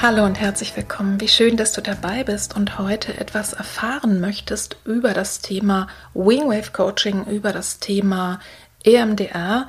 [0.00, 1.20] Hallo und herzlich willkommen.
[1.20, 6.70] Wie schön, dass du dabei bist und heute etwas erfahren möchtest über das Thema Wingwave
[6.72, 8.38] Coaching, über das Thema
[8.84, 9.66] EMDR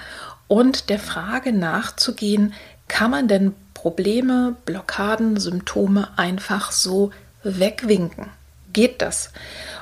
[0.47, 2.53] und der Frage nachzugehen,
[2.87, 7.09] kann man denn Probleme, Blockaden, Symptome einfach so
[7.41, 8.29] wegwinken?
[8.71, 9.31] Geht das?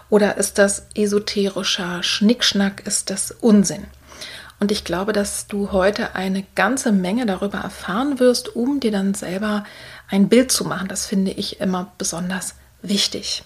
[0.09, 2.87] Oder ist das esoterischer Schnickschnack?
[2.87, 3.83] Ist das Unsinn?
[4.59, 9.13] Und ich glaube, dass du heute eine ganze Menge darüber erfahren wirst, um dir dann
[9.13, 9.65] selber
[10.07, 10.87] ein Bild zu machen.
[10.87, 13.43] Das finde ich immer besonders wichtig.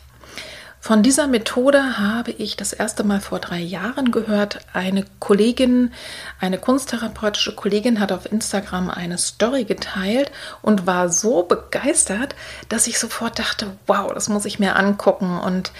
[0.83, 4.65] Von dieser Methode habe ich das erste Mal vor drei Jahren gehört.
[4.73, 5.93] Eine Kollegin,
[6.39, 10.31] eine kunsttherapeutische Kollegin hat auf Instagram eine Story geteilt
[10.63, 12.33] und war so begeistert,
[12.67, 15.39] dass ich sofort dachte, wow, das muss ich mir angucken.
[15.39, 15.71] Und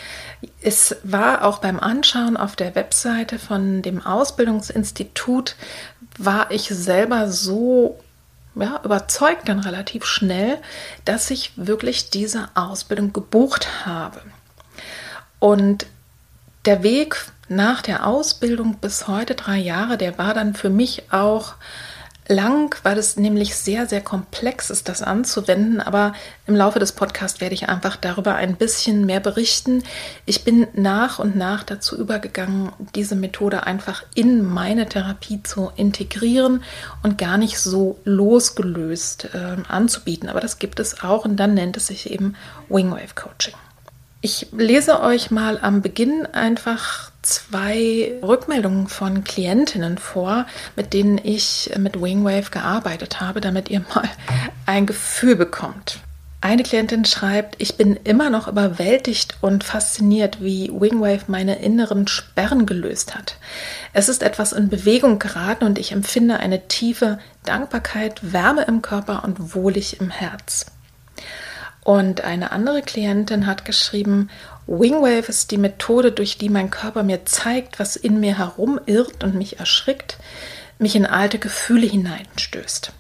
[0.62, 5.56] es war auch beim Anschauen auf der Webseite von dem Ausbildungsinstitut,
[6.20, 8.00] war ich selber so
[8.56, 10.58] ja, überzeugt dann relativ schnell,
[11.06, 14.22] dass ich wirklich diese Ausbildung gebucht habe.
[15.40, 15.86] Und
[16.66, 21.56] der Weg nach der Ausbildung bis heute drei Jahre, der war dann für mich auch
[22.32, 25.82] lang, weil es nämlich sehr, sehr komplex ist, das anzuwenden.
[25.82, 26.14] Aber
[26.48, 29.84] im Laufe des Podcasts werde ich einfach darüber ein bisschen mehr berichten.
[30.26, 36.64] Ich bin nach und nach dazu übergegangen, diese Methode einfach in meine Therapie zu integrieren
[37.04, 40.30] und gar nicht so losgelöst äh, anzubieten.
[40.30, 42.36] Aber das gibt es auch und dann nennt es sich eben
[42.70, 43.54] Wingwave Coaching.
[44.22, 50.46] Ich lese euch mal am Beginn einfach zwei Rückmeldungen von Klientinnen vor,
[50.76, 54.10] mit denen ich mit Wingwave gearbeitet habe, damit ihr mal
[54.66, 56.00] ein Gefühl bekommt.
[56.44, 62.66] Eine Klientin schreibt, ich bin immer noch überwältigt und fasziniert, wie Wingwave meine inneren Sperren
[62.66, 63.36] gelöst hat.
[63.94, 69.24] Es ist etwas in Bewegung geraten und ich empfinde eine tiefe Dankbarkeit, Wärme im Körper
[69.24, 70.66] und wohlig im Herz.
[71.84, 74.30] Und eine andere Klientin hat geschrieben,
[74.72, 79.36] Wingwave ist die Methode, durch die mein Körper mir zeigt, was in mir herumirrt und
[79.36, 80.18] mich erschrickt,
[80.80, 82.94] mich in alte Gefühle hineinstößt.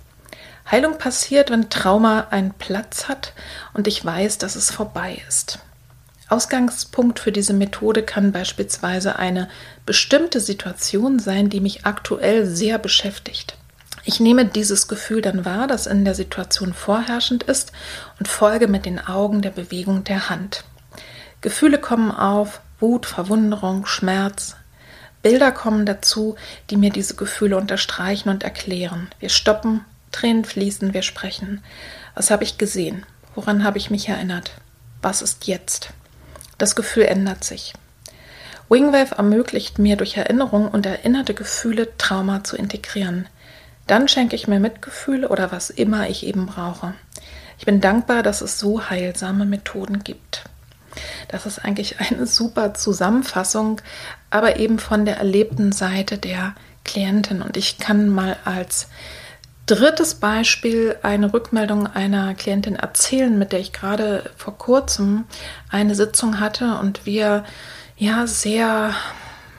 [0.69, 3.31] Heilung passiert, wenn Trauma einen Platz hat
[3.73, 5.59] und ich weiß, dass es vorbei ist.
[6.27, 9.47] Ausgangspunkt für diese Methode kann beispielsweise eine
[9.85, 13.57] bestimmte Situation sein, die mich aktuell sehr beschäftigt.
[14.03, 17.71] Ich nehme dieses Gefühl dann wahr, das in der Situation vorherrschend ist,
[18.19, 20.65] und folge mit den Augen der Bewegung der Hand.
[21.41, 24.55] Gefühle kommen auf, Wut, Verwunderung, Schmerz.
[25.23, 26.35] Bilder kommen dazu,
[26.69, 29.09] die mir diese Gefühle unterstreichen und erklären.
[29.19, 31.63] Wir stoppen, Tränen fließen, wir sprechen.
[32.15, 33.05] Was habe ich gesehen?
[33.35, 34.51] Woran habe ich mich erinnert?
[35.01, 35.89] Was ist jetzt?
[36.57, 37.73] Das Gefühl ändert sich.
[38.69, 43.27] Wingwave ermöglicht mir durch Erinnerung und erinnerte Gefühle Trauma zu integrieren.
[43.87, 46.93] Dann schenke ich mir Mitgefühl oder was immer ich eben brauche.
[47.57, 50.45] Ich bin dankbar, dass es so heilsame Methoden gibt.
[51.27, 53.81] Das ist eigentlich eine super Zusammenfassung,
[54.29, 57.41] aber eben von der erlebten Seite der Klientin.
[57.41, 58.87] Und ich kann mal als
[59.65, 65.25] drittes Beispiel eine Rückmeldung einer Klientin erzählen, mit der ich gerade vor kurzem
[65.69, 67.45] eine Sitzung hatte und wir
[67.97, 68.93] ja sehr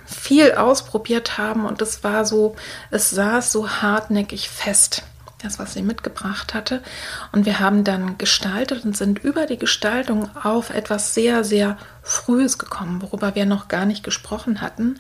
[0.05, 2.55] viel ausprobiert haben und es war so,
[2.91, 5.05] es saß so hartnäckig fest,
[5.43, 6.83] das, was sie mitgebracht hatte.
[7.33, 12.59] Und wir haben dann gestaltet und sind über die Gestaltung auf etwas sehr, sehr Frühes
[12.59, 14.99] gekommen, worüber wir noch gar nicht gesprochen hatten.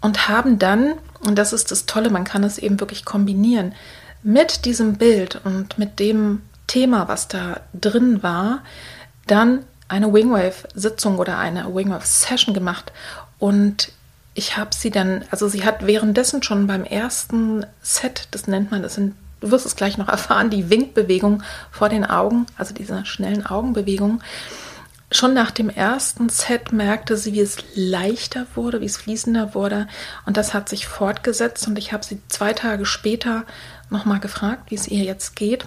[0.00, 0.94] Und haben dann,
[1.24, 3.74] und das ist das Tolle, man kann es eben wirklich kombinieren,
[4.22, 8.62] mit diesem Bild und mit dem Thema, was da drin war,
[9.26, 12.92] dann eine Wingwave-Sitzung oder eine Wingwave-Session gemacht.
[13.38, 13.92] Und
[14.34, 18.82] ich habe sie dann, also sie hat währenddessen schon beim ersten Set, das nennt man,
[18.82, 23.04] das sind du wirst es gleich noch erfahren, die Winkbewegung vor den Augen, also diese
[23.04, 24.22] schnellen Augenbewegungen.
[25.10, 29.86] Schon nach dem ersten Set merkte sie, wie es leichter wurde, wie es fließender wurde.
[30.24, 31.68] Und das hat sich fortgesetzt.
[31.68, 33.44] Und ich habe sie zwei Tage später
[33.90, 35.66] nochmal gefragt, wie es ihr jetzt geht.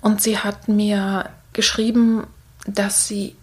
[0.00, 2.26] Und sie hat mir geschrieben,
[2.66, 3.36] dass sie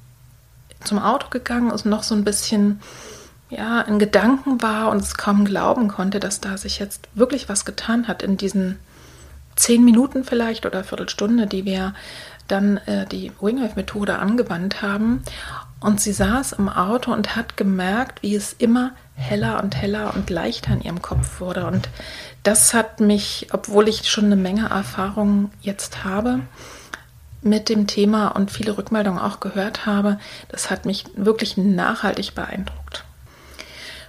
[0.84, 2.82] zum Auto gegangen ist noch so ein bisschen
[3.50, 7.66] ja, in Gedanken war und es kaum glauben konnte, dass da sich jetzt wirklich was
[7.66, 8.78] getan hat in diesen
[9.60, 11.94] zehn Minuten vielleicht oder Viertelstunde, die wir
[12.48, 15.22] dann äh, die Wingwave-Methode angewandt haben.
[15.80, 20.30] Und sie saß im Auto und hat gemerkt, wie es immer heller und heller und
[20.30, 21.66] leichter in ihrem Kopf wurde.
[21.68, 21.90] Und
[22.44, 26.42] das hat mich, obwohl ich schon eine Menge Erfahrung jetzt habe
[27.42, 30.20] mit dem Thema und viele Rückmeldungen auch gehört habe,
[30.50, 33.06] das hat mich wirklich nachhaltig beeindruckt.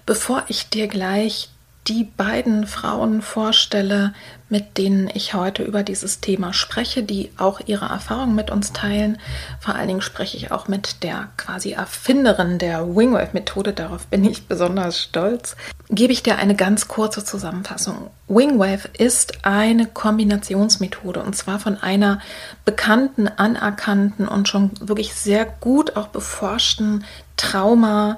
[0.07, 1.51] Bevor ich dir gleich
[1.91, 4.15] die beiden Frauen vorstelle,
[4.49, 9.19] mit denen ich heute über dieses Thema spreche, die auch ihre Erfahrungen mit uns teilen.
[9.59, 14.47] Vor allen Dingen spreche ich auch mit der quasi Erfinderin der Wingwave-Methode, darauf bin ich
[14.47, 15.57] besonders stolz.
[15.89, 18.11] Gebe ich dir eine ganz kurze Zusammenfassung.
[18.29, 22.21] Wingwave ist eine Kombinationsmethode und zwar von einer
[22.65, 27.05] bekannten, anerkannten und schon wirklich sehr gut auch beforschten
[27.37, 28.17] Trauma-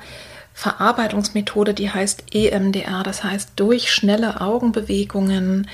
[0.54, 5.69] Verarbeitungsmethode, die heißt EMDR, das heißt durch schnelle Augenbewegungen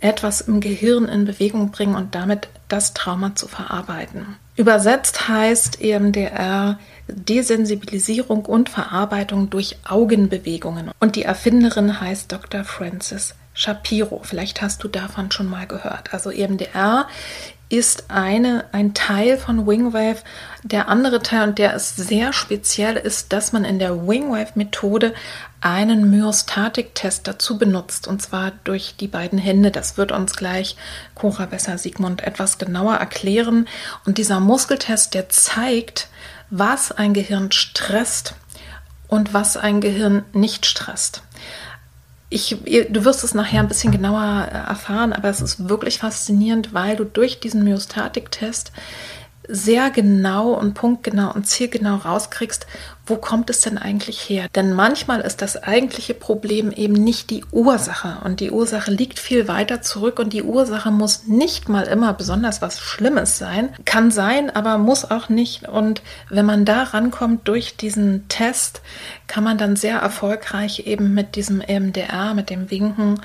[0.00, 4.36] etwas im Gehirn in Bewegung bringen und damit das Trauma zu verarbeiten.
[4.56, 6.78] Übersetzt heißt EMDR
[7.08, 10.90] Desensibilisierung und Verarbeitung durch Augenbewegungen.
[11.00, 12.64] Und die Erfinderin heißt Dr.
[12.64, 14.20] Francis Shapiro.
[14.24, 16.12] Vielleicht hast du davon schon mal gehört.
[16.12, 17.06] Also EMDR
[17.76, 20.22] ist eine, ein Teil von Wingwave.
[20.62, 25.14] Der andere Teil, und der ist sehr speziell, ist, dass man in der Wingwave-Methode
[25.60, 29.70] einen Myostatik-Test dazu benutzt, und zwar durch die beiden Hände.
[29.70, 30.76] Das wird uns gleich
[31.14, 33.66] Cora Besser-Sigmund etwas genauer erklären.
[34.04, 36.08] Und dieser Muskeltest, der zeigt,
[36.50, 38.34] was ein Gehirn stresst
[39.08, 41.22] und was ein Gehirn nicht stresst.
[42.30, 42.56] Ich,
[42.88, 46.96] du wirst es nachher ein bisschen genauer äh, erfahren, aber es ist wirklich faszinierend, weil
[46.96, 48.72] du durch diesen Myostatik-Test
[49.46, 52.66] sehr genau und punktgenau und zielgenau rauskriegst,
[53.06, 54.48] wo kommt es denn eigentlich her?
[54.54, 58.18] Denn manchmal ist das eigentliche Problem eben nicht die Ursache.
[58.24, 60.18] Und die Ursache liegt viel weiter zurück.
[60.18, 65.10] Und die Ursache muss nicht mal immer besonders was Schlimmes sein, kann sein, aber muss
[65.10, 65.68] auch nicht.
[65.68, 68.80] Und wenn man da rankommt durch diesen Test,
[69.26, 73.20] kann man dann sehr erfolgreich eben mit diesem EMDR, mit dem Winken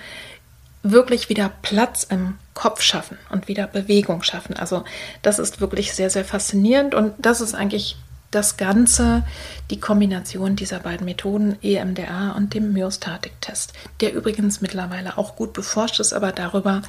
[0.84, 4.56] wirklich wieder Platz im Kopf schaffen und wieder Bewegung schaffen.
[4.56, 4.84] Also
[5.22, 6.96] das ist wirklich sehr, sehr faszinierend.
[6.96, 7.98] Und das ist eigentlich
[8.32, 9.24] das Ganze,
[9.72, 16.00] die Kombination dieser beiden Methoden, EMDR und dem Myostatik-Test, der übrigens mittlerweile auch gut beforscht
[16.00, 16.82] ist, aber darüber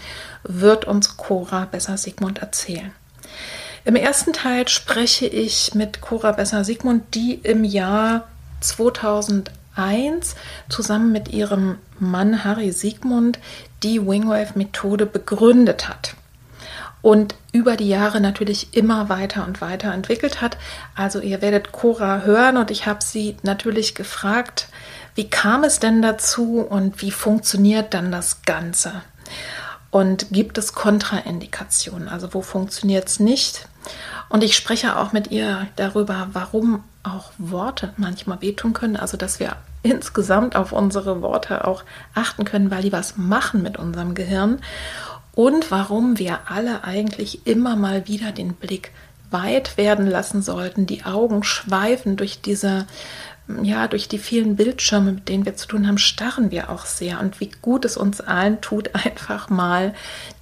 [0.42, 2.92] wird uns Cora Besser-Sigmund erzählen.
[3.84, 8.28] Im ersten Teil spreche ich mit Cora Besser-Sigmund, die im Jahr
[8.60, 10.34] 2001
[10.68, 13.38] zusammen mit ihrem Mann Harry Sigmund
[13.82, 16.14] die Wingwave-Methode begründet hat
[17.02, 20.58] und über die Jahre natürlich immer weiter und weiter entwickelt hat.
[20.94, 24.68] Also ihr werdet Cora hören und ich habe sie natürlich gefragt,
[25.14, 29.02] wie kam es denn dazu und wie funktioniert dann das Ganze?
[29.90, 32.08] Und gibt es Kontraindikationen?
[32.08, 33.66] Also wo funktioniert es nicht?
[34.28, 38.96] Und ich spreche auch mit ihr darüber, warum auch Worte manchmal wehtun können.
[38.96, 41.82] Also dass wir insgesamt auf unsere Worte auch
[42.14, 44.60] achten können, weil die was machen mit unserem Gehirn
[45.40, 48.90] und warum wir alle eigentlich immer mal wieder den Blick
[49.30, 52.86] weit werden lassen sollten, die Augen schweifen durch diese
[53.62, 57.20] ja, durch die vielen Bildschirme, mit denen wir zu tun haben, starren wir auch sehr.
[57.20, 59.94] Und wie gut es uns allen tut, einfach mal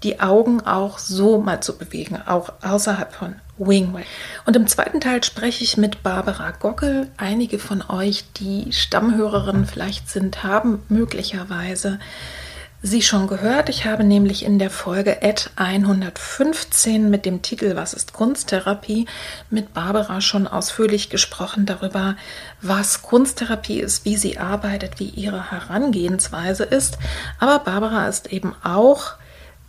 [0.03, 4.05] die Augen auch so mal zu bewegen, auch außerhalb von Wingway.
[4.47, 7.09] Und im zweiten Teil spreche ich mit Barbara Gockel.
[7.17, 12.01] Einige von euch, die Stammhörerinnen vielleicht sind, haben möglicherweise
[12.83, 13.69] sie schon gehört.
[13.69, 19.07] Ich habe nämlich in der Folge Ad 115 mit dem Titel Was ist Kunsttherapie
[19.51, 22.17] mit Barbara schon ausführlich gesprochen darüber,
[22.63, 26.99] was Kunsttherapie ist, wie sie arbeitet, wie ihre Herangehensweise ist.
[27.41, 29.15] Aber Barbara ist eben auch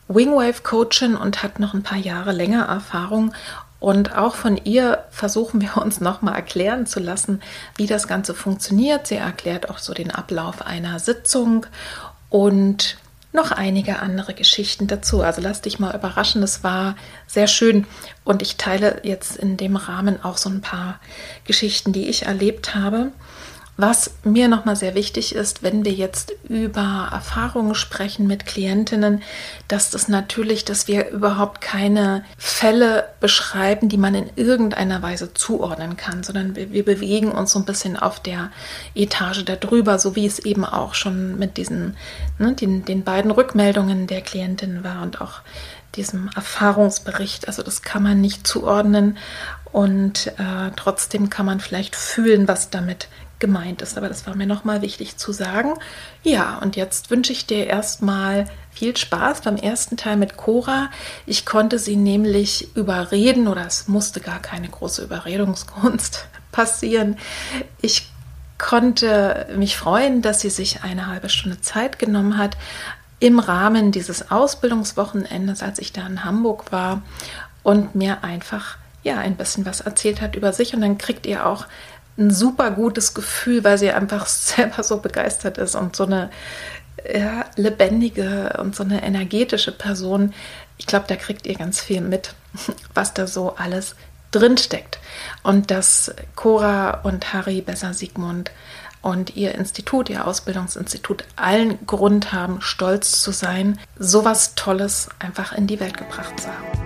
[0.07, 3.33] Wingwave Coachin und hat noch ein paar Jahre länger Erfahrung
[3.79, 7.41] und auch von ihr versuchen wir uns nochmal erklären zu lassen,
[7.77, 9.07] wie das Ganze funktioniert.
[9.07, 11.65] Sie erklärt auch so den Ablauf einer Sitzung
[12.29, 12.97] und
[13.31, 15.21] noch einige andere Geschichten dazu.
[15.21, 16.95] Also lass dich mal überraschen, es war
[17.27, 17.85] sehr schön
[18.23, 20.99] und ich teile jetzt in dem Rahmen auch so ein paar
[21.45, 23.11] Geschichten, die ich erlebt habe.
[23.81, 29.23] Was mir nochmal sehr wichtig ist, wenn wir jetzt über Erfahrungen sprechen mit Klientinnen,
[29.69, 35.95] dass das natürlich, dass wir überhaupt keine Fälle beschreiben, die man in irgendeiner Weise zuordnen
[35.95, 38.51] kann, sondern wir, wir bewegen uns so ein bisschen auf der
[38.95, 41.95] Etage darüber, so wie es eben auch schon mit diesen,
[42.37, 45.39] ne, den, den beiden Rückmeldungen der Klientin war und auch
[45.95, 47.47] diesem Erfahrungsbericht.
[47.47, 49.17] Also das kann man nicht zuordnen
[49.71, 53.07] und äh, trotzdem kann man vielleicht fühlen, was damit
[53.39, 53.97] gemeint ist.
[53.97, 55.73] Aber das war mir nochmal wichtig zu sagen.
[56.23, 60.89] Ja, und jetzt wünsche ich dir erstmal viel Spaß beim ersten Teil mit Cora.
[61.25, 67.17] Ich konnte sie nämlich überreden oder es musste gar keine große Überredungskunst passieren.
[67.81, 68.11] Ich
[68.57, 72.57] konnte mich freuen, dass sie sich eine halbe Stunde Zeit genommen hat
[73.19, 77.01] im Rahmen dieses Ausbildungswochenendes, als ich da in Hamburg war
[77.63, 81.45] und mir einfach ja ein bisschen was erzählt hat über sich und dann kriegt ihr
[81.45, 81.65] auch
[82.19, 86.29] ein super gutes Gefühl, weil sie einfach selber so begeistert ist und so eine
[87.11, 90.33] ja, lebendige und so eine energetische Person.
[90.77, 92.33] Ich glaube, da kriegt ihr ganz viel mit,
[92.93, 93.95] was da so alles
[94.31, 94.99] drinsteckt.
[95.43, 98.51] Und dass Cora und Harry Besser Siegmund
[99.01, 105.67] und ihr Institut, ihr Ausbildungsinstitut allen Grund haben, stolz zu sein, sowas Tolles einfach in
[105.67, 106.78] die Welt gebracht zu haben.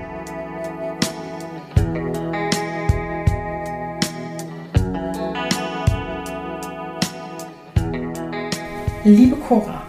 [9.06, 9.82] Liebe Cora,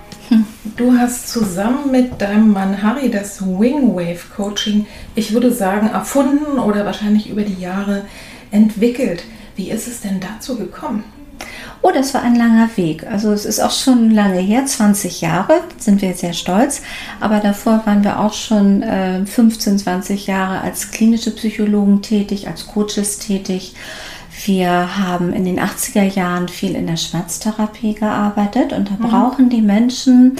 [0.77, 6.85] du hast zusammen mit deinem Mann Harry das Wingwave Coaching, ich würde sagen, erfunden oder
[6.85, 8.07] wahrscheinlich über die Jahre
[8.51, 9.23] entwickelt.
[9.55, 11.05] Wie ist es denn dazu gekommen?
[11.81, 13.07] Oh, das war ein langer Weg.
[13.07, 16.83] Also es ist auch schon lange her, 20 Jahre, sind wir sehr stolz.
[17.21, 22.67] Aber davor waren wir auch schon äh, 15, 20 Jahre als klinische Psychologen tätig, als
[22.67, 23.75] Coaches tätig.
[24.45, 29.09] Wir haben in den 80er Jahren viel in der Schmerztherapie gearbeitet und da mhm.
[29.09, 30.37] brauchen die Menschen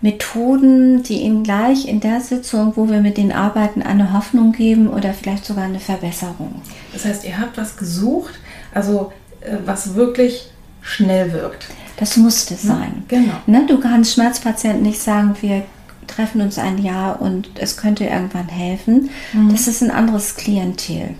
[0.00, 4.88] Methoden, die ihnen gleich in der Sitzung, wo wir mit denen arbeiten, eine Hoffnung geben
[4.88, 6.60] oder vielleicht sogar eine Verbesserung.
[6.92, 8.34] Das heißt, ihr habt was gesucht,
[8.74, 10.50] also äh, was wirklich
[10.82, 11.68] schnell wirkt.
[11.98, 12.58] Das musste mhm.
[12.58, 13.04] sein.
[13.08, 13.34] Genau.
[13.46, 15.62] Ne, du kannst Schmerzpatienten nicht sagen, wir
[16.06, 19.10] treffen uns ein Jahr und es könnte irgendwann helfen.
[19.32, 19.50] Mhm.
[19.50, 21.14] Das ist ein anderes Klientel.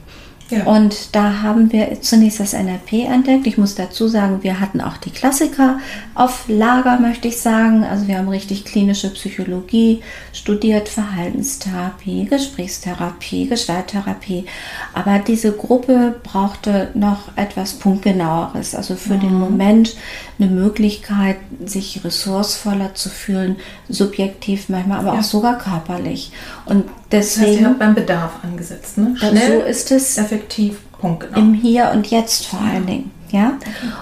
[0.48, 0.64] Ja.
[0.64, 3.46] Und da haben wir zunächst das NLP entdeckt.
[3.46, 5.80] Ich muss dazu sagen, wir hatten auch die Klassiker
[6.14, 7.82] auf Lager, möchte ich sagen.
[7.82, 14.46] Also wir haben richtig klinische Psychologie studiert, Verhaltenstherapie, Gesprächstherapie, Gestalttherapie.
[14.94, 18.76] Aber diese Gruppe brauchte noch etwas punktgenaueres.
[18.76, 19.20] Also für mhm.
[19.20, 19.96] den Moment
[20.38, 23.56] eine Möglichkeit, sich ressourcevoller zu fühlen,
[23.88, 25.20] subjektiv manchmal, aber ja.
[25.20, 26.32] auch sogar körperlich.
[26.66, 27.40] Und deswegen.
[27.40, 29.14] Das heißt, ihr habt beim Bedarf angesetzt, ne?
[29.16, 30.18] Schnell, so ist es.
[30.18, 31.38] Effektiv, Punkt, genau.
[31.38, 33.10] Im Hier und Jetzt vor allen Dingen.
[33.30, 33.58] Ja?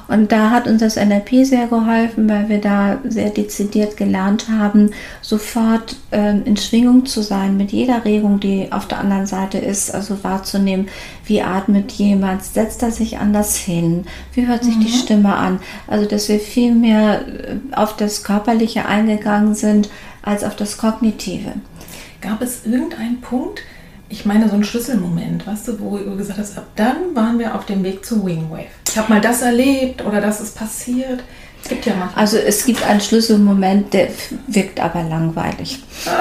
[0.09, 4.90] Und da hat uns das NLP sehr geholfen, weil wir da sehr dezidiert gelernt haben,
[5.23, 9.95] sofort ähm, in Schwingung zu sein mit jeder Regung, die auf der anderen Seite ist,
[9.95, 10.88] also wahrzunehmen,
[11.26, 14.04] wie atmet jemand, setzt er sich anders hin,
[14.35, 14.81] wie hört sich mhm.
[14.81, 15.61] die Stimme an.
[15.87, 19.88] Also, dass wir viel mehr äh, auf das Körperliche eingegangen sind
[20.23, 21.52] als auf das Kognitive.
[22.21, 23.61] Gab es irgendeinen Punkt,
[24.14, 27.56] ich meine, so ein Schlüsselmoment, weißt du, wo du gesagt hast, ab dann waren wir
[27.56, 28.68] auf dem Weg zu Wingwave.
[28.88, 31.25] Ich habe mal das erlebt oder das ist passiert.
[31.61, 32.23] Es gibt ja manchmal.
[32.23, 34.11] Also es gibt einen Schlüsselmoment, der
[34.47, 35.83] wirkt aber langweilig.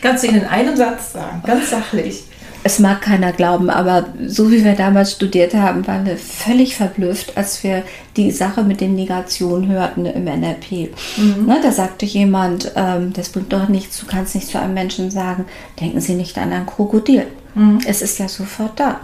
[0.00, 2.25] Kannst du ihn in einem Satz sagen, ganz sachlich
[2.66, 7.36] es mag keiner glauben, aber so wie wir damals studiert haben, waren wir völlig verblüfft,
[7.36, 7.84] als wir
[8.16, 10.90] die Sache mit den Negationen hörten im NLP.
[11.16, 11.46] Mhm.
[11.46, 15.12] Ne, da sagte jemand, ähm, das bringt doch nichts, du kannst nicht zu einem Menschen
[15.12, 15.44] sagen,
[15.80, 17.28] denken Sie nicht an ein Krokodil.
[17.54, 17.78] Mhm.
[17.86, 19.00] Es ist ja sofort da.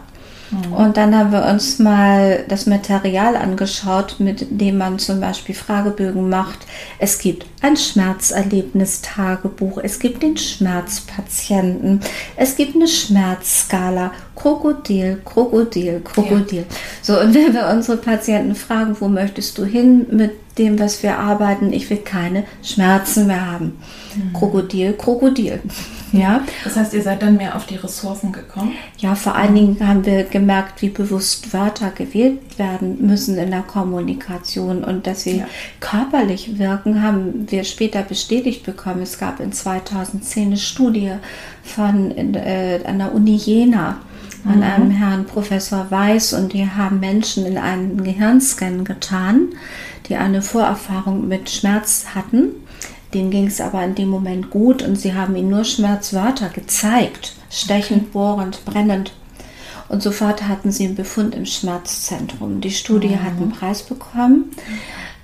[0.53, 0.73] Mhm.
[0.73, 6.29] Und dann haben wir uns mal das Material angeschaut, mit dem man zum Beispiel Fragebögen
[6.29, 6.59] macht.
[6.99, 12.01] Es gibt ein Schmerzerlebnistagebuch, es gibt den Schmerzpatienten,
[12.37, 16.67] es gibt eine Schmerzskala, Krokodil, Krokodil, Krokodil.
[16.69, 16.77] Ja.
[17.01, 21.19] So, und wenn wir unsere Patienten fragen, wo möchtest du hin mit dem, was wir
[21.19, 23.79] arbeiten, ich will keine Schmerzen mehr haben.
[24.15, 24.35] Mhm.
[24.35, 25.61] Krokodil, Krokodil.
[26.13, 26.43] Ja.
[26.65, 28.73] Das heißt, ihr seid dann mehr auf die Ressourcen gekommen?
[28.99, 33.63] Ja, vor allen Dingen haben wir gemerkt, wie bewusst Wörter gewählt werden müssen in der
[33.63, 35.47] Kommunikation und dass sie ja.
[35.81, 39.03] körperlich wirken, haben wir später bestätigt bekommen.
[39.03, 41.13] Es gab in 2010 eine Studie
[41.63, 43.99] von äh, an der Uni Jena
[44.45, 44.63] an mhm.
[44.63, 49.51] einem Herrn Professor Weiß und die haben Menschen in einen Gehirnscan getan,
[50.09, 52.51] die eine Vorerfahrung mit Schmerz hatten
[53.15, 57.35] Denen ging es aber in dem Moment gut und sie haben ihnen nur Schmerzwörter gezeigt.
[57.51, 59.13] Stechend, bohrend, brennend.
[59.89, 62.63] Und sofort hatten sie einen Befund im Schmerzzentrum.
[62.63, 63.23] Die Studie mhm.
[63.23, 64.51] hat einen Preis bekommen.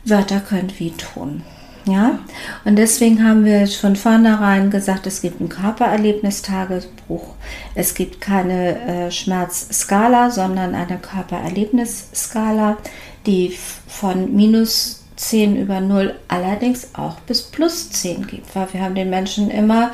[0.05, 1.43] Wörter können wehtun.
[1.87, 2.19] Ja,
[2.67, 7.35] und deswegen haben wir von vornherein gesagt, es gibt ein Körpererlebnistagebuch.
[7.75, 12.77] Es gibt keine äh, Schmerzskala, sondern eine Körpererlebnisskala,
[13.25, 18.95] die von minus 10 über 0 allerdings auch bis plus 10 gibt, weil wir haben
[18.95, 19.91] den Menschen immer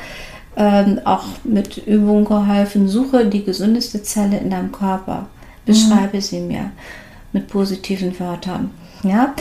[0.55, 5.27] ähm, auch mit Übungen geholfen, suche die gesündeste Zelle in deinem Körper,
[5.65, 6.21] beschreibe mhm.
[6.21, 6.71] sie mir
[7.33, 8.69] mit positiven Wörtern.
[9.03, 9.33] Ja,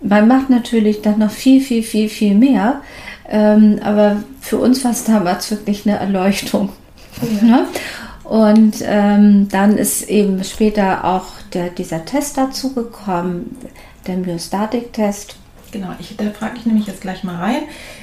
[0.00, 2.82] man macht natürlich dann noch viel, viel, viel, viel mehr.
[3.28, 6.68] Ähm, aber für uns war es damals wirklich eine Erleuchtung.
[7.40, 7.46] Ja.
[7.46, 7.66] Ne?
[8.24, 13.56] Und ähm, dann ist eben später auch der, dieser Test dazu gekommen,
[14.06, 15.36] der Myostatik-Test.
[15.72, 17.62] Genau, ich, da frage ich nämlich jetzt gleich mal rein.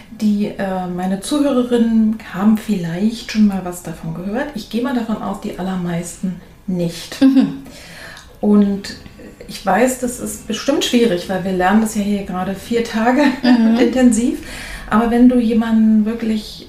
[0.10, 4.50] Die, äh, meine Zuhörerinnen haben vielleicht schon mal was davon gehört.
[4.56, 7.22] Ich gehe mal davon aus, die allermeisten nicht.
[7.22, 7.64] Mhm.
[8.42, 8.96] Und
[9.48, 13.24] ich weiß, das ist bestimmt schwierig, weil wir lernen das ja hier gerade vier Tage
[13.44, 13.78] mhm.
[13.78, 14.40] intensiv.
[14.90, 16.68] Aber wenn du jemanden wirklich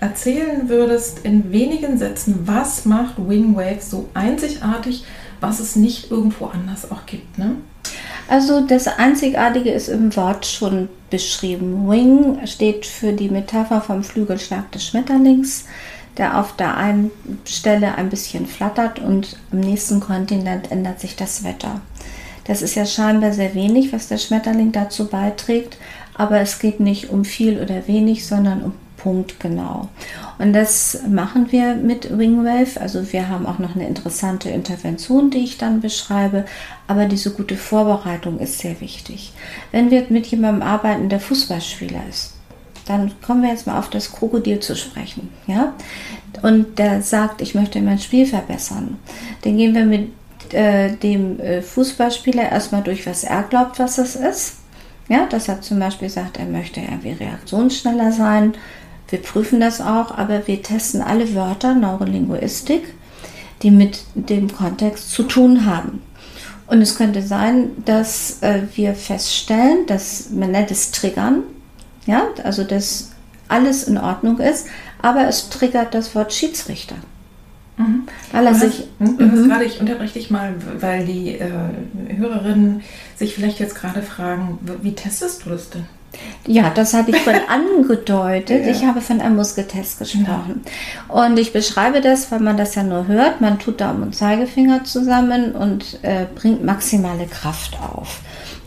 [0.00, 5.04] erzählen würdest in wenigen Sätzen, was macht Wingwave so einzigartig,
[5.40, 7.56] was es nicht irgendwo anders auch gibt, ne?
[8.28, 11.88] Also das Einzigartige ist im Wort schon beschrieben.
[11.88, 15.64] Wing steht für die Metapher vom Flügelschlag des Schmetterlings,
[16.18, 17.10] der auf der einen
[17.46, 21.80] Stelle ein bisschen flattert und am nächsten Kontinent ändert sich das Wetter.
[22.44, 25.78] Das ist ja scheinbar sehr wenig, was der Schmetterling dazu beiträgt,
[26.14, 29.88] aber es geht nicht um viel oder wenig, sondern um Punkt genau.
[30.38, 32.80] Und das machen wir mit Wingwave.
[32.80, 36.44] Also wir haben auch noch eine interessante Intervention, die ich dann beschreibe.
[36.86, 39.32] Aber diese gute Vorbereitung ist sehr wichtig.
[39.72, 42.34] Wenn wir mit jemandem arbeiten, der Fußballspieler ist,
[42.86, 45.30] dann kommen wir jetzt mal auf das Krokodil zu sprechen.
[45.46, 45.74] Ja?
[46.42, 48.98] Und der sagt, ich möchte mein Spiel verbessern.
[49.42, 50.10] Dann gehen wir mit
[50.52, 54.54] äh, dem äh, Fußballspieler erstmal durch, was er glaubt, was es ist.
[55.08, 58.54] Ja, dass er zum Beispiel sagt, er möchte irgendwie reaktionsschneller sein.
[59.08, 62.94] Wir prüfen das auch, aber wir testen alle Wörter, Neurolinguistik,
[63.62, 66.02] die mit dem Kontext zu tun haben.
[66.66, 71.42] Und es könnte sein, dass äh, wir feststellen, dass man nennt es Triggern,
[72.06, 73.12] ja, also dass
[73.48, 74.66] alles in Ordnung ist,
[75.00, 76.96] aber es triggert das Wort Schiedsrichter.
[77.78, 78.02] Mhm.
[78.32, 78.88] Weil er sich.
[78.98, 79.48] Mhm.
[79.48, 81.50] gerade, ich unterbreche dich mal, weil die äh,
[82.16, 82.82] Hörerinnen
[83.16, 85.86] sich vielleicht jetzt gerade fragen, wie testest du das denn?
[86.46, 88.64] Ja, das habe ich vorhin angedeutet.
[88.64, 88.72] Ja.
[88.72, 90.62] Ich habe von einem Muskeltest gesprochen.
[91.08, 91.14] Ja.
[91.14, 93.40] Und ich beschreibe das, weil man das ja nur hört.
[93.40, 98.20] Man tut Daumen und Zeigefinger zusammen und äh, bringt maximale Kraft auf.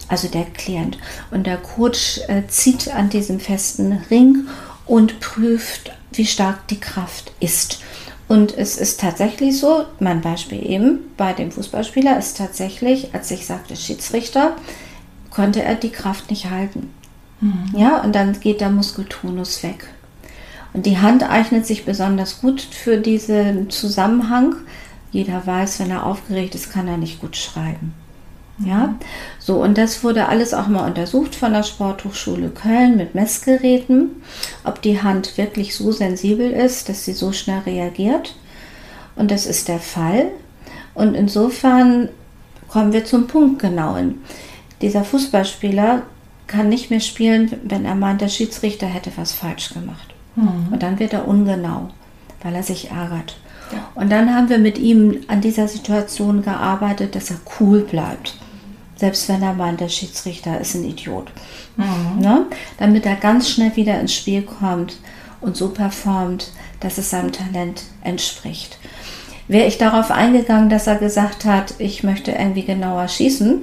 [0.08, 0.98] Also der Klient.
[1.32, 4.48] Und der Coach äh, zieht an diesem festen Ring
[4.86, 7.80] und prüft, wie stark die Kraft ist.
[8.28, 13.46] Und es ist tatsächlich so, mein Beispiel eben bei dem Fußballspieler ist tatsächlich, als ich
[13.46, 14.56] sagte Schiedsrichter,
[15.32, 16.94] konnte er die Kraft nicht halten.
[17.42, 17.74] Mhm.
[17.76, 19.88] Ja, und dann geht der Muskeltonus weg.
[20.74, 24.56] Und die Hand eignet sich besonders gut für diesen Zusammenhang.
[25.12, 27.94] Jeder weiß, wenn er aufgeregt ist, kann er nicht gut schreiben.
[28.64, 28.96] Ja,
[29.40, 34.22] so und das wurde alles auch mal untersucht von der Sporthochschule Köln mit Messgeräten,
[34.64, 38.36] ob die Hand wirklich so sensibel ist, dass sie so schnell reagiert.
[39.16, 40.28] Und das ist der Fall.
[40.94, 42.10] Und insofern
[42.68, 44.22] kommen wir zum Punkt genauen.
[44.82, 46.04] Dieser Fußballspieler
[46.52, 50.14] kann nicht mehr spielen, wenn er meint, der Schiedsrichter hätte was falsch gemacht.
[50.36, 50.72] Mhm.
[50.72, 51.90] Und dann wird er ungenau,
[52.44, 53.38] weil er sich ärgert.
[53.96, 58.38] Und dann haben wir mit ihm an dieser Situation gearbeitet, dass er cool bleibt.
[58.98, 61.32] Selbst wenn er meint, der Schiedsrichter ist ein Idiot.
[61.78, 62.22] Mhm.
[62.22, 62.46] Ne?
[62.78, 64.98] Damit er ganz schnell wieder ins Spiel kommt
[65.40, 68.78] und so performt, dass es seinem Talent entspricht.
[69.48, 73.62] Wäre ich darauf eingegangen, dass er gesagt hat, ich möchte irgendwie genauer schießen,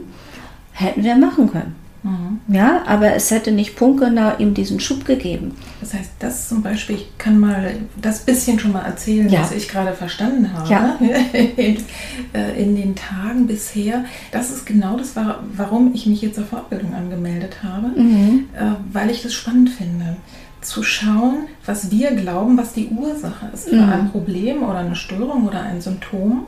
[0.73, 1.77] hätten wir machen können.
[2.09, 2.55] Mhm.
[2.55, 5.55] Ja, aber es hätte nicht punktgenau ihm diesen Schub gegeben.
[5.81, 9.43] Das heißt, das zum Beispiel, ich kann mal das bisschen schon mal erzählen, ja.
[9.43, 10.97] was ich gerade verstanden habe ja.
[11.33, 11.77] in,
[12.33, 14.05] äh, in, den Tagen bisher.
[14.33, 15.15] Das ist genau das,
[15.57, 18.47] warum ich mich jetzt zur Fortbildung angemeldet habe, mhm.
[18.55, 20.17] Äh, weil ich das spannend finde
[20.61, 23.93] zu schauen, was wir glauben, was die Ursache ist für mhm.
[23.93, 26.47] ein Problem oder eine Störung oder ein Symptom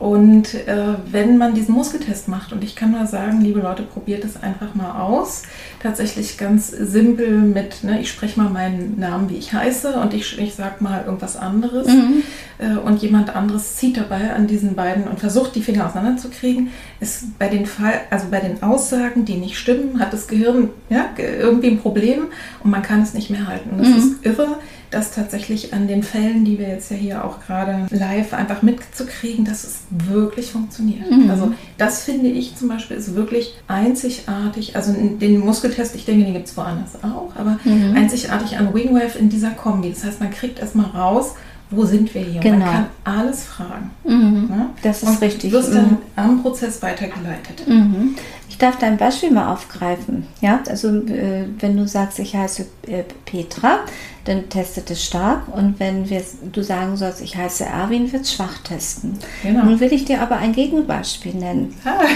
[0.00, 4.24] und äh, wenn man diesen Muskeltest macht, und ich kann nur sagen, liebe Leute, probiert
[4.24, 5.44] es einfach mal aus.
[5.80, 10.36] Tatsächlich ganz simpel mit, ne, ich spreche mal meinen Namen, wie ich heiße, und ich,
[10.38, 11.86] ich sage mal irgendwas anderes.
[11.86, 12.24] Mhm.
[12.58, 16.70] äh, und jemand anderes zieht dabei an diesen beiden und versucht, die Finger auseinanderzukriegen,
[17.02, 21.10] ist bei den Fall, also bei den Aussagen, die nicht stimmen, hat das Gehirn ja,
[21.18, 22.28] irgendwie ein Problem
[22.62, 23.70] und man kann es nicht mehr halten.
[23.76, 23.96] Das mhm.
[23.96, 24.58] ist irre,
[24.92, 29.44] dass tatsächlich an den Fällen, die wir jetzt ja hier auch gerade live einfach mitzukriegen,
[29.44, 31.10] dass es wirklich funktioniert.
[31.10, 31.30] Mhm.
[31.30, 34.76] Also das finde ich zum Beispiel ist wirklich einzigartig.
[34.76, 37.96] Also den Muskeltest, ich denke, den gibt es woanders auch, aber mhm.
[37.96, 39.90] einzigartig an Wingwave in dieser Kombi.
[39.90, 41.34] Das heißt, man kriegt erstmal raus,
[41.72, 42.40] wo sind wir hier?
[42.40, 42.64] Genau.
[42.64, 43.90] Man kann alles fragen.
[44.04, 44.48] Mhm.
[44.50, 44.70] Ja?
[44.82, 45.50] Das ist Und richtig.
[45.50, 45.98] Du wirst dann mhm.
[46.16, 47.66] am Prozess weitergeleitet.
[47.66, 48.14] Mhm.
[48.48, 50.26] Ich darf dein Beispiel mal aufgreifen.
[50.40, 53.80] Ja, also äh, wenn du sagst, ich heiße äh, Petra,
[54.24, 55.48] dann testet es stark.
[55.56, 59.18] Und wenn wir, du sagen sollst, ich heiße Erwin, wird es schwach testen.
[59.42, 59.64] Genau.
[59.64, 61.74] Nun will ich dir aber ein Gegenbeispiel nennen.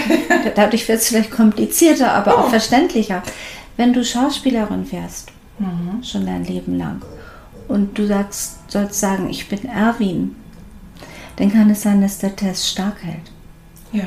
[0.55, 2.39] Dadurch wird es vielleicht komplizierter, aber oh.
[2.41, 3.23] auch verständlicher.
[3.75, 6.03] Wenn du Schauspielerin wärst, mhm.
[6.03, 7.01] schon dein Leben lang,
[7.67, 10.35] und du sagst, sollst sagen, ich bin Erwin,
[11.37, 13.31] dann kann es sein, dass der Test stark hält.
[13.93, 14.05] Ja.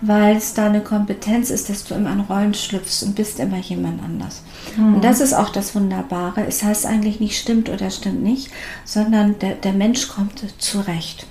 [0.00, 3.58] Weil es da eine Kompetenz ist, dass du immer in Rollen schlüpfst und bist immer
[3.58, 4.42] jemand anders.
[4.76, 4.96] Mhm.
[4.96, 6.44] Und das ist auch das Wunderbare.
[6.46, 8.50] Es heißt eigentlich nicht stimmt oder stimmt nicht,
[8.84, 11.26] sondern der, der Mensch kommt zurecht.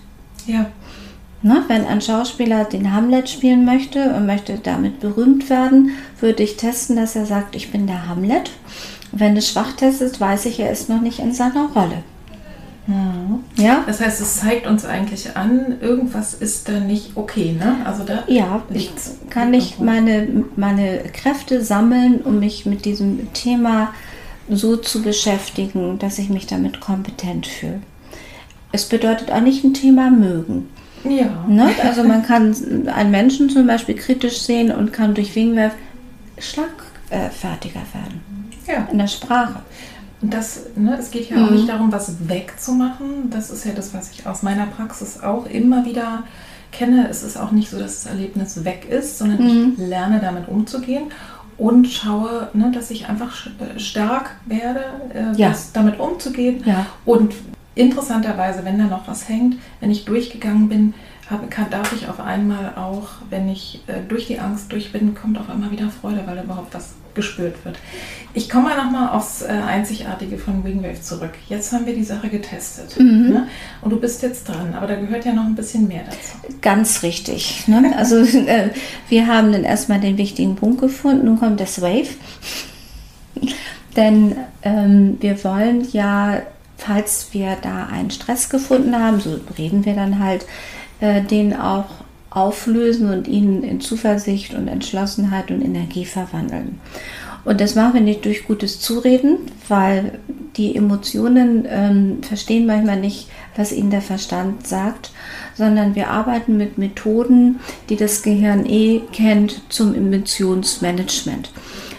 [0.46, 0.68] Ja.
[1.42, 6.58] Na, wenn ein Schauspieler den Hamlet spielen möchte und möchte damit berühmt werden, würde ich
[6.58, 8.52] testen, dass er sagt, ich bin der Hamlet.
[9.12, 12.04] Wenn es schwach testet, weiß ich, er ist noch nicht in seiner Rolle.
[13.56, 13.84] Ja.
[13.86, 17.78] Das heißt, es zeigt uns eigentlich an, irgendwas ist da nicht okay, ne?
[17.86, 18.92] Also da ja, ich
[19.30, 23.94] kann ich meine, meine Kräfte sammeln, um mich mit diesem Thema
[24.50, 27.82] so zu beschäftigen, dass ich mich damit kompetent fühle.
[28.72, 30.70] Es bedeutet auch nicht ein Thema mögen.
[31.04, 31.46] Ja.
[31.48, 31.70] Ne?
[31.84, 32.56] Also man kann
[32.88, 35.74] einen Menschen zum Beispiel kritisch sehen und kann durch Wingwerf
[36.40, 38.22] schlagfertiger werden.
[38.70, 38.88] Ja.
[38.92, 39.56] In der Sprache.
[40.22, 41.46] Und das, ne, es geht ja mhm.
[41.46, 43.30] auch nicht darum, was wegzumachen.
[43.30, 46.24] Das ist ja das, was ich aus meiner Praxis auch immer wieder
[46.72, 47.08] kenne.
[47.10, 49.74] Es ist auch nicht so, dass das Erlebnis weg ist, sondern mhm.
[49.74, 51.06] ich lerne damit umzugehen
[51.58, 55.54] und schaue, ne, dass ich einfach äh, stark werde, äh, ja.
[55.74, 56.64] damit umzugehen.
[56.66, 56.86] Ja.
[57.06, 57.34] Und
[57.76, 60.94] interessanterweise, wenn da noch was hängt, wenn ich durchgegangen bin,
[61.30, 65.14] hab, kann, darf ich auf einmal auch, wenn ich äh, durch die Angst durch bin,
[65.16, 67.78] kommt auf einmal wieder Freude, weil überhaupt was gespürt wird.
[68.34, 71.34] Ich komme mal nochmal aufs äh, Einzigartige von Wingwave zurück.
[71.50, 72.98] Jetzt haben wir die Sache getestet.
[73.00, 73.30] Mhm.
[73.30, 73.48] Ne?
[73.82, 76.54] Und du bist jetzt dran, aber da gehört ja noch ein bisschen mehr dazu.
[76.62, 77.68] Ganz richtig.
[77.68, 77.94] Ne?
[77.98, 78.70] Also äh,
[79.10, 81.26] wir haben dann erstmal den wichtigen Punkt gefunden.
[81.26, 82.10] Nun kommt das Wave.
[83.96, 86.42] Denn ähm, wir wollen ja,
[86.78, 90.46] falls wir da einen Stress gefunden haben, so reden wir dann halt,
[91.00, 91.90] äh, den auch
[92.30, 96.80] auflösen und ihn in Zuversicht und Entschlossenheit und Energie verwandeln.
[97.46, 99.38] Und das machen wir nicht durch gutes Zureden,
[99.68, 100.20] weil
[100.58, 105.12] die Emotionen ähm, verstehen manchmal nicht, was ihnen der Verstand sagt,
[105.56, 111.52] sondern wir arbeiten mit Methoden, die das Gehirn eh kennt, zum Emotionsmanagement.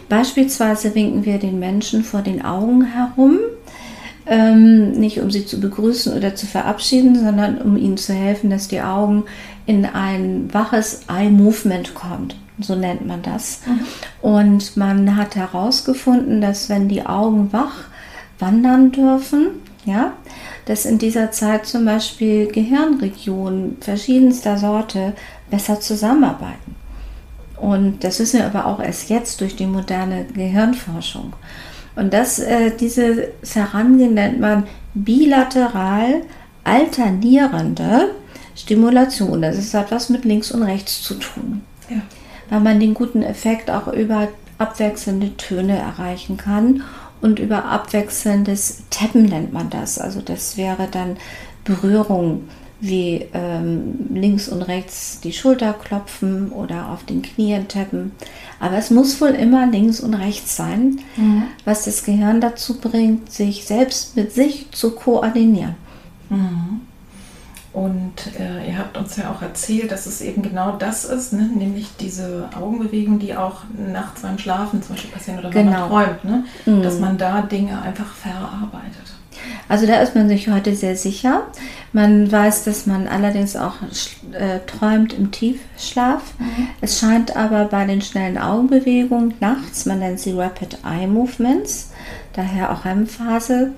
[0.08, 3.38] Beispielsweise winken wir den Menschen vor den Augen herum,
[4.26, 8.68] ähm, nicht um sie zu begrüßen oder zu verabschieden, sondern um ihnen zu helfen, dass
[8.68, 9.24] die Augen
[9.70, 12.34] in ein waches Eye-Movement kommt.
[12.58, 13.60] So nennt man das.
[14.20, 17.84] Und man hat herausgefunden, dass wenn die Augen wach
[18.40, 19.46] wandern dürfen,
[19.84, 20.12] ja,
[20.66, 25.12] dass in dieser Zeit zum Beispiel Gehirnregionen verschiedenster Sorte
[25.50, 26.74] besser zusammenarbeiten.
[27.56, 31.34] Und das wissen wir aber auch erst jetzt durch die moderne Gehirnforschung.
[31.94, 36.22] Und das, äh, dieses Herangehen nennt man bilateral
[36.64, 38.10] alternierende
[38.60, 39.42] Stimulation.
[39.42, 41.62] Das ist, hat was mit links und rechts zu tun.
[41.88, 42.02] Ja.
[42.48, 46.82] Weil man den guten Effekt auch über abwechselnde Töne erreichen kann
[47.20, 49.98] und über abwechselndes Tappen nennt man das.
[49.98, 51.16] Also das wäre dann
[51.64, 52.48] Berührung
[52.80, 58.12] wie ähm, links und rechts die Schulter klopfen oder auf den Knien tappen.
[58.58, 61.42] Aber es muss wohl immer links und rechts sein, mhm.
[61.66, 65.76] was das Gehirn dazu bringt, sich selbst mit sich zu koordinieren.
[66.30, 66.80] Mhm.
[67.72, 71.48] Und äh, ihr habt uns ja auch erzählt, dass es eben genau das ist, ne?
[71.54, 75.64] nämlich diese Augenbewegung, die auch nachts beim Schlafen zum Beispiel passieren oder genau.
[75.64, 76.04] wenn man genau.
[76.04, 76.44] träumt, ne?
[76.66, 76.82] Mhm.
[76.82, 79.14] dass man da Dinge einfach verarbeitet.
[79.68, 81.46] Also da ist man sich heute sehr sicher.
[81.92, 83.74] Man weiß, dass man allerdings auch
[84.32, 86.22] äh, träumt im Tiefschlaf.
[86.38, 86.68] Mhm.
[86.80, 91.92] Es scheint aber bei den schnellen Augenbewegungen nachts, man nennt sie Rapid Eye Movements,
[92.32, 93.72] daher auch REM-Phase,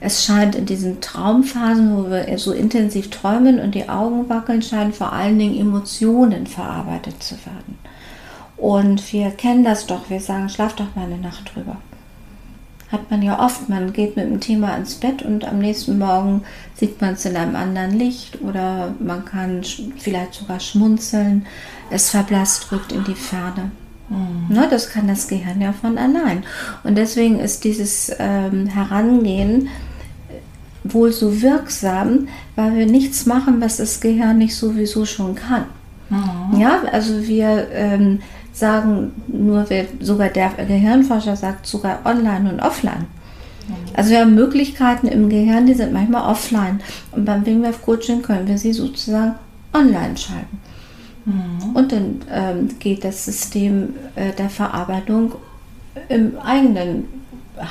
[0.00, 4.92] es scheint in diesen Traumphasen, wo wir so intensiv träumen und die Augen wackeln, scheinen
[4.92, 7.78] vor allen Dingen Emotionen verarbeitet zu werden.
[8.56, 11.76] Und wir kennen das doch, wir sagen, schlaf doch mal eine Nacht drüber.
[12.90, 13.68] hat man ja oft.
[13.68, 17.36] Man geht mit dem Thema ins Bett und am nächsten Morgen sieht man es in
[17.36, 19.62] einem anderen Licht oder man kann
[19.98, 21.46] vielleicht sogar schmunzeln.
[21.90, 23.72] Es verblasst, rückt in die Ferne.
[24.08, 24.54] Mhm.
[24.54, 26.44] Ne, das kann das Gehirn ja von allein.
[26.82, 29.68] Und deswegen ist dieses ähm, Herangehen
[30.84, 35.64] wohl so wirksam, weil wir nichts machen, was das Gehirn nicht sowieso schon kann.
[36.10, 36.60] Mhm.
[36.60, 38.20] Ja, also wir ähm,
[38.52, 43.06] sagen nur, wir, sogar der Gehirnforscher sagt sogar online und offline.
[43.66, 43.74] Mhm.
[43.96, 46.80] Also wir haben Möglichkeiten im Gehirn, die sind manchmal offline.
[47.12, 49.36] Und beim Wingwave Coaching können wir sie sozusagen
[49.72, 50.60] online schalten.
[51.24, 51.74] Mhm.
[51.74, 55.34] Und dann ähm, geht das System äh, der Verarbeitung
[56.08, 57.04] im eigenen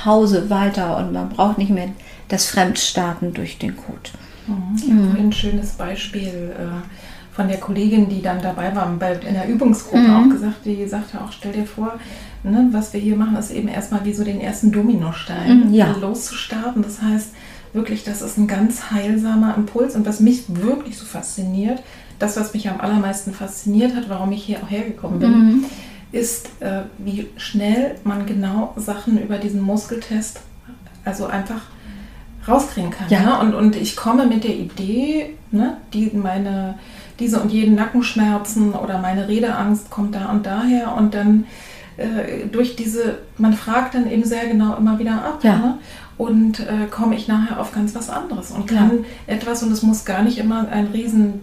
[0.04, 1.88] Hause weiter und man braucht nicht mehr
[2.28, 4.10] das Fremdstarten durch den Code.
[4.46, 4.76] Mhm.
[4.76, 9.34] Ich habe ein schönes Beispiel äh, von der Kollegin, die dann dabei war, bei, in
[9.34, 10.14] der Übungsgruppe mhm.
[10.14, 11.98] auch gesagt, die sagte auch, stell dir vor,
[12.42, 15.94] ne, was wir hier machen, ist eben erstmal wie so den ersten Dominostein mhm, ja.
[16.00, 16.82] loszustarten.
[16.82, 17.30] Das heißt
[17.72, 21.82] wirklich, das ist ein ganz heilsamer Impuls und was mich wirklich so fasziniert,
[22.24, 25.64] das, was mich am allermeisten fasziniert hat, warum ich hier auch hergekommen bin, mhm.
[26.10, 30.40] ist, äh, wie schnell man genau Sachen über diesen Muskeltest,
[31.04, 31.60] also einfach
[32.48, 33.08] rauskriegen kann.
[33.10, 33.20] Ja.
[33.20, 33.38] Ne?
[33.40, 36.78] Und, und ich komme mit der Idee, ne, die meine,
[37.18, 41.44] diese und jeden Nackenschmerzen oder meine Redeangst kommt da und daher und dann
[41.96, 45.40] äh, durch diese, man fragt dann eben sehr genau immer wieder ab.
[45.42, 45.56] Ja.
[45.56, 45.78] Ne?
[46.16, 49.34] Und äh, komme ich nachher auf ganz was anderes und kann ja.
[49.34, 51.40] etwas, und es muss gar nicht immer ein riesen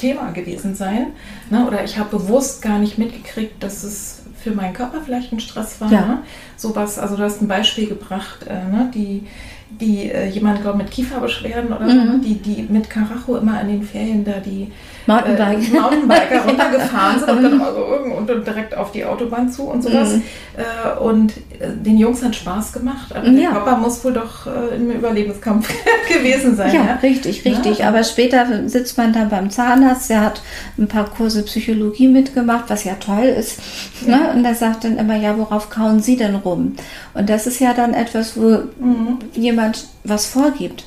[0.00, 1.08] Thema gewesen sein.
[1.50, 1.66] Ne?
[1.66, 5.80] Oder ich habe bewusst gar nicht mitgekriegt, dass es für meinen Körper vielleicht ein Stress
[5.80, 5.92] war.
[5.92, 6.06] Ja.
[6.06, 6.18] Ne?
[6.56, 8.90] Sowas, also du hast ein Beispiel gebracht, äh, ne?
[8.94, 9.26] die
[9.70, 12.12] die äh, jemand, glaube mit Kieferbeschwerden oder mhm.
[12.12, 14.72] so, die, die mit Karacho immer in den Ferien da die
[15.06, 15.68] Mountainbike.
[15.68, 17.62] äh, Mountainbiker runtergefahren sind und dann mhm.
[17.62, 17.84] also
[18.16, 20.14] und direkt auf die Autobahn zu und sowas.
[20.14, 20.22] Mhm.
[20.56, 24.76] Äh, und äh, den Jungs hat Spaß gemacht, aber der Papa muss wohl doch äh,
[24.76, 25.68] im Überlebenskampf
[26.08, 26.74] gewesen sein.
[26.74, 26.94] Ja, ja?
[27.02, 27.78] richtig, richtig.
[27.78, 27.88] Ja.
[27.88, 30.42] Aber später sitzt man dann beim Zahnarzt, der hat
[30.78, 33.60] ein paar Kurse Psychologie mitgemacht, was ja toll ist.
[34.06, 34.32] Ne?
[34.34, 36.76] Und der sagt dann immer, ja, worauf kauen Sie denn rum?
[37.14, 39.18] Und das ist ja dann etwas, wo mhm.
[39.34, 40.84] jemand was vorgibt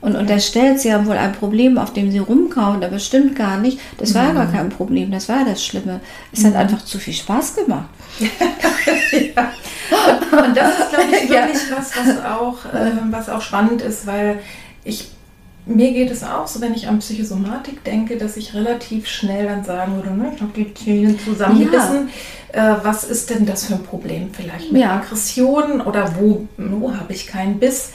[0.00, 3.78] und unterstellt, sie haben wohl ein Problem, auf dem sie rumkauen, aber stimmt gar nicht.
[3.98, 4.36] Das war mhm.
[4.36, 6.00] gar kein Problem, das war das Schlimme.
[6.32, 6.46] Es mhm.
[6.48, 7.88] hat einfach zu viel Spaß gemacht.
[8.18, 9.52] ja.
[10.46, 11.76] Und das ist, glaube ich, wirklich ja.
[11.76, 14.38] was, was auch, äh, was auch spannend ist, weil
[14.84, 15.10] ich
[15.66, 19.62] mir geht es auch so, wenn ich an Psychosomatik denke, dass ich relativ schnell dann
[19.62, 22.08] sagen würde, ne, ich habe die Zähne zusammengebissen.
[22.54, 22.78] Ja.
[22.78, 24.30] Äh, was ist denn das für ein Problem?
[24.32, 24.96] Vielleicht mit ja.
[24.96, 27.90] Aggressionen oder wo, wo habe ich keinen Biss?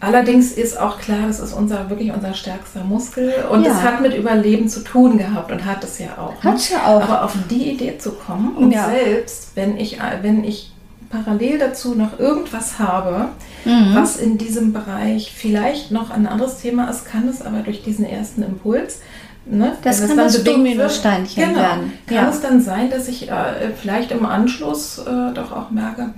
[0.00, 4.14] Allerdings ist auch klar, das ist unser wirklich unser stärkster Muskel und es hat mit
[4.16, 6.42] Überleben zu tun gehabt und hat es ja auch.
[6.42, 6.52] Ne?
[6.52, 7.02] Hat ja auch.
[7.02, 8.88] Aber auf die Idee zu kommen und ja.
[8.88, 10.72] selbst, wenn ich, wenn ich
[11.10, 13.28] parallel dazu noch irgendwas habe,
[13.66, 13.94] mhm.
[13.94, 18.06] was in diesem Bereich vielleicht noch ein anderes Thema ist, kann es aber durch diesen
[18.06, 19.00] ersten Impuls
[19.46, 19.76] Ne?
[19.82, 21.92] Das kann das Dominosteinchen genau, werden.
[22.06, 22.28] Kann ja.
[22.28, 26.10] es dann sein, dass ich äh, vielleicht im Anschluss äh, doch auch merke,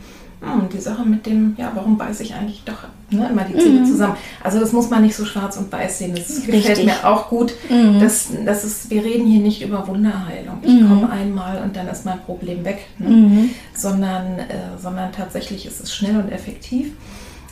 [0.43, 3.81] hm, die Sache mit dem, ja, warum beiße ich eigentlich doch ne, immer die Zähne
[3.81, 3.87] mhm.
[3.87, 4.17] zusammen?
[4.43, 6.15] Also das muss man nicht so schwarz und weiß sehen.
[6.17, 6.67] Das Richtig.
[6.67, 7.53] gefällt mir auch gut.
[7.71, 8.01] Mhm.
[8.01, 10.59] Dass, dass es, wir reden hier nicht über Wunderheilung.
[10.63, 10.89] Ich mhm.
[10.89, 12.81] komme einmal und dann ist mein Problem weg.
[12.99, 13.09] Ne?
[13.09, 13.51] Mhm.
[13.75, 16.93] Sondern, äh, sondern tatsächlich ist es schnell und effektiv.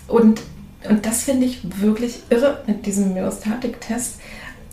[0.09, 0.41] Und,
[0.89, 4.19] und das finde ich wirklich irre mit diesem Myostatik-Test.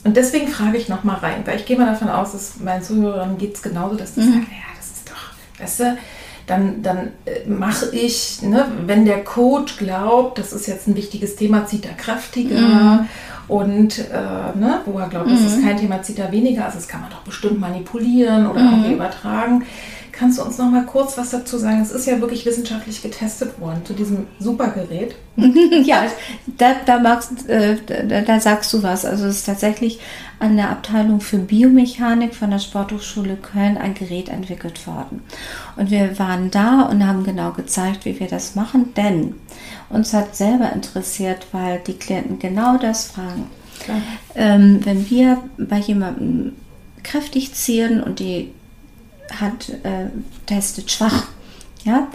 [0.03, 3.37] Und deswegen frage ich nochmal rein, weil ich gehe mal davon aus, dass meinen Zuhörern
[3.37, 4.31] geht es genauso, dass die mhm.
[4.31, 5.97] sagen, ja, das ist doch, weißt du,
[6.47, 11.35] dann, dann äh, mache ich, ne, wenn der Coach glaubt, das ist jetzt ein wichtiges
[11.35, 12.59] Thema, zieht er kräftiger.
[12.59, 13.07] Mhm.
[13.47, 15.31] Und äh, ne, wo er glaubt, mhm.
[15.31, 16.65] das ist kein Thema, zieht er weniger.
[16.65, 18.69] Also das kann man doch bestimmt manipulieren oder mhm.
[18.71, 19.63] irgendwie übertragen.
[20.17, 21.79] Kannst du uns noch mal kurz was dazu sagen?
[21.79, 25.15] Es ist ja wirklich wissenschaftlich getestet worden zu diesem Supergerät.
[25.83, 26.05] ja,
[26.57, 29.05] da, da, magst, äh, da, da, sagst du was.
[29.05, 29.99] Also es ist tatsächlich
[30.39, 35.21] an der Abteilung für Biomechanik von der Sporthochschule Köln ein Gerät entwickelt worden.
[35.75, 39.35] Und wir waren da und haben genau gezeigt, wie wir das machen, denn
[39.89, 43.47] uns hat selber interessiert, weil die Klienten genau das fragen.
[44.33, 46.53] Ähm, wenn wir bei jemandem
[47.03, 48.51] kräftig ziehen und die
[49.33, 50.07] hat äh,
[50.45, 51.23] testet schwach,
[51.83, 52.07] ja,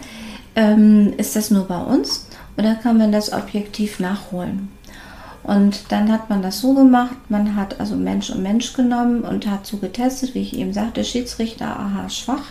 [0.55, 4.69] ähm, ist das nur bei uns oder kann man das objektiv nachholen?
[5.43, 9.49] Und dann hat man das so gemacht, man hat also Mensch und Mensch genommen und
[9.49, 12.45] hat so getestet, wie ich eben sagte, Schiedsrichter, aha, schwach.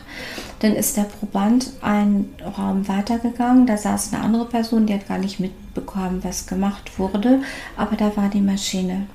[0.59, 5.19] Dann ist der Proband einen Raum weitergegangen, da saß eine andere Person, die hat gar
[5.19, 7.39] nicht mitbekommen, was gemacht wurde,
[7.77, 9.07] aber da war die Maschine.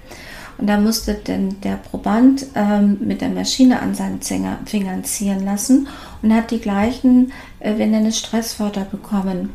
[0.59, 5.89] Und da musste denn der Proband ähm, mit der Maschine an seinen Fingern ziehen lassen
[6.23, 9.51] und hat die gleichen, äh, wir nennen es Stresswörter bekommen,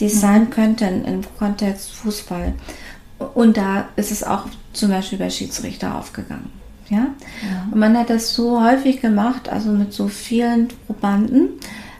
[0.00, 2.54] die es sein könnten im Kontext Fußball.
[3.34, 6.50] Und da ist es auch zum Beispiel bei Schiedsrichter aufgegangen.
[6.88, 6.98] Ja?
[6.98, 7.68] ja?
[7.70, 11.50] Und man hat das so häufig gemacht, also mit so vielen Probanden,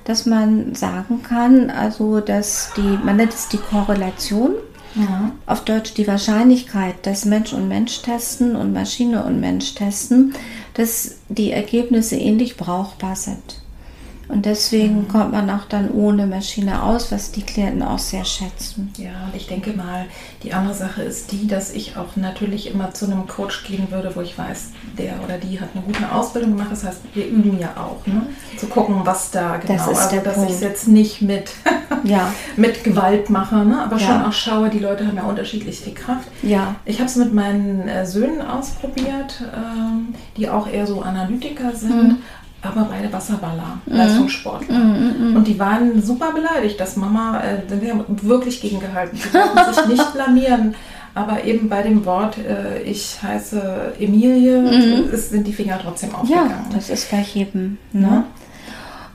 [0.05, 4.53] dass man sagen kann, also dass die, man nennt es die Korrelation,
[4.95, 5.33] ja.
[5.47, 10.35] auf Deutsch die Wahrscheinlichkeit, dass Mensch und Mensch testen und Maschine und Mensch testen,
[10.75, 13.60] dass die Ergebnisse ähnlich brauchbar sind.
[14.31, 18.93] Und deswegen kommt man auch dann ohne Maschine aus, was die Klienten auch sehr schätzen.
[18.97, 20.07] Ja, und ich denke mal,
[20.45, 24.15] die andere Sache ist die, dass ich auch natürlich immer zu einem Coach gehen würde,
[24.15, 26.71] wo ich weiß, der oder die hat eine gute Ausbildung gemacht.
[26.71, 28.27] Das heißt, wir üben ja auch, ne?
[28.57, 29.75] zu gucken, was da genau.
[29.75, 31.51] Das ist also, der dass ich es jetzt nicht mit,
[32.05, 32.33] ja.
[32.57, 33.83] mit Gewalt mache, ne?
[33.83, 34.07] aber ja.
[34.07, 36.29] schon auch schaue, die Leute haben ja unterschiedlich viel Kraft.
[36.43, 36.77] Ja.
[36.85, 42.09] Ich habe es mit meinen äh, Söhnen ausprobiert, ähm, die auch eher so Analytiker sind.
[42.09, 42.19] Mhm
[42.63, 43.97] aber beide Wasserballer, mhm.
[43.97, 44.79] Leistungssportler.
[44.79, 49.19] Mhm, und die waren super beleidigt, dass Mama, äh, wir haben wirklich gegengehalten.
[49.19, 50.75] Sie wollten sich nicht blamieren.
[51.13, 55.11] Aber eben bei dem Wort, äh, ich heiße Emilie, mhm.
[55.11, 56.51] ist, sind die Finger trotzdem aufgegangen.
[56.51, 57.79] Ja, das ist bei jedem.
[57.93, 58.03] Ne?
[58.03, 58.25] Ja.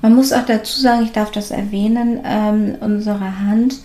[0.01, 3.79] Man muss auch dazu sagen, ich darf das erwähnen, ähm, unsere Hand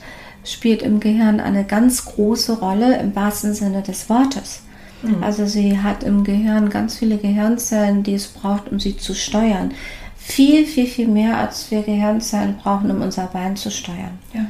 [0.44, 4.62] spielt im Gehirn eine ganz große Rolle im wahrsten Sinne des Wortes.
[5.02, 5.22] Mhm.
[5.22, 9.72] Also sie hat im Gehirn ganz viele Gehirnzellen, die es braucht, um sie zu steuern.
[10.16, 14.18] Viel, viel, viel mehr, als wir Gehirnzellen brauchen, um unser Bein zu steuern.
[14.34, 14.46] Ja.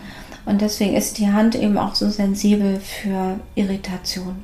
[0.46, 4.36] Und deswegen ist die Hand eben auch so sensibel für Irritation.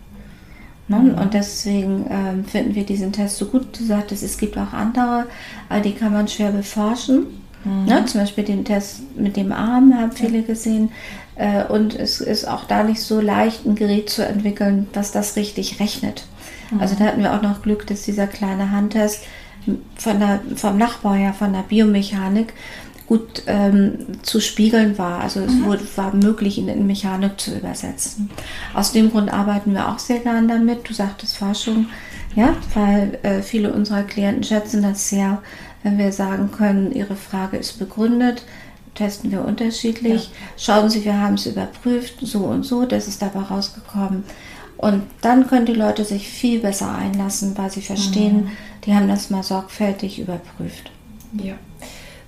[0.88, 0.98] Ne?
[0.98, 1.18] Mhm.
[1.18, 3.78] Und deswegen ähm, finden wir diesen Test so gut.
[3.78, 5.26] Du sagtest, es gibt auch andere,
[5.68, 7.26] aber die kann man schwer beforschen.
[7.64, 7.84] Mhm.
[7.86, 8.04] Ne?
[8.06, 10.90] Zum Beispiel den Test mit dem Arm haben viele gesehen.
[11.36, 15.36] Äh, und es ist auch da nicht so leicht, ein Gerät zu entwickeln, was das
[15.36, 16.24] richtig rechnet.
[16.70, 16.80] Mhm.
[16.80, 19.24] Also da hatten wir auch noch Glück, dass dieser kleine Handtest
[19.96, 22.54] von der, vom Nachbau her, von der Biomechanik,
[23.06, 25.20] gut ähm, zu spiegeln war.
[25.20, 25.64] Also es mhm.
[25.66, 28.30] wurde, war möglich, ihn in Mechanik zu übersetzen.
[28.74, 30.88] Aus dem Grund arbeiten wir auch sehr gern damit.
[30.88, 31.86] Du sagtest Forschung,
[32.34, 35.40] ja, weil äh, viele unserer Klienten schätzen das sehr,
[35.84, 38.42] wenn wir sagen können, ihre Frage ist begründet
[38.96, 40.24] testen wir unterschiedlich.
[40.24, 40.30] Ja.
[40.56, 44.24] Schauen Sie, wir haben es überprüft, so und so, das ist dabei rausgekommen.
[44.78, 48.50] Und dann können die Leute sich viel besser einlassen, weil sie verstehen, mhm.
[48.84, 50.90] die haben das mal sorgfältig überprüft.
[51.32, 51.54] Ja.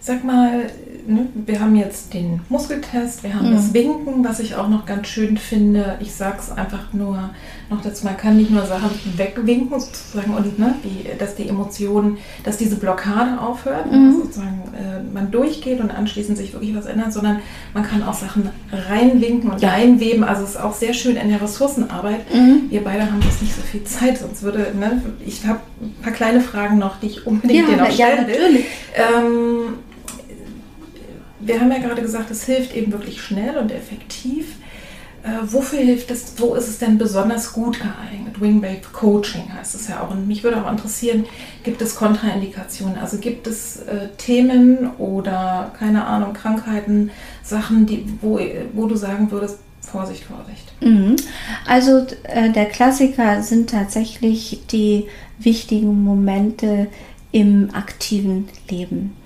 [0.00, 0.70] Sag mal,
[1.06, 3.56] ne, wir haben jetzt den Muskeltest, wir haben mhm.
[3.56, 5.98] das Winken, was ich auch noch ganz schön finde.
[6.00, 7.30] Ich sage es einfach nur
[7.70, 12.18] noch dazu, man kann nicht nur Sachen wegwinken sozusagen und ne, die, dass die Emotionen,
[12.44, 14.22] dass diese Blockade aufhört, mhm.
[14.22, 17.40] sozusagen äh, man durchgeht und anschließend sich wirklich was ändert, sondern
[17.74, 19.70] man kann auch Sachen reinwinken und ja.
[19.70, 20.24] reinweben.
[20.24, 22.32] Also es ist auch sehr schön in der Ressourcenarbeit.
[22.32, 22.70] Mhm.
[22.70, 26.12] Wir beide haben jetzt nicht so viel Zeit, sonst würde, ne, ich habe ein paar
[26.12, 28.64] kleine Fragen noch, die ich unbedingt ja, dir noch stellen ja, will.
[28.94, 29.74] Ähm,
[31.40, 34.56] wir haben ja gerade gesagt, es hilft eben wirklich schnell und effektiv.
[35.22, 38.40] Äh, wofür hilft es, wo ist es denn besonders gut geeignet?
[38.40, 40.10] Wing-Based Coaching heißt es ja auch.
[40.10, 41.26] Und mich würde auch interessieren,
[41.64, 42.98] gibt es Kontraindikationen?
[42.98, 47.10] Also gibt es äh, Themen oder, keine Ahnung, Krankheiten,
[47.42, 48.38] Sachen, die, wo,
[48.74, 50.72] wo du sagen würdest, Vorsicht, Vorsicht.
[50.80, 51.16] Mhm.
[51.66, 55.06] Also äh, der Klassiker sind tatsächlich die
[55.38, 56.88] wichtigen Momente
[57.32, 59.16] im aktiven Leben.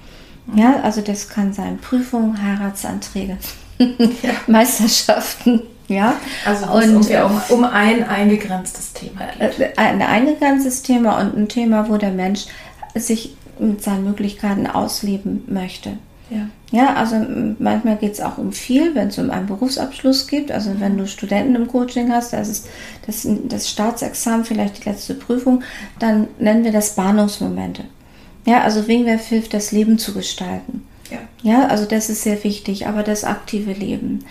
[0.54, 3.38] Ja, also das kann sein Prüfung, Heiratsanträge,
[3.78, 3.86] ja.
[4.46, 6.16] Meisterschaften, ja.
[6.44, 9.58] Also und es um, um ein eingegrenztes Thema geht.
[9.58, 12.46] Äh, ein eingegrenztes Thema und ein Thema, wo der Mensch
[12.94, 15.98] sich mit seinen Möglichkeiten ausleben möchte.
[16.30, 16.48] Ja.
[16.70, 17.16] ja, also
[17.58, 20.50] manchmal geht es auch um viel, wenn es um einen Berufsabschluss geht.
[20.50, 22.68] Also wenn du Studenten im Coaching hast, das ist
[23.06, 25.62] das, das Staatsexamen, vielleicht die letzte Prüfung,
[25.98, 27.84] dann nennen wir das Bahnungsmomente.
[28.46, 30.86] Ja, also Wingwerf hilft, das Leben zu gestalten.
[31.10, 31.18] Ja.
[31.42, 34.24] ja, also das ist sehr wichtig, aber das aktive Leben.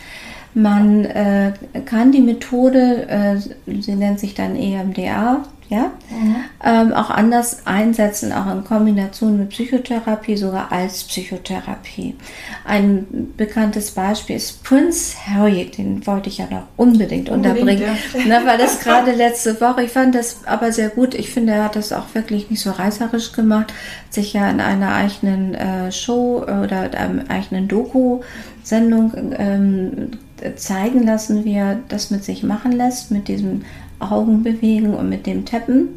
[0.53, 1.53] Man äh,
[1.85, 3.37] kann die Methode, äh,
[3.81, 6.35] sie nennt sich dann EMDA, ja, mhm.
[6.65, 12.17] ähm, auch anders einsetzen, auch in Kombination mit Psychotherapie, sogar als Psychotherapie.
[12.65, 18.25] Ein bekanntes Beispiel ist Prince Harry, den wollte ich ja noch unbedingt, unbedingt unterbringen, ja.
[18.39, 21.63] ne, weil das gerade letzte Woche, ich fand das aber sehr gut, ich finde, er
[21.63, 23.73] hat das auch wirklich nicht so reißerisch gemacht,
[24.09, 30.11] sich ja in einer eigenen äh, Show oder einem eigenen Doku-Sendung ähm,
[30.55, 33.63] zeigen lassen, wie er das mit sich machen lässt, mit diesem
[33.99, 35.89] Augenbewegen und mit dem Tappen.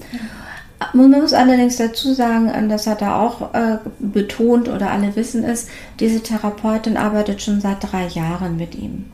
[0.92, 5.68] Man muss allerdings dazu sagen, das hat er auch äh, betont oder alle wissen es,
[5.98, 9.06] diese Therapeutin arbeitet schon seit drei Jahren mit ihm.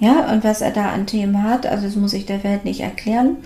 [0.00, 2.80] Ja, und was er da an Themen hat, also das muss ich der Welt nicht
[2.80, 3.38] erklären,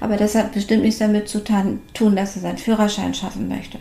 [0.00, 3.78] aber das hat bestimmt nichts damit zu tun, dass er seinen Führerschein schaffen möchte.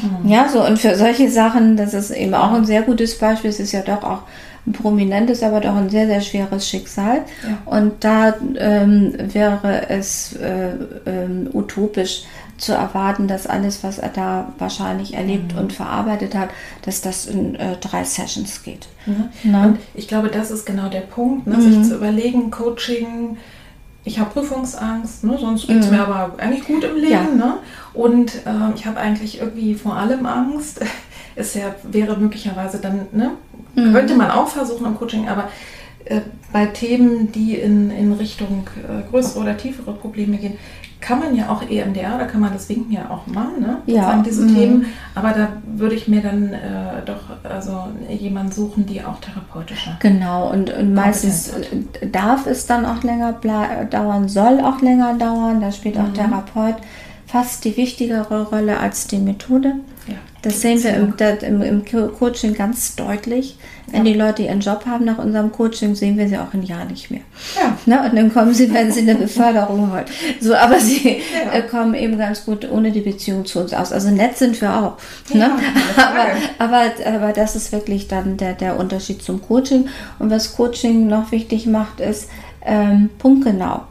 [0.00, 0.28] Mhm.
[0.28, 3.58] Ja, so und für solche Sachen, das ist eben auch ein sehr gutes Beispiel, es
[3.58, 4.22] ist ja doch auch
[4.66, 7.24] ein prominentes, aber doch ein sehr, sehr schweres Schicksal.
[7.42, 7.58] Ja.
[7.66, 10.70] Und da ähm, wäre es äh,
[11.06, 12.24] ähm, utopisch
[12.56, 16.50] zu erwarten, dass alles, was er da wahrscheinlich erlebt und verarbeitet hat,
[16.82, 18.86] dass das in äh, drei Sessions geht.
[19.42, 19.64] Na?
[19.64, 21.56] Und ich glaube, das ist genau der Punkt, ne?
[21.56, 21.60] Mhm.
[21.60, 23.36] sich zu überlegen, Coaching,
[24.04, 25.36] ich habe Prüfungsangst, ne?
[25.38, 27.34] sonst geht es mir aber eigentlich gut im Leben.
[27.34, 27.40] Mhm.
[27.40, 27.46] Ja.
[27.46, 27.54] Ne?
[27.92, 30.80] Und ähm, ich habe eigentlich irgendwie vor allem Angst.
[31.36, 33.32] Es ja, wäre möglicherweise dann, ne?
[33.74, 33.92] Mhm.
[33.92, 35.48] könnte man auch versuchen im Coaching, aber
[36.04, 36.20] äh,
[36.52, 40.54] bei Themen, die in, in Richtung äh, größere oder tiefere Probleme gehen,
[41.00, 43.78] kann man ja auch EMDR, da kann man das Winken ja auch machen, ne?
[43.84, 44.54] Ja, Sozusagen diese mhm.
[44.54, 44.86] Themen.
[45.14, 49.98] Aber da würde ich mir dann äh, doch also jemanden suchen, die auch therapeutischer.
[50.00, 55.14] Genau, und, und meistens äh, darf es dann auch länger blei- dauern, soll auch länger
[55.18, 55.60] dauern.
[55.60, 56.76] Da spielt auch Therapeut
[57.26, 59.74] fast die wichtigere Rolle als die Methode.
[60.06, 60.14] Ja.
[60.44, 63.56] Das sehen wir im, da, im, im Co- Coaching ganz deutlich.
[63.86, 64.12] Wenn Ja.
[64.12, 67.10] die Leute ihren Job haben nach unserem Coaching, sehen wir sie auch ein Jahr nicht
[67.10, 67.20] mehr.
[67.56, 67.76] Ja.
[67.86, 68.08] Ne?
[68.08, 70.04] Und dann kommen sie, wenn sie eine Beförderung wollen.
[70.40, 71.52] So, aber sie Ja.
[71.52, 73.92] äh, kommen eben ganz gut ohne die Beziehung zu uns aus.
[73.92, 74.96] Also nett sind wir auch.
[75.34, 75.50] Ne?
[75.96, 76.26] aber,
[76.58, 76.82] aber,
[77.14, 79.88] aber das ist wirklich dann der, der Unterschied zum Coaching.
[80.18, 82.28] Und was Coaching noch wichtig macht, ist
[82.64, 83.82] ähm, punktgenau.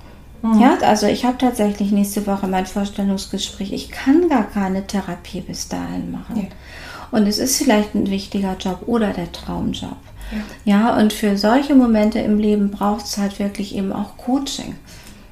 [0.44, 0.60] Mhm.
[0.60, 3.72] Ja, also ich habe tatsächlich nächste Woche mein Vorstellungsgespräch.
[3.72, 6.36] Ich kann gar keine Therapie bis dahin machen.
[6.36, 7.18] Ja.
[7.18, 9.96] Und es ist vielleicht ein wichtiger Job oder der Traumjob.
[10.66, 10.88] Ja.
[10.90, 14.76] Ja, und für solche Momente im Leben braucht es halt wirklich eben auch Coaching.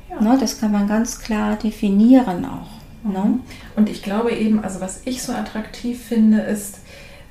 [0.10, 0.22] Ja.
[0.22, 2.70] Ne, das kann man ganz klar definieren auch.
[3.04, 3.40] Ne?
[3.76, 6.80] Und ich glaube eben, also was ich so attraktiv finde, ist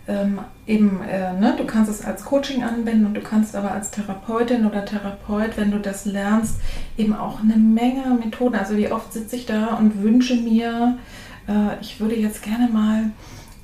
[0.08, 0.40] ähm,
[0.70, 4.64] eben, äh, ne, du kannst es als Coaching anwenden und du kannst aber als Therapeutin
[4.66, 6.56] oder Therapeut, wenn du das lernst,
[6.96, 8.54] eben auch eine Menge Methoden.
[8.54, 10.96] Also wie oft sitze ich da und wünsche mir,
[11.48, 13.10] äh, ich würde jetzt gerne mal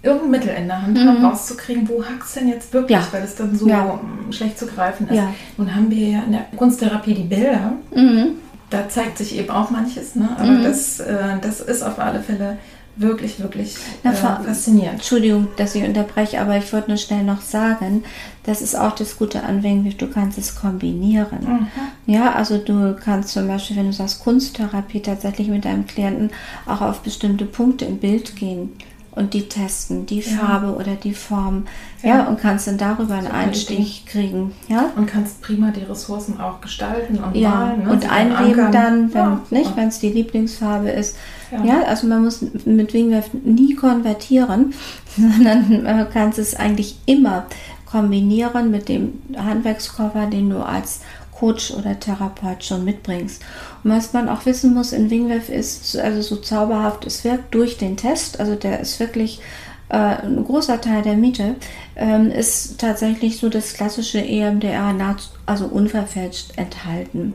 [0.02, 3.04] irgendein Mittel in der Hand haben, rauszukriegen, wo hackt es denn jetzt wirklich, Mhm.
[3.04, 3.12] Ja.
[3.12, 3.84] weil es dann so Ja.
[3.84, 5.16] mm, schlecht zu greifen ist.
[5.16, 5.32] Ja.
[5.56, 8.32] Nun haben wir ja in der Kunsttherapie die Bilder, Mhm.
[8.70, 10.28] da zeigt sich eben auch manches, ne?
[10.38, 12.58] aber das, äh, das ist auf alle Fälle
[12.96, 14.94] wirklich, wirklich Na, äh, faszinierend.
[14.94, 18.04] Entschuldigung, dass ich unterbreche, aber ich wollte nur schnell noch sagen,
[18.44, 21.40] das ist auch das Gute an Wingwave, du kannst es kombinieren.
[21.42, 21.68] Mhm.
[22.12, 26.30] Ja, also du kannst zum Beispiel, wenn du sagst Kunsttherapie, tatsächlich mit deinem Klienten
[26.64, 28.72] auch auf bestimmte Punkte im Bild gehen
[29.16, 30.36] und die testen, die Ja.
[30.36, 31.64] Farbe oder die Form.
[32.02, 32.22] Ja, Ja.
[32.28, 34.52] und kannst dann darüber einen Super Einstich kriegen.
[34.68, 37.84] Ja, Und kannst prima die Ressourcen auch gestalten und ja, malen.
[37.84, 37.90] Ne?
[37.90, 38.72] und Sie einweben ankern.
[38.72, 41.16] dann, wenn nicht, wenn es die Lieblingsfarbe ist.
[41.50, 41.64] Ja.
[41.64, 41.82] Ja.
[41.84, 44.74] also man muss mit Wingwave nie konvertieren,
[45.16, 47.46] sondern man kann es eigentlich immer
[47.86, 51.00] kombinieren mit dem Handwerkskoffer, den du als
[51.38, 53.42] Coach oder Therapeut schon mitbringst.
[53.84, 57.76] Und was man auch wissen muss in Wingwave ist, also so zauberhaft es wirkt durch
[57.78, 59.40] den Test, also der ist wirklich
[59.88, 61.54] äh, ein großer Teil der Miete,
[61.94, 67.34] ähm, ist tatsächlich so das klassische EMDR, nahezu- also unverfälscht enthalten.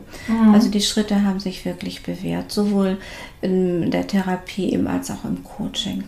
[0.52, 2.98] Also die Schritte haben sich wirklich bewährt, sowohl
[3.40, 6.04] in der Therapie eben als auch im Coaching.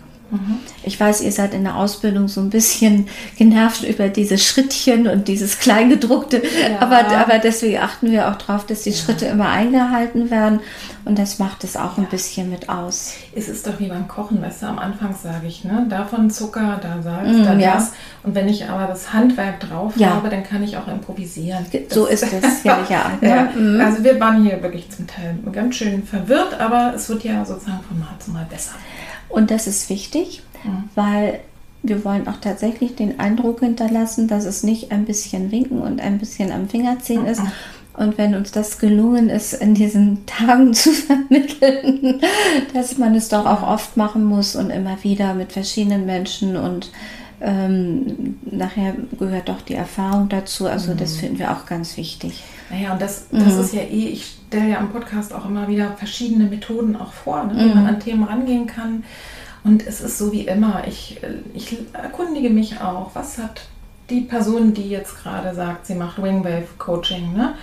[0.83, 3.09] Ich weiß, ihr seid in der Ausbildung so ein bisschen
[3.39, 6.81] genervt über diese Schrittchen und dieses Kleingedruckte, Ja.
[6.81, 10.61] aber, aber deswegen achten wir auch darauf, dass die Schritte immer eingehalten werden
[11.05, 13.13] und das macht es auch ein bisschen mit aus.
[13.35, 15.87] Es ist doch wie beim Kochen, weißt du, am Anfang sage ich, ne?
[15.89, 17.75] davon Zucker, da Salz, Mm, da ja.
[17.75, 17.93] das.
[18.23, 20.11] Und wenn ich aber das Handwerk drauf Ja.
[20.15, 21.67] habe, dann kann ich auch improvisieren.
[21.91, 23.11] So ist es, ja, ja.
[23.21, 23.81] Ja, Mhm.
[23.81, 27.81] also wir waren hier wirklich zum Teil ganz schön verwirrt, aber es wird ja sozusagen
[27.87, 28.73] von Mal zu Mal besser.
[29.29, 30.43] Und das ist wichtig,
[30.95, 31.41] weil
[31.83, 36.19] wir wollen auch tatsächlich den Eindruck hinterlassen, dass es nicht ein bisschen winken und ein
[36.19, 37.43] bisschen am Finger ziehen ist.
[37.97, 42.21] Und wenn uns das gelungen ist, in diesen Tagen zu vermitteln,
[42.73, 46.91] dass man es doch auch oft machen muss und immer wieder mit verschiedenen Menschen und
[47.45, 50.67] ähm, nachher gehört doch die Erfahrung dazu.
[50.67, 52.43] Also das finden wir auch ganz wichtig.
[52.71, 55.93] Naja, und das, das ist ja eh, ich stelle ja im Podcast auch immer wieder
[55.97, 59.05] verschiedene Methoden auch vor, ne, wie man an Themen rangehen kann.
[59.63, 61.21] Und es ist so wie immer, ich,
[61.55, 63.63] ich erkundige mich auch, was hat
[64.11, 67.55] die Person, die jetzt gerade sagt, sie macht Wingwave Coaching, ne?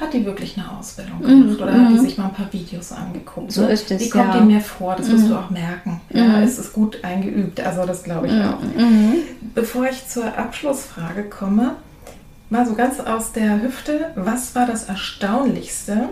[0.00, 3.52] hat die wirklich eine Ausbildung gemacht oder hat die sich mal ein paar Videos angeguckt?
[3.52, 3.72] So ne?
[3.72, 4.40] ist es, Wie kommt ja.
[4.40, 4.96] die mir vor?
[4.96, 6.00] Das wirst du auch merken.
[6.10, 8.58] Ja, es ist gut eingeübt, also das glaube ich auch.
[9.54, 11.72] Bevor ich zur Abschlussfrage komme,
[12.48, 16.08] mal so ganz aus der Hüfte, was war das Erstaunlichste,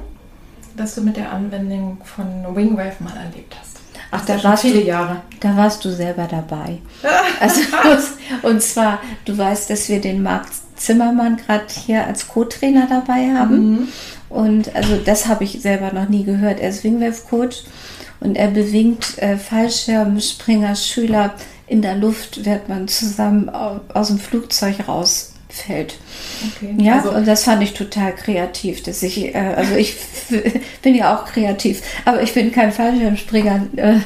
[0.76, 3.69] das du mit der Anwendung von Wingwave mal erlebt hast?
[4.12, 5.22] Ach, da warst viele du- Jahre.
[5.40, 6.78] Da warst du selber dabei.
[7.40, 7.60] Also,
[8.42, 10.44] und zwar, du weißt, dass wir den Marc
[10.76, 13.88] Zimmermann gerade hier als Co-Trainer dabei haben.
[14.28, 16.60] Und also das habe ich selber noch nie gehört.
[16.60, 17.62] Er ist Wingwave-Coach
[18.20, 21.32] und er bewingt äh, Fallschirmspringer, Schüler
[21.66, 25.98] in der Luft, wird man zusammen au- aus dem Flugzeug raus fällt.
[26.56, 26.74] Okay.
[26.78, 29.96] Ja, also, und das fand ich total kreativ, dass ich, äh, also ich
[30.82, 33.96] bin ja auch kreativ, aber ich bin kein Fallschirmspringer äh,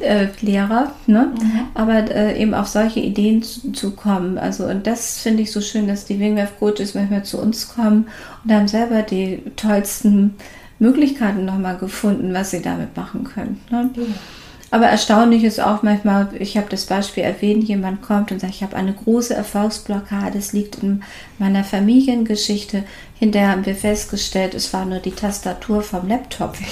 [0.00, 0.98] äh, ne?
[1.06, 1.60] Mhm.
[1.74, 4.38] aber äh, eben auf solche Ideen zu, zu, kommen.
[4.38, 8.06] Also und das finde ich so schön, dass die Wingwave Coaches manchmal zu uns kommen
[8.44, 10.34] und haben selber die tollsten
[10.78, 13.60] Möglichkeiten nochmal gefunden, was sie damit machen können.
[13.70, 13.90] Ne?
[13.94, 14.14] Mhm.
[14.70, 18.62] Aber erstaunlich ist auch manchmal, ich habe das Beispiel erwähnt, jemand kommt und sagt, ich
[18.62, 21.02] habe eine große Erfolgsblockade, es liegt in
[21.38, 22.84] meiner Familiengeschichte.
[23.18, 26.56] Hinterher haben wir festgestellt, es war nur die Tastatur vom Laptop.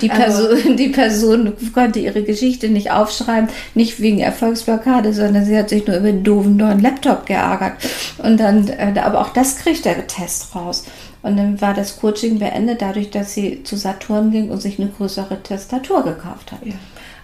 [0.00, 5.56] Die also Person, die Person konnte ihre Geschichte nicht aufschreiben, nicht wegen Erfolgsblockade, sondern sie
[5.56, 7.74] hat sich nur über den doofen neuen Laptop geärgert.
[8.18, 10.84] Und dann, äh, aber auch das kriegt der Test raus.
[11.22, 14.88] Und dann war das Coaching beendet dadurch, dass sie zu Saturn ging und sich eine
[14.88, 16.64] größere Tastatur gekauft hat.
[16.64, 16.74] Ja.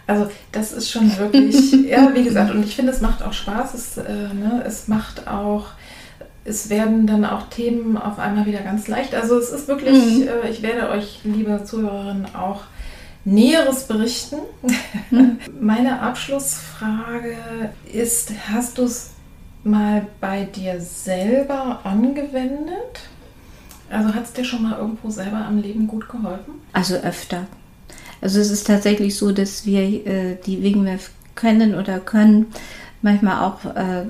[0.07, 3.75] Also das ist schon wirklich, ja, wie gesagt, und ich finde, es macht auch Spaß.
[3.75, 5.67] Es, äh, ne, es macht auch,
[6.45, 9.15] es werden dann auch Themen auf einmal wieder ganz leicht.
[9.15, 10.29] Also es ist wirklich, mhm.
[10.29, 12.63] äh, ich werde euch, liebe Zuhörerinnen, auch
[13.25, 14.37] Näheres berichten.
[15.11, 15.39] Mhm.
[15.61, 17.37] Meine Abschlussfrage
[17.93, 19.11] ist, hast du es
[19.65, 23.01] mal bei dir selber angewendet?
[23.91, 26.55] Also hat es dir schon mal irgendwo selber am Leben gut geholfen?
[26.73, 27.47] Also öfter.
[28.21, 32.47] Also es ist tatsächlich so, dass wir äh, die Wingwave kennen oder können
[33.03, 34.05] manchmal auch äh,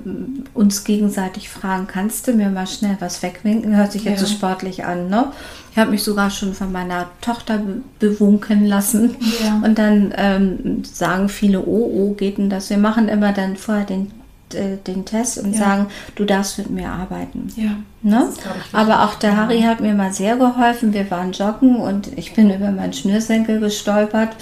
[0.53, 3.75] uns gegenseitig fragen, kannst du mir mal schnell was wegwinken?
[3.75, 4.25] Hört sich jetzt ja.
[4.25, 5.31] so sportlich an, ne?
[5.71, 9.15] Ich habe mich sogar schon von meiner Tochter be bewunken lassen.
[9.43, 9.61] Ja.
[9.63, 12.69] Und dann ähm, sagen viele, oh, oh, geht denn das?
[12.69, 14.11] Wir machen immer dann vorher den
[14.53, 15.59] den Test und ja.
[15.59, 17.51] sagen, du darfst mit mir arbeiten.
[17.55, 17.71] Ja,
[18.01, 18.29] ne?
[18.71, 20.93] Aber auch der Harry hat mir mal sehr geholfen.
[20.93, 24.35] Wir waren joggen und ich bin über meinen Schnürsenkel gestolpert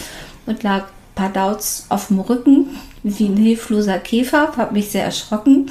[0.45, 2.67] und lag ein paar Dauts auf dem Rücken
[3.05, 5.69] wie ein hilfloser Käfer, habe mich sehr erschrocken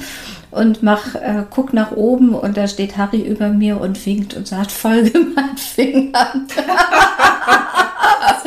[0.51, 4.47] und mach, äh, guck nach oben und da steht Harry über mir und winkt und
[4.47, 6.47] sagt, folge meinen Fingern.
[6.47, 8.43] das,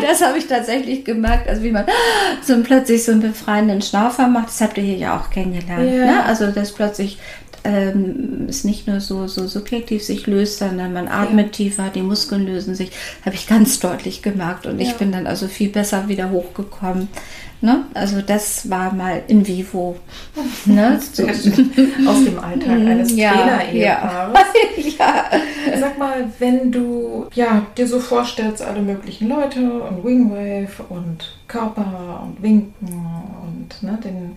[0.00, 1.84] das habe ich tatsächlich gemerkt, also wie man
[2.42, 5.90] so plötzlich so einen befreienden Schnaufer macht, das habt ihr hier ja auch kennengelernt.
[5.90, 6.06] Ja.
[6.06, 6.24] Ne?
[6.24, 7.18] Also das plötzlich
[7.64, 11.52] ähm, es nicht nur so, so subjektiv sich löst, sondern man atmet ja.
[11.52, 12.90] tiefer, die Muskeln lösen sich,
[13.24, 14.86] habe ich ganz deutlich gemerkt und ja.
[14.86, 17.08] ich bin dann also viel besser wieder hochgekommen.
[17.62, 17.84] Ne?
[17.94, 19.96] Also das war mal in vivo.
[20.64, 21.00] Ne?
[21.12, 21.22] So.
[22.08, 24.38] Aus dem Alltag eines ja, Trainer-Ehepaares.
[24.98, 25.24] Ja.
[25.72, 25.78] ja.
[25.78, 32.26] Sag mal, wenn du ja, dir so vorstellst, alle möglichen Leute und Wingwave und Körper
[32.26, 34.36] und Winken und ne, den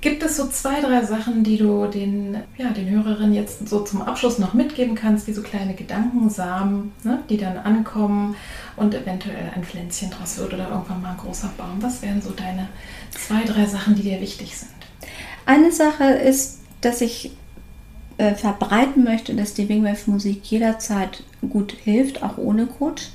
[0.00, 4.02] Gibt es so zwei, drei Sachen, die du den, ja, den Hörerinnen jetzt so zum
[4.02, 8.36] Abschluss noch mitgeben kannst, wie so kleine Gedankensamen, ne, die dann ankommen
[8.76, 11.78] und eventuell ein Pflänzchen draus wird oder irgendwann mal ein großer Baum?
[11.80, 12.68] Was wären so deine
[13.10, 14.70] zwei, drei Sachen, die dir wichtig sind?
[15.44, 17.32] Eine Sache ist, dass ich
[18.16, 23.08] äh, verbreiten möchte, dass die Wingwave-Musik jederzeit gut hilft, auch ohne Coach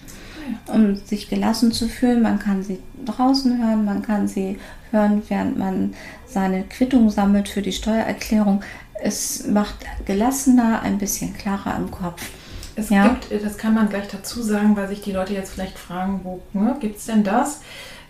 [0.68, 2.22] ah um sich gelassen zu fühlen.
[2.22, 4.58] Man kann sie draußen hören, man kann sie
[4.92, 5.94] hören, während man
[6.26, 8.62] seine Quittung sammelt für die Steuererklärung.
[9.02, 9.76] Es macht
[10.06, 12.30] gelassener, ein bisschen klarer im Kopf.
[12.76, 13.08] Es ja?
[13.08, 16.42] gibt, das kann man gleich dazu sagen, weil sich die Leute jetzt vielleicht fragen, wo
[16.54, 17.62] ne, gibt es denn das?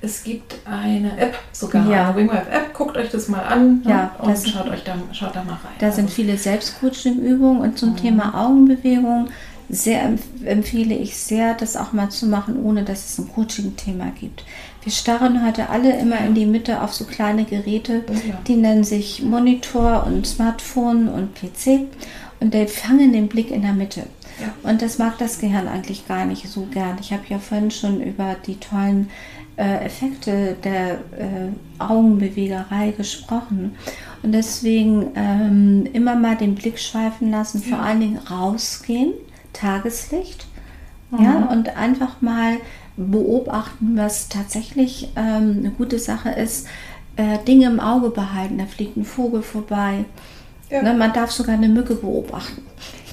[0.02, 2.08] Es gibt eine App, sogar ja.
[2.08, 2.74] eine Wingwave App.
[2.74, 3.90] Guckt euch das mal an ne?
[3.90, 5.74] ja, und schaut euch da, schaut da mal rein.
[5.80, 7.98] Da sind also viele Selbstcoaching-Übungen und zum mhm.
[7.98, 9.28] Thema Augenbewegung
[9.70, 14.44] sehr empfehle ich sehr, das auch mal zu machen, ohne dass es ein Coaching-Thema gibt.
[14.84, 18.40] Wir starren heute alle immer in die Mitte auf so kleine Geräte, oh ja.
[18.48, 21.88] die nennen sich Monitor und Smartphone und PC
[22.40, 24.04] und die fangen den Blick in der Mitte.
[24.40, 24.70] Ja.
[24.70, 26.98] Und das mag das Gehirn eigentlich gar nicht so gern.
[27.02, 29.10] Ich habe ja vorhin schon über die tollen
[29.58, 33.76] äh, Effekte der äh, Augenbewegerei gesprochen.
[34.24, 37.76] Und deswegen ähm, immer mal den Blick schweifen lassen, ja.
[37.76, 39.12] vor allen Dingen rausgehen
[39.60, 40.47] Tageslicht.
[41.12, 41.24] Mhm.
[41.24, 42.57] Ja, und einfach mal
[42.97, 46.68] beobachten, was tatsächlich ähm, eine gute Sache ist.
[47.16, 48.57] Äh, Dinge im Auge behalten.
[48.57, 50.05] Da fliegt ein Vogel vorbei.
[50.70, 50.84] Ja.
[50.84, 52.62] Ne, man darf sogar eine Mücke beobachten.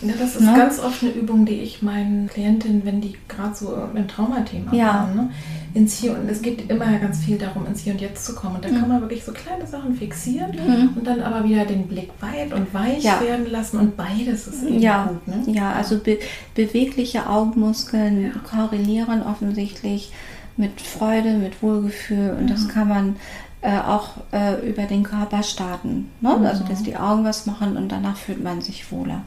[0.03, 0.55] Ja, das ist ne?
[0.55, 4.93] ganz oft eine Übung, die ich meinen Klientinnen, wenn die gerade so ein Traumathema ja.
[4.93, 5.31] haben, ne?
[5.73, 8.57] ins Hier und es geht immer ganz viel darum, ins Hier und Jetzt zu kommen.
[8.57, 8.81] Und da mhm.
[8.81, 10.91] kann man wirklich so kleine Sachen fixieren mhm.
[10.97, 13.21] und dann aber wieder den Blick weit und weich ja.
[13.21, 15.05] werden lassen und beides ist eben ja.
[15.05, 15.29] gut.
[15.29, 15.55] Ne?
[15.55, 16.19] Ja, also be
[16.55, 20.13] bewegliche Augenmuskeln korrelieren offensichtlich
[20.57, 23.17] mit Freude, mit Wohlgefühl und das kann man
[23.61, 26.11] äh, auch äh, über den Körper starten.
[26.21, 26.37] Ne?
[26.37, 26.47] Mhm.
[26.47, 29.23] Also dass die Augen was machen und danach fühlt man sich wohler.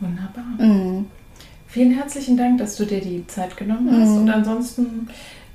[0.00, 0.44] Wunderbar.
[0.58, 1.06] Mhm.
[1.68, 4.10] Vielen herzlichen Dank, dass du dir die Zeit genommen hast.
[4.10, 4.18] Mhm.
[4.18, 5.08] Und ansonsten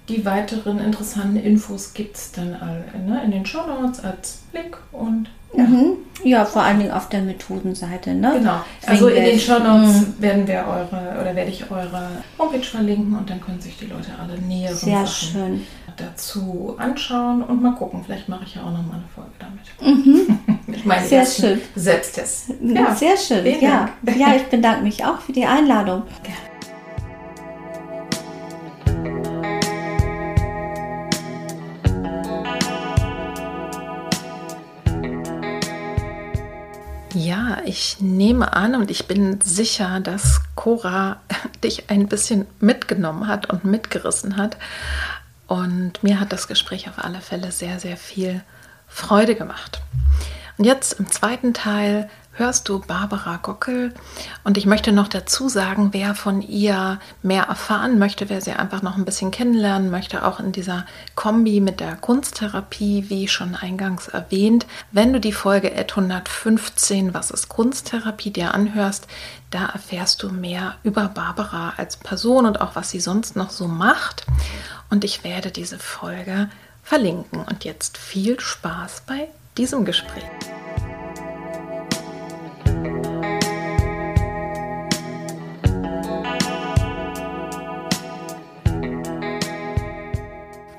[0.10, 4.78] die weiteren interessanten Infos gibt es dann all, ne, in den Show Notes als Link
[4.92, 5.64] und Ja.
[5.64, 5.98] Mhm.
[6.24, 8.14] ja, vor allen Dingen auf der Methodenseite.
[8.14, 8.34] Ne?
[8.40, 8.62] Genau.
[8.86, 10.16] Also in den Show Notes mhm.
[10.20, 14.12] werden wir eure oder werde ich eure Homepage verlinken und dann können sich die Leute
[14.20, 15.62] alle näheren Sehr Sachen schön.
[15.98, 18.04] Dazu anschauen und mal gucken.
[18.06, 20.06] Vielleicht mache ich ja auch noch mal eine Folge damit.
[20.06, 20.60] Mhm.
[20.74, 21.62] ich meine, Sehr schön.
[21.76, 22.54] Selbsttest.
[22.62, 22.96] Ja.
[22.96, 23.46] Sehr schön.
[23.62, 23.90] Ja.
[24.18, 26.04] ja, ich bedanke mich auch für die Einladung.
[26.24, 26.48] Gerne.
[37.14, 41.18] Ja, ich nehme an und ich bin sicher, dass Cora
[41.64, 44.58] dich ein bisschen mitgenommen hat und mitgerissen hat.
[45.48, 48.44] Und mir hat das Gespräch auf alle Fälle sehr, sehr viel
[48.88, 49.82] Freude gemacht.
[50.58, 53.94] Und jetzt im zweiten Teil hörst du Barbara Gockel.
[54.44, 58.82] Und ich möchte noch dazu sagen, wer von ihr mehr erfahren möchte, wer sie einfach
[58.82, 60.86] noch ein bisschen kennenlernen möchte, auch in dieser
[61.16, 64.68] Kombi mit der Kunsttherapie, wie schon eingangs erwähnt.
[64.92, 69.08] Wenn du die Folge 115, was ist Kunsttherapie, dir anhörst,
[69.50, 73.68] da erfährst du mehr über Barbara als Person und auch was sie sonst noch so
[73.68, 74.26] macht.
[74.90, 76.50] Und ich werde diese Folge
[76.84, 77.44] verlinken.
[77.44, 79.28] Und jetzt viel Spaß bei
[79.58, 80.24] diesem Gespräch.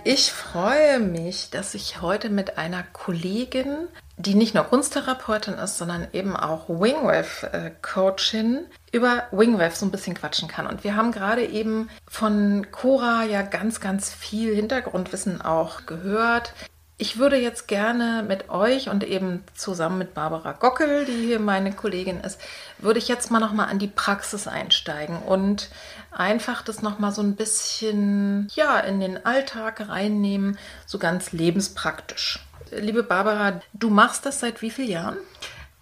[0.04, 3.88] Ich freue mich, dass ich heute mit einer Kollegin,
[4.18, 10.48] die nicht nur Kunsttherapeutin ist, sondern eben auch Wingwave-Coachin, über Wingwave so ein bisschen quatschen
[10.48, 10.66] kann.
[10.66, 16.52] Und wir haben gerade eben von Cora ja ganz, ganz viel Hintergrundwissen auch gehört.
[17.00, 21.72] Ich würde jetzt gerne mit euch und eben zusammen mit Barbara Gockel, die hier meine
[21.72, 22.40] Kollegin ist,
[22.78, 25.70] würde ich jetzt mal noch mal an die Praxis einsteigen und
[26.10, 32.40] einfach das noch mal so ein bisschen ja in den Alltag reinnehmen, so ganz lebenspraktisch.
[32.72, 35.16] Liebe Barbara, du machst das seit wie vielen Jahren?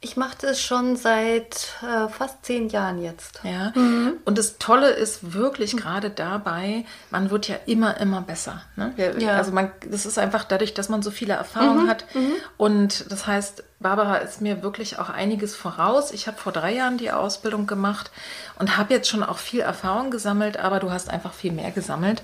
[0.02, 3.40] Ich mache das schon seit äh, fast zehn Jahren jetzt.
[3.42, 3.72] Ja.
[3.74, 4.18] Mhm.
[4.24, 5.78] Und das Tolle ist wirklich mhm.
[5.78, 8.62] gerade dabei, man wird ja immer, immer besser.
[8.76, 8.92] Ne?
[8.96, 9.32] Wir, ja.
[9.32, 11.88] Also man, das ist einfach dadurch, dass man so viele Erfahrungen mhm.
[11.88, 12.04] hat.
[12.14, 12.32] Mhm.
[12.58, 16.12] Und das heißt, Barbara ist mir wirklich auch einiges voraus.
[16.12, 18.10] Ich habe vor drei Jahren die Ausbildung gemacht
[18.58, 22.22] und habe jetzt schon auch viel Erfahrung gesammelt, aber du hast einfach viel mehr gesammelt.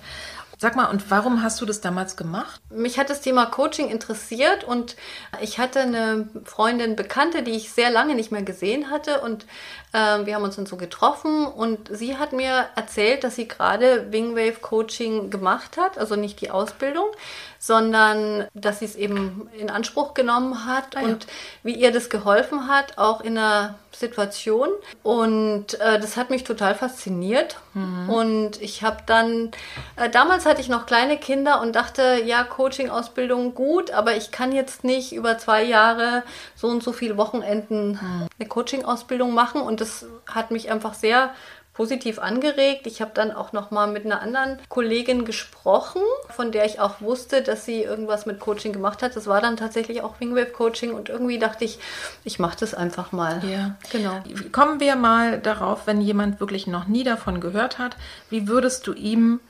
[0.63, 2.63] Sag mal, und warum hast du das damals gemacht?
[2.71, 4.95] Mich hat das Thema Coaching interessiert und
[5.41, 9.45] ich hatte eine Freundin, Bekannte, die ich sehr lange nicht mehr gesehen hatte und
[9.93, 14.11] äh, wir haben uns dann so getroffen und sie hat mir erzählt, dass sie gerade
[14.13, 17.07] Wingwave Coaching gemacht hat, also nicht die Ausbildung,
[17.59, 21.07] sondern dass sie es eben in Anspruch genommen hat ah, ja.
[21.07, 21.27] und
[21.63, 24.69] wie ihr das geholfen hat, auch in einer Situation.
[25.03, 27.59] Und äh, das hat mich total fasziniert.
[27.75, 28.11] Mhm.
[28.11, 29.51] Und ich habe dann,
[29.97, 34.53] äh, damals hatte ich noch kleine Kinder und dachte, ja, Coaching-Ausbildung gut, aber ich kann
[34.53, 36.23] jetzt nicht über zwei Jahre
[36.63, 37.99] so und so viele Wochenenden
[38.39, 39.61] eine Coaching-Ausbildung machen.
[39.61, 41.35] Und das hat mich einfach sehr
[41.75, 42.87] positiv angeregt.
[42.87, 47.01] Ich habe dann auch noch mal mit einer anderen Kollegin gesprochen, von der ich auch
[47.01, 49.17] wusste, dass sie irgendwas mit Coaching gemacht hat.
[49.17, 51.81] Das war dann tatsächlich auch Wingwave Coaching und irgendwie dachte ich,
[52.23, 53.43] ich mache das einfach mal.
[53.45, 54.23] Ja, genau.
[54.53, 57.97] Kommen wir mal darauf, wenn jemand wirklich noch nie davon gehört hat,
[58.31, 59.41] wie würdest du ihm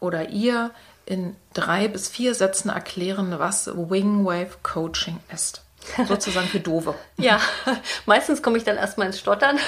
[0.00, 0.72] oder ihr
[1.06, 5.62] in drei bis vier Sätzen erklären, was Wingwave Coaching ist?
[6.08, 6.94] Sozusagen für Dove.
[7.16, 7.40] Ja,
[8.06, 9.58] meistens komme ich dann erstmal ins Stottern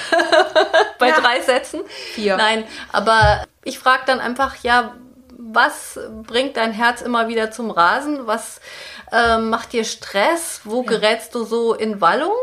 [0.98, 1.20] bei ja.
[1.20, 1.80] drei Sätzen.
[2.14, 2.36] Vier.
[2.36, 4.94] Nein, aber ich frage dann einfach, ja,
[5.38, 8.26] was bringt dein Herz immer wieder zum Rasen?
[8.26, 8.60] Was
[9.10, 10.60] äh, macht dir Stress?
[10.64, 10.88] Wo ja.
[10.88, 12.34] gerätst du so in Wallung?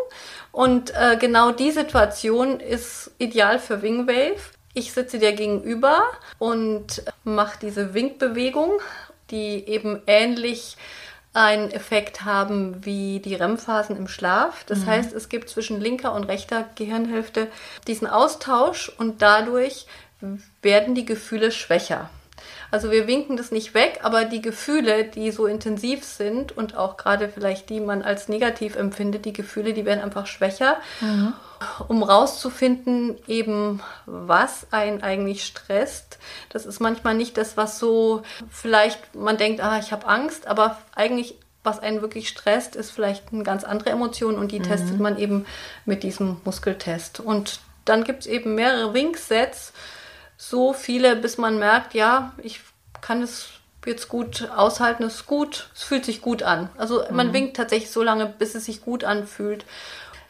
[0.51, 4.39] Und äh, genau die Situation ist ideal für Wingwave.
[4.73, 6.03] Ich sitze dir gegenüber
[6.37, 8.79] und mache diese Winkbewegung,
[9.31, 10.77] die eben ähnlich
[11.33, 14.63] einen Effekt haben wie die REM-Phasen im Schlaf.
[14.65, 14.87] Das mhm.
[14.87, 17.47] heißt, es gibt zwischen linker und rechter Gehirnhälfte
[17.87, 19.85] diesen Austausch und dadurch
[20.61, 22.09] werden die Gefühle schwächer.
[22.71, 26.97] Also wir winken das nicht weg, aber die Gefühle, die so intensiv sind und auch
[26.97, 30.77] gerade vielleicht die man als negativ empfindet, die Gefühle, die werden einfach schwächer.
[31.01, 31.33] Mhm.
[31.89, 36.17] Um rauszufinden, eben was einen eigentlich stresst.
[36.47, 40.77] Das ist manchmal nicht das, was so vielleicht man denkt, ah, ich habe Angst, aber
[40.95, 44.63] eigentlich was einen wirklich stresst, ist vielleicht eine ganz andere Emotion und die mhm.
[44.63, 45.45] testet man eben
[45.85, 47.19] mit diesem Muskeltest.
[47.19, 49.73] Und dann gibt es eben mehrere Winksets,
[50.41, 52.61] so viele, bis man merkt, ja, ich
[53.01, 53.49] kann es
[53.85, 56.69] jetzt gut aushalten, es ist gut, es fühlt sich gut an.
[56.77, 57.33] Also man mhm.
[57.33, 59.65] winkt tatsächlich so lange, bis es sich gut anfühlt.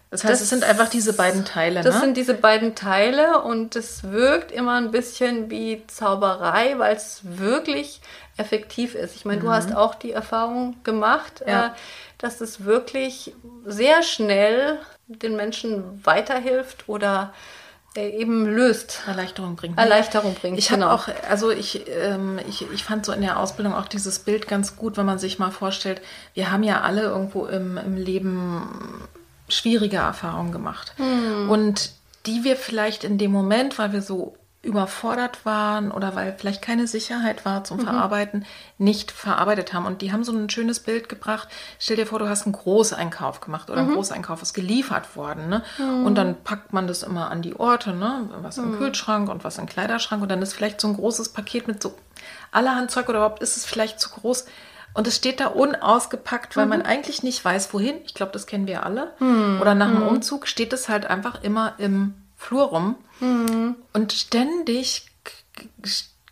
[0.09, 1.81] Das heißt, das, es sind einfach diese beiden Teile.
[1.83, 2.01] Das ne?
[2.01, 8.01] sind diese beiden Teile und es wirkt immer ein bisschen wie Zauberei, weil es wirklich
[8.37, 9.15] effektiv ist.
[9.15, 9.45] Ich meine, mhm.
[9.45, 11.67] du hast auch die Erfahrung gemacht, ja.
[11.67, 11.69] äh,
[12.17, 17.31] dass es wirklich sehr schnell den Menschen weiterhilft oder
[17.95, 19.01] eben löst.
[19.07, 19.75] Erleichterung bringt.
[19.75, 19.81] Ne?
[19.81, 20.57] Erleichterung bringt.
[20.57, 20.91] Ich genau.
[20.91, 24.75] auch, also ich, ähm, ich, ich fand so in der Ausbildung auch dieses Bild ganz
[24.75, 26.01] gut, wenn man sich mal vorstellt,
[26.33, 29.07] wir haben ja alle irgendwo im, im Leben
[29.47, 30.93] schwierige Erfahrungen gemacht.
[30.97, 31.49] Hm.
[31.49, 31.91] Und
[32.25, 36.85] die wir vielleicht in dem Moment, weil wir so überfordert waren oder weil vielleicht keine
[36.85, 37.83] Sicherheit war zum mhm.
[37.83, 38.45] Verarbeiten,
[38.77, 39.85] nicht verarbeitet haben.
[39.85, 41.47] Und die haben so ein schönes Bild gebracht.
[41.79, 43.89] Stell dir vor, du hast einen Großeinkauf gemacht oder mhm.
[43.89, 45.47] ein Großeinkauf ist geliefert worden.
[45.47, 45.63] Ne?
[45.77, 46.05] Mhm.
[46.05, 48.29] Und dann packt man das immer an die Orte, ne?
[48.41, 48.77] was im mhm.
[48.77, 50.21] Kühlschrank und was im Kleiderschrank.
[50.21, 51.95] Und dann ist vielleicht so ein großes Paket mit so
[52.51, 54.45] allerhand Zeug oder überhaupt ist es vielleicht zu groß.
[54.93, 56.69] Und es steht da unausgepackt, weil mhm.
[56.71, 57.95] man eigentlich nicht weiß, wohin.
[58.05, 59.13] Ich glaube, das kennen wir alle.
[59.19, 59.59] Mhm.
[59.61, 60.07] Oder nach dem mhm.
[60.07, 62.95] Umzug steht es halt einfach immer im Flur rum.
[63.19, 63.75] Mhm.
[63.93, 65.05] Und ständig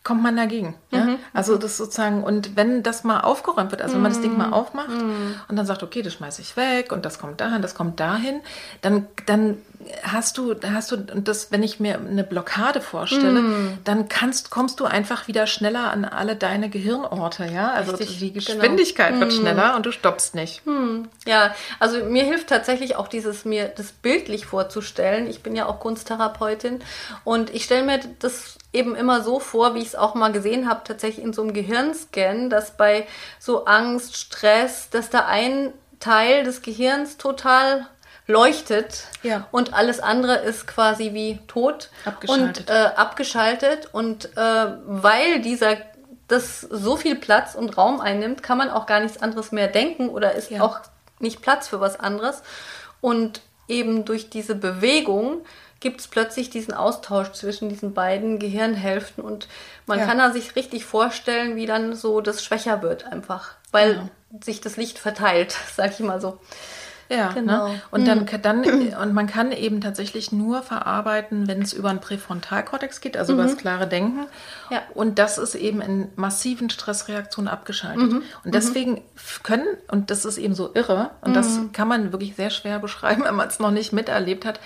[0.03, 0.76] kommt man dagegen.
[0.89, 1.03] Ja?
[1.03, 1.20] Mhm.
[1.34, 4.53] Also das sozusagen, und wenn das mal aufgeräumt wird, also wenn man das Ding mal
[4.53, 5.36] aufmacht mhm.
[5.49, 8.39] und dann sagt, okay, das schmeiße ich weg und das kommt dahin, das kommt dahin,
[8.82, 9.58] dann, dann
[10.04, 13.80] hast du, hast du, und das, wenn ich mir eine Blockade vorstelle, mm.
[13.84, 17.72] dann kannst, kommst du einfach wieder schneller an alle deine Gehirnorte, ja?
[17.72, 18.46] Also Richtig, die genau.
[18.46, 19.22] Geschwindigkeit genau.
[19.22, 19.36] wird mm.
[19.36, 20.66] schneller und du stoppst nicht.
[20.66, 21.04] Mm.
[21.26, 25.28] Ja, also mir hilft tatsächlich auch dieses, mir das bildlich vorzustellen.
[25.28, 26.80] Ich bin ja auch Kunsttherapeutin
[27.24, 30.70] und ich stelle mir das eben immer so vor, wie ich es auch mal gesehen
[30.70, 33.08] habe, tatsächlich in so einem Gehirnscan, dass bei
[33.40, 37.88] so Angst, Stress, dass da ein Teil des Gehirns total
[38.28, 39.47] leuchtet ja.
[39.51, 42.69] und alles andere ist quasi wie tot abgeschaltet.
[42.69, 45.78] und äh, abgeschaltet und äh, weil dieser
[46.28, 50.09] das so viel Platz und Raum einnimmt, kann man auch gar nichts anderes mehr denken
[50.09, 50.61] oder ist ja.
[50.61, 50.82] auch
[51.19, 52.43] nicht Platz für was anderes
[52.99, 55.41] und eben durch diese Bewegung
[55.80, 59.47] gibt es plötzlich diesen Austausch zwischen diesen beiden Gehirnhälften und
[59.86, 60.05] man ja.
[60.05, 64.09] kann da sich richtig vorstellen, wie dann so das schwächer wird einfach, weil ja.
[64.43, 66.39] sich das Licht verteilt, sag ich mal so.
[67.10, 67.34] Ja, ne?
[67.36, 67.68] genau.
[67.70, 67.82] Ne?
[67.91, 68.41] Und dann, mhm.
[68.41, 68.64] dann
[69.01, 73.39] und man kann eben tatsächlich nur verarbeiten, wenn es über einen Präfrontalkortex geht, also mhm.
[73.39, 74.26] über das klare Denken.
[74.70, 74.82] Ja.
[74.93, 78.12] Und das ist eben in massiven Stressreaktionen abgeschaltet.
[78.12, 78.24] Mhm.
[78.43, 79.01] Und deswegen
[79.43, 81.72] können, und das ist eben so irre, und das mhm.
[81.72, 84.60] kann man wirklich sehr schwer beschreiben, wenn man es noch nicht miterlebt hat.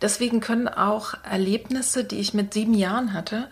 [0.00, 3.48] Deswegen können auch Erlebnisse, die ich mit sieben Jahren hatte,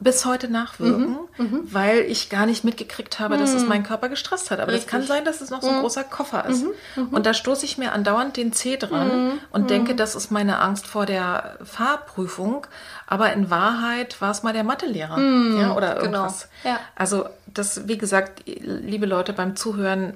[0.00, 3.68] bis heute nachwirken, mhm, mhm, weil ich gar nicht mitgekriegt habe, dass es mhm.
[3.68, 4.60] meinen Körper gestresst hat.
[4.60, 5.80] Aber das kann sein, dass es noch so ein mhm.
[5.80, 6.64] großer Koffer ist.
[6.96, 10.86] Und da stoße ich mir andauernd den Zeh dran und denke, das ist meine Angst
[10.86, 12.66] vor der Fahrprüfung.
[13.06, 16.04] Aber in Wahrheit war es mal der Mathelehrer ja, oder genau.
[16.04, 16.48] irgendwas.
[16.62, 16.74] Genau.
[16.74, 16.80] Ja.
[16.96, 20.14] Also das, wie gesagt, liebe Leute beim Zuhören,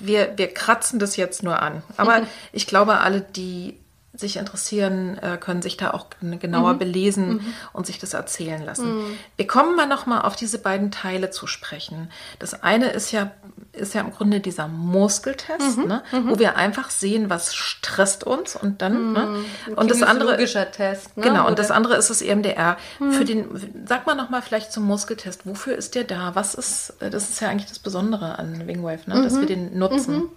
[0.00, 1.82] wir, wir kratzen das jetzt nur an.
[1.96, 2.22] Aber
[2.52, 3.78] ich glaube, alle, die
[4.16, 6.78] sich interessieren, äh, können sich da auch genauer mhm.
[6.78, 7.54] belesen mhm.
[7.72, 8.96] und sich das erzählen lassen.
[8.96, 9.18] Mhm.
[9.36, 12.10] Wir kommen mal noch mal auf diese beiden Teile zu sprechen.
[12.38, 13.32] Das eine ist ja
[13.72, 15.86] ist ja im Grunde dieser Muskeltest, mhm.
[15.86, 16.38] ne, wo mhm.
[16.38, 19.44] wir einfach sehen, was stresst uns und dann ne?
[19.66, 19.74] Mhm.
[19.74, 21.16] und das andere Test.
[21.16, 21.22] Ne?
[21.24, 21.48] Genau Oder?
[21.48, 22.76] und das andere ist das EMDR.
[22.98, 23.46] Für den
[23.86, 25.46] sag mal noch mal vielleicht zum Muskeltest.
[25.46, 26.34] Wofür ist der da?
[26.34, 29.22] Was ist das ist ja eigentlich das Besondere an Wingwave, ne?
[29.22, 30.28] dass wir den nutzen.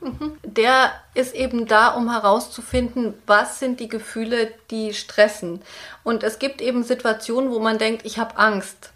[0.44, 5.61] Der ist eben da, um herauszufinden, was sind sind die Gefühle, die stressen.
[6.03, 8.91] Und es gibt eben Situationen, wo man denkt, ich habe Angst.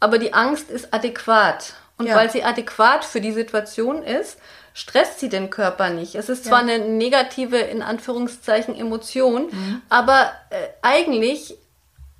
[0.00, 1.74] Aber die Angst ist adäquat.
[1.98, 2.16] Und ja.
[2.16, 4.38] weil sie adäquat für die Situation ist,
[4.74, 6.14] stresst sie den Körper nicht.
[6.14, 6.74] Es ist zwar ja.
[6.74, 9.82] eine negative, in Anführungszeichen, Emotion, mhm.
[9.88, 11.56] aber äh, eigentlich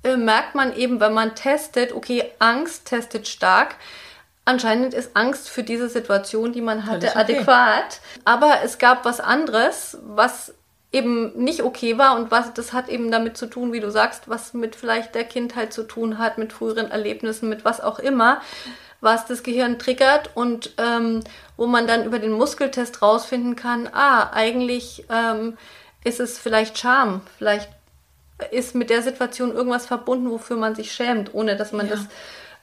[0.03, 3.75] äh, merkt man eben, wenn man testet, okay, Angst testet stark,
[4.47, 7.19] Anscheinend ist Angst für diese Situation, die man hatte, okay.
[7.19, 7.99] adäquat.
[8.23, 10.53] Aber es gab was anderes, was
[10.91, 14.29] eben nicht okay war und was das hat eben damit zu tun, wie du sagst,
[14.29, 18.41] was mit vielleicht der Kindheit zu tun hat, mit früheren Erlebnissen, mit was auch immer,
[19.01, 21.23] was das Gehirn triggert und ähm,
[21.57, 25.57] wo man dann über den Muskeltest rausfinden kann, ah, eigentlich ähm,
[26.03, 27.69] ist es vielleicht Scham, vielleicht
[28.51, 31.95] ist mit der Situation irgendwas verbunden, wofür man sich schämt, ohne dass man ja.
[31.95, 32.05] das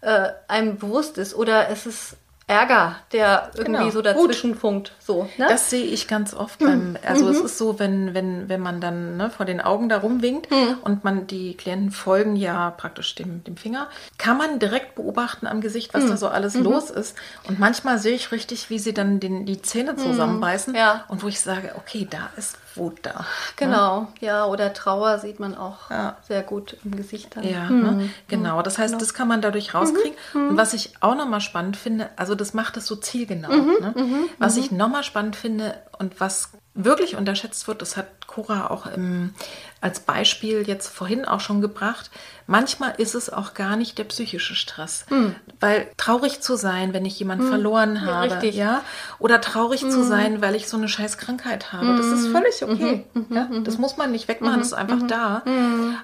[0.00, 1.34] äh, einem bewusst ist.
[1.34, 2.16] Oder es ist
[2.46, 3.90] Ärger, der irgendwie genau.
[3.90, 4.60] so dazwischen Gut.
[4.60, 4.92] funkt.
[4.98, 5.46] So, ne?
[5.48, 6.98] Das sehe ich ganz oft beim, mhm.
[7.06, 7.30] also mhm.
[7.30, 10.76] es ist so, wenn, wenn, wenn man dann ne, vor den Augen da rumwinkt mhm.
[10.82, 13.88] und man die Klienten folgen ja praktisch dem, dem Finger,
[14.18, 16.08] kann man direkt beobachten am Gesicht, was mhm.
[16.10, 16.64] da so alles mhm.
[16.64, 17.16] los ist.
[17.48, 19.98] Und manchmal sehe ich richtig, wie sie dann den, die Zähne mhm.
[19.98, 21.04] zusammenbeißen ja.
[21.08, 23.24] und wo ich sage, okay, da ist Wut da.
[23.56, 24.08] Genau, ne?
[24.20, 26.16] ja, oder Trauer sieht man auch ja.
[26.26, 27.44] sehr gut im Gesicht dann.
[27.44, 28.10] Ja, ne?
[28.28, 28.62] genau.
[28.62, 29.00] Das heißt, genau.
[29.00, 30.16] das kann man dadurch rauskriegen.
[30.34, 33.50] Und was ich auch nochmal spannend finde, also das macht es so zielgenau.
[33.50, 33.94] Mhm, ne?
[33.96, 34.62] mhm, was mhm.
[34.62, 39.34] ich nochmal spannend finde und was wirklich unterschätzt wird, das hat Cora auch im,
[39.80, 42.10] als Beispiel jetzt vorhin auch schon gebracht,
[42.46, 45.06] manchmal ist es auch gar nicht der psychische Stress.
[45.10, 45.34] Mhm.
[45.60, 47.50] Weil traurig zu sein, wenn ich jemanden mhm.
[47.50, 48.82] verloren habe, ja, ja,
[49.18, 49.90] oder traurig mhm.
[49.90, 50.08] zu hm.
[50.08, 52.32] sein, weil ich so eine scheiß Krankheit habe, das ist hm.
[52.32, 53.04] völlig okay.
[53.14, 53.26] Mhm.
[53.30, 53.64] Ja, mhm.
[53.64, 55.08] das muss man nicht wegmachen, das ist einfach mhm.
[55.08, 55.42] da.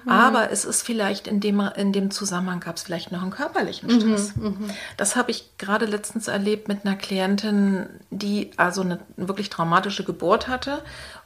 [0.05, 3.89] Aber es ist vielleicht in dem, in dem Zusammenhang gab es vielleicht noch einen körperlichen
[3.89, 4.33] Stress.
[4.97, 10.47] Das habe ich gerade letztens erlebt mit einer Klientin, die also eine wirklich traumatische Geburt
[10.61, 10.83] hatte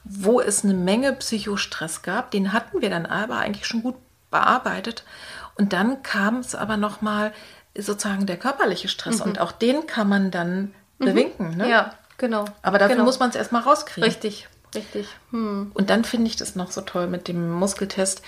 [0.08, 2.30] wo es eine Menge Psychostress gab.
[2.30, 3.96] Den hatten wir dann aber eigentlich schon gut
[4.30, 5.04] bearbeitet.
[5.56, 7.32] Und dann kam es aber nochmal
[7.76, 9.18] sozusagen der körperliche Stress.
[9.18, 9.22] Mhm.
[9.22, 11.04] Und auch den kann man dann mhm.
[11.04, 11.56] bewinken.
[11.56, 11.68] Ne?
[11.68, 12.44] Ja, genau.
[12.62, 13.06] Aber dafür genau.
[13.06, 14.08] muss man es erstmal rauskriegen.
[14.08, 15.08] Richtig, richtig.
[15.30, 15.72] Hm.
[15.74, 18.22] Und dann finde ich das noch so toll mit dem Muskeltest.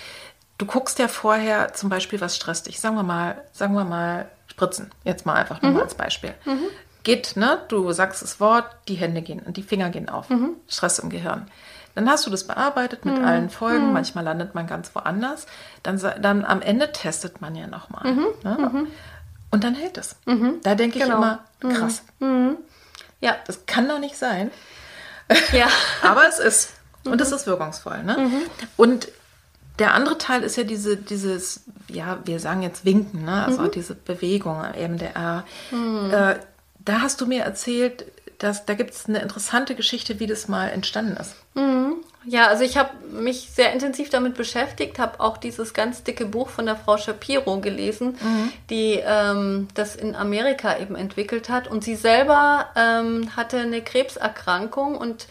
[0.57, 2.81] Du guckst ja vorher zum Beispiel, was stresst dich.
[2.81, 4.91] Sagen wir mal, sagen wir mal, Spritzen.
[5.05, 5.79] Jetzt mal einfach nur mhm.
[5.79, 6.33] als Beispiel.
[6.43, 6.67] Mhm.
[7.03, 7.59] Geht, ne?
[7.69, 10.29] Du sagst das Wort, die Hände gehen und die Finger gehen auf.
[10.29, 10.55] Mhm.
[10.67, 11.47] Stress im Gehirn.
[11.95, 13.25] Dann hast du das bearbeitet mit mhm.
[13.25, 13.87] allen Folgen.
[13.87, 13.93] Mhm.
[13.93, 15.47] Manchmal landet man ganz woanders.
[15.83, 18.13] Dann, dann am Ende testet man ja nochmal.
[18.13, 18.27] Mhm.
[18.43, 18.57] Ne?
[18.57, 18.87] Mhm.
[19.51, 20.15] Und dann hält es.
[20.25, 20.59] Mhm.
[20.63, 21.17] Da denke ich genau.
[21.17, 21.69] immer, mhm.
[21.73, 22.03] krass.
[23.21, 23.35] Ja.
[23.47, 24.51] Das kann doch nicht sein.
[25.51, 25.67] Ja.
[26.01, 26.73] Aber es ist.
[27.05, 28.01] Und es ist wirkungsvoll.
[28.03, 28.31] Ne?
[28.77, 29.09] Und
[29.77, 33.45] der andere Teil ist ja diese, dieses, ja, wir sagen jetzt Winken, ne?
[33.45, 35.45] also diese Bewegung, EMDR.
[35.71, 36.35] Äh,
[36.89, 38.05] da hast du mir erzählt,
[38.39, 41.35] das, da gibt es eine interessante Geschichte, wie das mal entstanden ist.
[41.53, 41.97] Mhm.
[42.25, 46.49] Ja, also ich habe mich sehr intensiv damit beschäftigt, habe auch dieses ganz dicke Buch
[46.49, 48.51] von der Frau Shapiro gelesen, mhm.
[48.69, 51.67] die ähm, das in Amerika eben entwickelt hat.
[51.67, 55.27] Und sie selber ähm, hatte eine Krebserkrankung und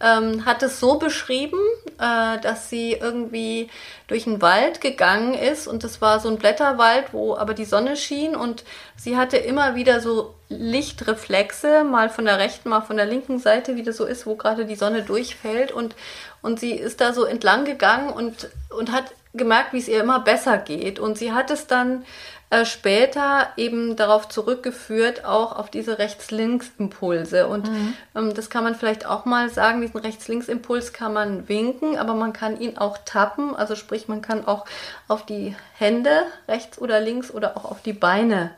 [0.00, 1.58] ähm, hat es so beschrieben,
[1.98, 3.68] äh, dass sie irgendwie
[4.08, 7.96] durch einen Wald gegangen ist und das war so ein Blätterwald, wo aber die Sonne
[7.96, 8.64] schien und
[8.96, 13.76] sie hatte immer wieder so Lichtreflexe, mal von der rechten, mal von der linken Seite,
[13.76, 15.94] wie das so ist, wo gerade die Sonne durchfällt und,
[16.42, 20.20] und sie ist da so entlang gegangen und, und hat gemerkt, wie es ihr immer
[20.20, 20.98] besser geht.
[20.98, 22.04] Und sie hat es dann
[22.50, 27.46] äh, später eben darauf zurückgeführt, auch auf diese Rechts-Links-Impulse.
[27.46, 27.94] Und mhm.
[28.16, 32.32] ähm, das kann man vielleicht auch mal sagen, diesen Rechts-Links-Impuls kann man winken, aber man
[32.32, 33.54] kann ihn auch tappen.
[33.54, 34.64] Also sprich, man kann auch
[35.06, 38.50] auf die Hände rechts oder links oder auch auf die Beine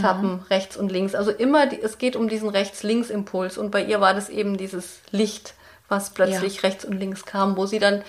[0.00, 0.42] tappen, mhm.
[0.50, 1.14] rechts und links.
[1.14, 3.58] Also immer, die, es geht um diesen Rechts-Links-Impuls.
[3.58, 5.54] Und bei ihr war das eben dieses Licht,
[5.88, 6.60] was plötzlich ja.
[6.62, 8.02] rechts und links kam, wo sie dann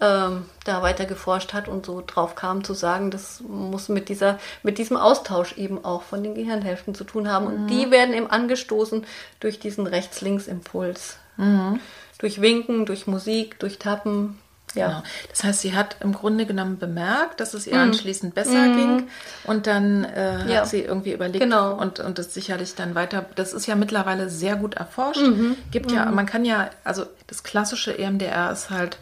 [0.00, 4.38] ähm, da weiter geforscht hat und so drauf kam zu sagen, das muss mit dieser,
[4.62, 7.46] mit diesem Austausch eben auch von den Gehirnhälften zu tun haben.
[7.46, 7.66] Und mhm.
[7.66, 9.04] die werden eben angestoßen
[9.40, 11.16] durch diesen Rechts-Links-Impuls.
[11.36, 11.80] Mhm.
[12.18, 14.38] Durch Winken, durch Musik, durch Tappen.
[14.74, 14.86] Ja.
[14.88, 15.02] Genau.
[15.30, 17.90] Das heißt, sie hat im Grunde genommen bemerkt, dass es ihr mhm.
[17.90, 18.76] anschließend besser mhm.
[18.76, 19.08] ging
[19.44, 20.60] und dann äh, ja.
[20.60, 21.74] hat sie irgendwie überlegt genau.
[21.74, 23.24] und, und das sicherlich dann weiter.
[23.34, 25.22] Das ist ja mittlerweile sehr gut erforscht.
[25.22, 25.56] Mhm.
[25.70, 26.14] Gibt ja, mhm.
[26.14, 28.98] man kann ja, also das klassische EMDR ist halt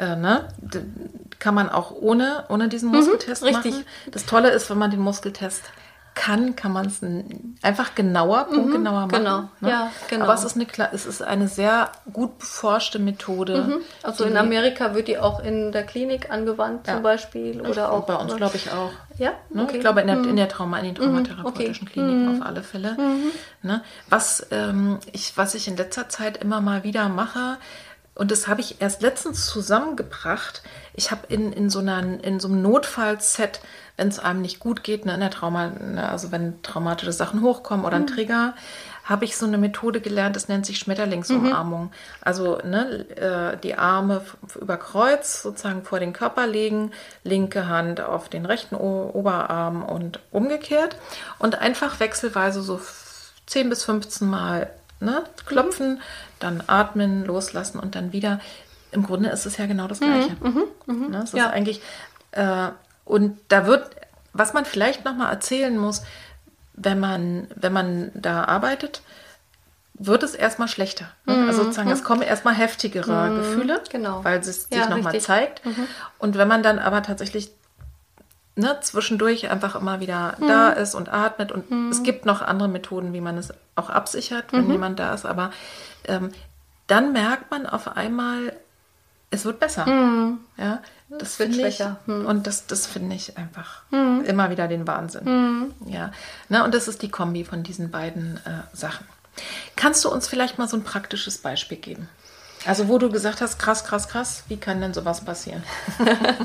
[0.00, 0.48] äh, ne?
[1.38, 3.72] kann man auch ohne, ohne diesen mhm, Muskeltest mhm, richtig.
[3.72, 3.84] machen.
[4.12, 5.64] Das Tolle ist, wenn man den Muskeltest
[6.14, 7.00] kann, kann man es
[7.62, 9.10] einfach genauer, mhm, punktgenauer machen.
[9.10, 9.70] Genau, ne?
[9.70, 10.24] ja, genau.
[10.24, 13.62] Aber es ist, eine, es ist eine sehr gut beforschte Methode.
[13.62, 13.76] Mhm.
[14.02, 16.94] Also in Amerika wird die auch in der Klinik angewandt ja.
[16.94, 17.60] zum Beispiel.
[17.62, 18.90] Oder auch bei uns, glaube ich, auch.
[19.18, 19.32] Ja?
[19.50, 19.62] Ne?
[19.62, 19.76] Okay.
[19.76, 21.92] Ich glaube, in der, in der Trauma, in den mhm, traumatherapeutischen okay.
[21.92, 22.42] Kliniken mhm.
[22.42, 22.96] auf alle Fälle.
[22.98, 23.32] Mhm.
[23.62, 23.82] Ne?
[24.08, 27.56] Was, ähm, ich, was ich in letzter Zeit immer mal wieder mache,
[28.20, 30.62] und das habe ich erst letztens zusammengebracht.
[30.92, 33.62] Ich habe in, in, so einer, in so einem Notfallset,
[33.96, 37.40] wenn es einem nicht gut geht, ne, in der Trauma, ne, also wenn traumatische Sachen
[37.40, 38.08] hochkommen oder ein mhm.
[38.08, 38.54] Trigger,
[39.04, 41.84] habe ich so eine Methode gelernt, das nennt sich Schmetterlingsumarmung.
[41.84, 41.90] Mhm.
[42.20, 44.20] Also ne, äh, die Arme
[44.60, 46.92] über Kreuz sozusagen vor den Körper legen,
[47.24, 50.98] linke Hand auf den rechten Oberarm und umgekehrt
[51.38, 52.82] und einfach wechselweise so
[53.46, 54.68] 10 bis 15 Mal
[55.00, 56.00] ne, klopfen, mhm
[56.40, 58.40] dann atmen, loslassen und dann wieder.
[58.90, 60.36] Im Grunde ist es ja genau das Gleiche.
[60.40, 61.22] Mhm, mh, mh.
[61.22, 61.46] Es ja.
[61.46, 61.80] ist eigentlich,
[62.32, 62.70] äh,
[63.04, 63.88] und da wird,
[64.32, 66.02] was man vielleicht nochmal erzählen muss,
[66.74, 69.02] wenn man, wenn man da arbeitet,
[69.94, 71.08] wird es erstmal schlechter.
[71.26, 71.34] Ne?
[71.34, 71.48] Mhm.
[71.48, 73.36] Also sozusagen, es kommen erstmal heftigere mhm.
[73.36, 74.24] Gefühle, genau.
[74.24, 75.64] weil es sich ja, nochmal zeigt.
[75.64, 75.86] Mhm.
[76.18, 77.52] Und wenn man dann aber tatsächlich
[78.60, 80.48] ne, zwischendurch einfach immer wieder mhm.
[80.48, 81.90] da ist und atmet und mhm.
[81.90, 84.72] es gibt noch andere Methoden, wie man es auch absichert, wenn mhm.
[84.72, 85.50] jemand da ist, aber
[86.04, 86.30] ähm,
[86.86, 88.52] dann merkt man auf einmal,
[89.30, 89.86] es wird besser.
[89.86, 90.40] Mhm.
[90.56, 91.80] Ja, das finde ich.
[92.06, 92.26] Mhm.
[92.26, 94.24] Und das, das finde ich einfach mhm.
[94.26, 95.24] immer wieder den Wahnsinn.
[95.24, 95.74] Mhm.
[95.86, 96.12] Ja,
[96.48, 99.06] ne, und das ist die Kombi von diesen beiden äh, Sachen.
[99.76, 102.08] Kannst du uns vielleicht mal so ein praktisches Beispiel geben?
[102.66, 105.62] Also, wo du gesagt hast, krass, krass, krass, wie kann denn sowas passieren?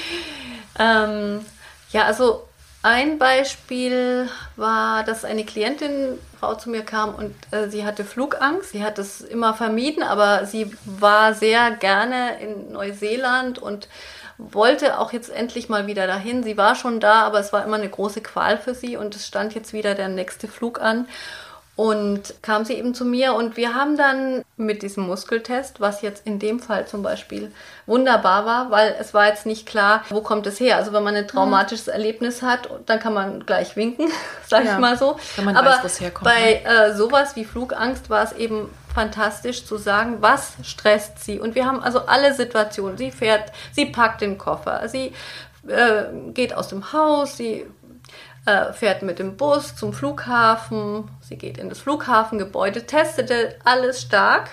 [0.78, 1.44] ähm,
[1.92, 2.48] ja, also
[2.84, 8.70] Ein Beispiel war, dass eine Klientin, Frau zu mir kam und äh, sie hatte Flugangst.
[8.70, 13.86] Sie hat es immer vermieden, aber sie war sehr gerne in Neuseeland und
[14.36, 16.42] wollte auch jetzt endlich mal wieder dahin.
[16.42, 19.28] Sie war schon da, aber es war immer eine große Qual für sie und es
[19.28, 21.06] stand jetzt wieder der nächste Flug an.
[21.74, 26.26] Und kam sie eben zu mir und wir haben dann mit diesem Muskeltest, was jetzt
[26.26, 27.50] in dem Fall zum Beispiel
[27.86, 30.76] wunderbar war, weil es war jetzt nicht klar, wo kommt es her.
[30.76, 31.94] Also wenn man ein traumatisches mhm.
[31.94, 34.08] Erlebnis hat, dann kann man gleich winken,
[34.46, 35.16] sag ja, ich mal so.
[35.36, 36.24] Wenn man Aber weiß, herkommt.
[36.24, 36.64] Bei ne?
[36.64, 41.40] äh, sowas wie Flugangst war es eben fantastisch zu sagen, was stresst sie.
[41.40, 42.98] Und wir haben also alle Situationen.
[42.98, 45.14] Sie fährt, sie packt den Koffer, sie
[45.66, 46.04] äh,
[46.34, 47.66] geht aus dem Haus, sie
[48.44, 54.50] äh, fährt mit dem Bus zum Flughafen, sie geht in das Flughafengebäude, testete alles stark.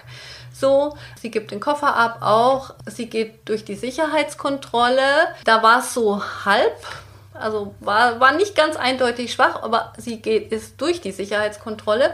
[0.54, 2.74] So, sie gibt den Koffer ab auch.
[2.86, 5.30] Sie geht durch die Sicherheitskontrolle.
[5.46, 6.76] Da war es so halb,
[7.34, 12.14] also war, war nicht ganz eindeutig schwach, aber sie geht ist durch die Sicherheitskontrolle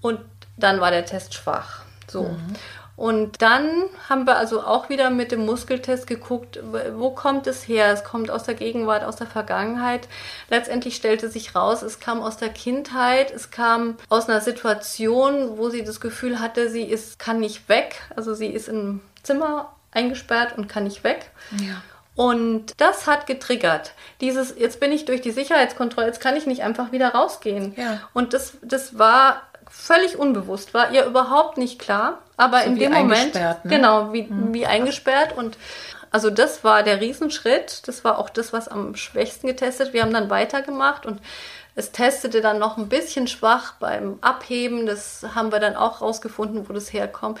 [0.00, 0.20] und
[0.56, 1.82] dann war der Test schwach.
[2.06, 2.22] So.
[2.22, 2.54] Mhm.
[3.00, 3.70] Und dann
[4.10, 6.60] haben wir also auch wieder mit dem Muskeltest geguckt,
[6.96, 7.90] wo kommt es her?
[7.90, 10.06] Es kommt aus der Gegenwart, aus der Vergangenheit.
[10.50, 15.70] Letztendlich stellte sich raus, es kam aus der Kindheit, es kam aus einer Situation, wo
[15.70, 18.02] sie das Gefühl hatte, sie ist, kann nicht weg.
[18.16, 21.30] Also sie ist im Zimmer eingesperrt und kann nicht weg.
[21.52, 21.80] Ja.
[22.16, 23.92] Und das hat getriggert.
[24.20, 27.72] Dieses, jetzt bin ich durch die Sicherheitskontrolle, jetzt kann ich nicht einfach wieder rausgehen.
[27.78, 28.02] Ja.
[28.12, 29.40] Und das, das war
[29.80, 32.18] völlig unbewusst, war ihr überhaupt nicht klar.
[32.36, 33.56] Aber so in dem Moment, ne?
[33.64, 34.54] genau, wie, mhm.
[34.54, 35.58] wie eingesperrt und
[36.10, 37.86] also das war der Riesenschritt.
[37.86, 39.92] Das war auch das, was am schwächsten getestet.
[39.92, 41.20] Wir haben dann weitergemacht und
[41.76, 44.86] es testete dann noch ein bisschen schwach beim Abheben.
[44.86, 47.38] Das haben wir dann auch rausgefunden, wo das herkommt.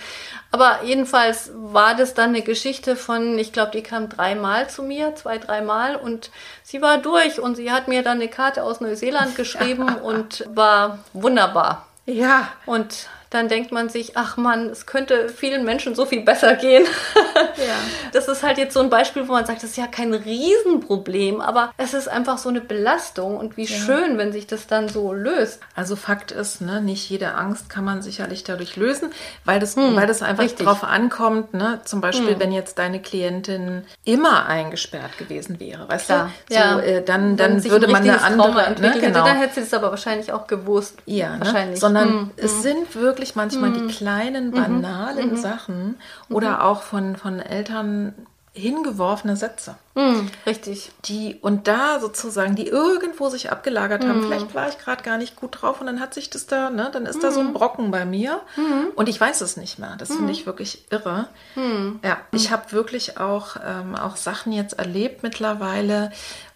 [0.52, 5.16] Aber jedenfalls war das dann eine Geschichte von, ich glaube, die kam dreimal zu mir,
[5.16, 6.30] zwei, dreimal und
[6.62, 11.00] sie war durch und sie hat mir dann eine Karte aus Neuseeland geschrieben und war
[11.12, 11.86] wunderbar.
[12.10, 12.48] Ja.
[12.66, 16.84] Und dann denkt man sich, ach man, es könnte vielen Menschen so viel besser gehen.
[17.34, 17.76] ja.
[18.12, 21.40] Das ist halt jetzt so ein Beispiel, wo man sagt, das ist ja kein Riesenproblem,
[21.40, 23.76] aber es ist einfach so eine Belastung und wie ja.
[23.76, 25.60] schön, wenn sich das dann so löst.
[25.76, 29.10] Also Fakt ist, ne, nicht jede Angst kann man sicherlich dadurch lösen,
[29.44, 30.66] weil das, hm, weil das einfach richtig.
[30.66, 32.40] drauf ankommt, ne, zum Beispiel, hm.
[32.40, 36.32] wenn jetzt deine Klientin immer eingesperrt gewesen wäre, weißt Klar.
[36.48, 36.80] du, so, ja.
[36.80, 38.92] äh, dann, dann würde man eine andere, ne, genau.
[38.92, 40.96] hätte, dann hätte sie das aber wahrscheinlich auch gewusst.
[41.06, 41.44] Ja, ne?
[41.44, 41.78] wahrscheinlich.
[41.78, 42.30] Sondern hm.
[42.36, 42.62] es hm.
[42.62, 43.88] sind wirklich wirklich manchmal mhm.
[43.88, 44.52] die kleinen, mhm.
[44.52, 45.36] banalen mhm.
[45.36, 45.96] Sachen
[46.30, 46.60] oder mhm.
[46.60, 48.14] auch von, von Eltern
[48.52, 49.76] hingeworfene Sätze.
[49.94, 50.90] Mhm, richtig.
[51.04, 54.22] Die und da sozusagen, die irgendwo sich abgelagert haben.
[54.22, 54.24] Mhm.
[54.24, 56.90] Vielleicht war ich gerade gar nicht gut drauf und dann hat sich das da, ne,
[56.92, 57.20] dann ist mhm.
[57.20, 58.40] da so ein Brocken bei mir
[58.96, 59.94] und ich weiß es nicht mehr.
[59.98, 61.28] Das finde ich wirklich irre.
[62.02, 66.10] Ja, ich habe wirklich auch, ähm, auch Sachen jetzt erlebt mittlerweile,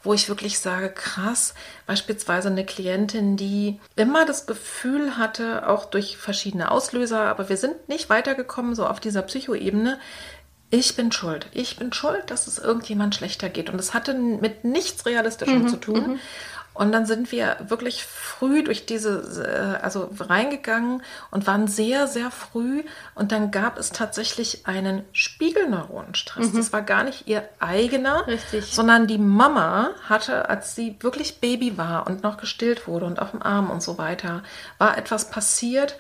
[0.05, 1.55] wo ich wirklich sage, krass,
[1.87, 7.89] beispielsweise eine Klientin, die immer das Gefühl hatte, auch durch verschiedene Auslöser, aber wir sind
[7.89, 9.99] nicht weitergekommen, so auf dieser Psychoebene,
[10.71, 11.47] ich bin schuld.
[11.53, 13.71] Ich bin schuld, dass es irgendjemand schlechter geht.
[13.71, 16.07] Und das hatte mit nichts Realistischem mhm, zu tun.
[16.15, 16.21] Mhm.
[16.75, 22.33] Und dann sind wir wirklich früh durch diese, äh, also reingegangen und waren sehr, sehr
[22.33, 22.83] früh.
[23.15, 26.53] Und dann gab es tatsächlich einen Spiegelneuronenstress.
[26.53, 26.57] Mhm.
[26.57, 28.67] Das war gar nicht ihr eigener, Richtig.
[28.67, 33.31] sondern die Mama hatte, als sie wirklich Baby war und noch gestillt wurde und auf
[33.31, 34.43] dem Arm und so weiter,
[34.79, 35.97] war etwas passiert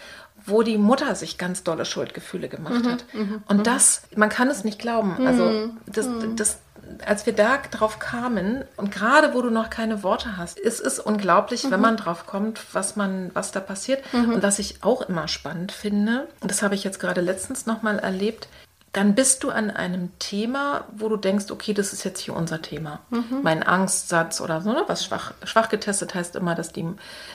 [0.47, 3.05] wo die Mutter sich ganz dolle Schuldgefühle gemacht mhm, hat.
[3.12, 3.62] Mhm, und mhm.
[3.62, 5.26] das, man kann es nicht glauben.
[5.26, 6.36] Also mhm, das, mhm.
[6.36, 6.59] das,
[7.07, 10.99] als wir da drauf kamen und gerade wo du noch keine Worte hast, ist es
[10.99, 14.03] unglaublich, wenn man drauf kommt, was man, was da passiert.
[14.12, 17.82] Und was ich auch immer spannend finde, und das habe ich jetzt gerade letztens noch
[17.82, 18.49] mal erlebt,
[18.95, 22.62] dann bist du an einem Thema, wo du denkst, okay, das ist jetzt hier unser
[22.62, 23.01] Thema.
[23.11, 23.40] Mhm.
[23.42, 24.84] Mein Angstsatz oder so, ne?
[24.86, 26.86] was schwach, schwach getestet heißt immer, dass, die,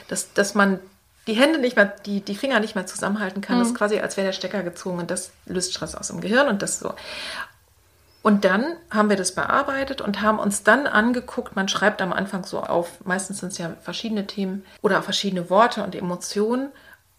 [0.08, 0.80] dass, dass man
[1.26, 3.56] die Hände nicht mehr, die, die Finger nicht mehr zusammenhalten kann.
[3.56, 3.60] Mhm.
[3.60, 6.48] Das ist quasi, als wäre der Stecker gezogen und das löst Stress aus dem Gehirn
[6.48, 6.94] und das so.
[8.22, 12.44] Und dann haben wir das bearbeitet und haben uns dann angeguckt, man schreibt am Anfang
[12.44, 16.68] so auf, meistens sind es ja verschiedene Themen oder verschiedene Worte und Emotionen.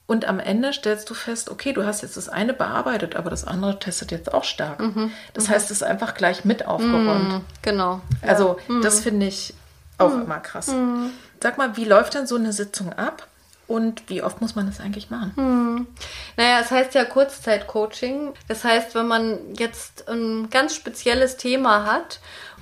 [0.06, 3.45] Und am Ende stellst du fest, okay, du hast jetzt das eine bearbeitet, aber das
[3.47, 4.80] andere testet jetzt auch stark.
[4.80, 5.12] Mhm.
[5.34, 5.54] Das mhm.
[5.54, 7.30] heißt, es ist einfach gleich mit aufgeräumt.
[7.30, 7.41] Mhm.
[7.62, 8.02] Genau.
[8.22, 8.82] Also, ja.
[8.82, 9.04] das mhm.
[9.04, 9.54] finde ich
[9.97, 10.24] auch mhm.
[10.24, 10.68] immer krass.
[10.68, 11.12] Mhm.
[11.41, 13.26] Sag mal, wie läuft denn so eine Sitzung ab?
[13.72, 15.32] Und wie oft muss man das eigentlich machen?
[15.38, 15.88] Hm.
[16.36, 18.34] Naja, es heißt ja Kurzzeitcoaching.
[18.49, 22.19] Das heißt, wenn man jetzt ein ganz spezielles Thema hat,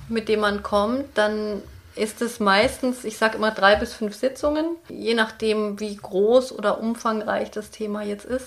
[0.08, 1.64] mit dem man kommt, dann
[1.96, 6.78] ist es meistens, ich sage immer drei bis fünf Sitzungen, je nachdem, wie groß oder
[6.80, 8.46] umfangreich das Thema jetzt ist.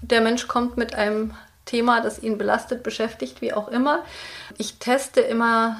[0.00, 1.34] Der Mensch kommt mit einem
[1.64, 4.04] Thema, das ihn belastet, beschäftigt, wie auch immer.
[4.56, 5.78] Ich teste immer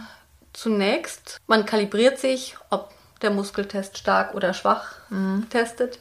[0.53, 2.91] zunächst, man kalibriert sich, ob
[3.25, 5.49] der Muskeltest stark oder schwach mhm.
[5.51, 5.99] testet.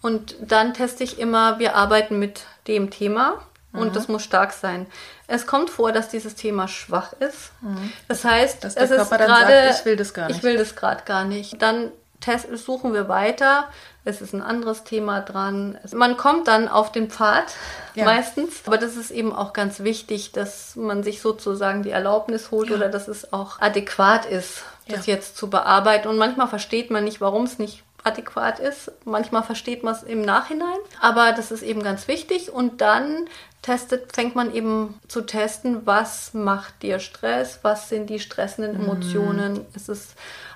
[0.00, 3.40] Und dann teste ich immer, wir arbeiten mit dem Thema
[3.72, 3.92] und mhm.
[3.92, 4.86] das muss stark sein.
[5.28, 7.52] Es kommt vor, dass dieses Thema schwach ist.
[7.60, 7.92] Mhm.
[8.08, 10.38] Das heißt, dass der es Körper ist gerade, ich will das gar nicht.
[10.38, 11.62] Ich will das gerade gar nicht.
[11.62, 13.68] Dann test, suchen wir weiter.
[14.04, 15.78] Es ist ein anderes Thema dran.
[15.92, 17.54] Man kommt dann auf den Pfad
[17.94, 18.04] ja.
[18.04, 18.62] meistens.
[18.66, 22.76] Aber das ist eben auch ganz wichtig, dass man sich sozusagen die Erlaubnis holt ja.
[22.76, 25.14] oder dass es auch adäquat ist, das ja.
[25.14, 26.08] jetzt zu bearbeiten.
[26.08, 28.92] Und manchmal versteht man nicht, warum es nicht adäquat ist.
[29.04, 32.52] Manchmal versteht man es im Nachhinein, aber das ist eben ganz wichtig.
[32.52, 33.28] Und dann
[33.62, 38.84] testet, fängt man eben zu testen, was macht dir Stress, was sind die stressenden mhm.
[38.84, 39.66] Emotionen, mhm.
[39.74, 40.14] ist es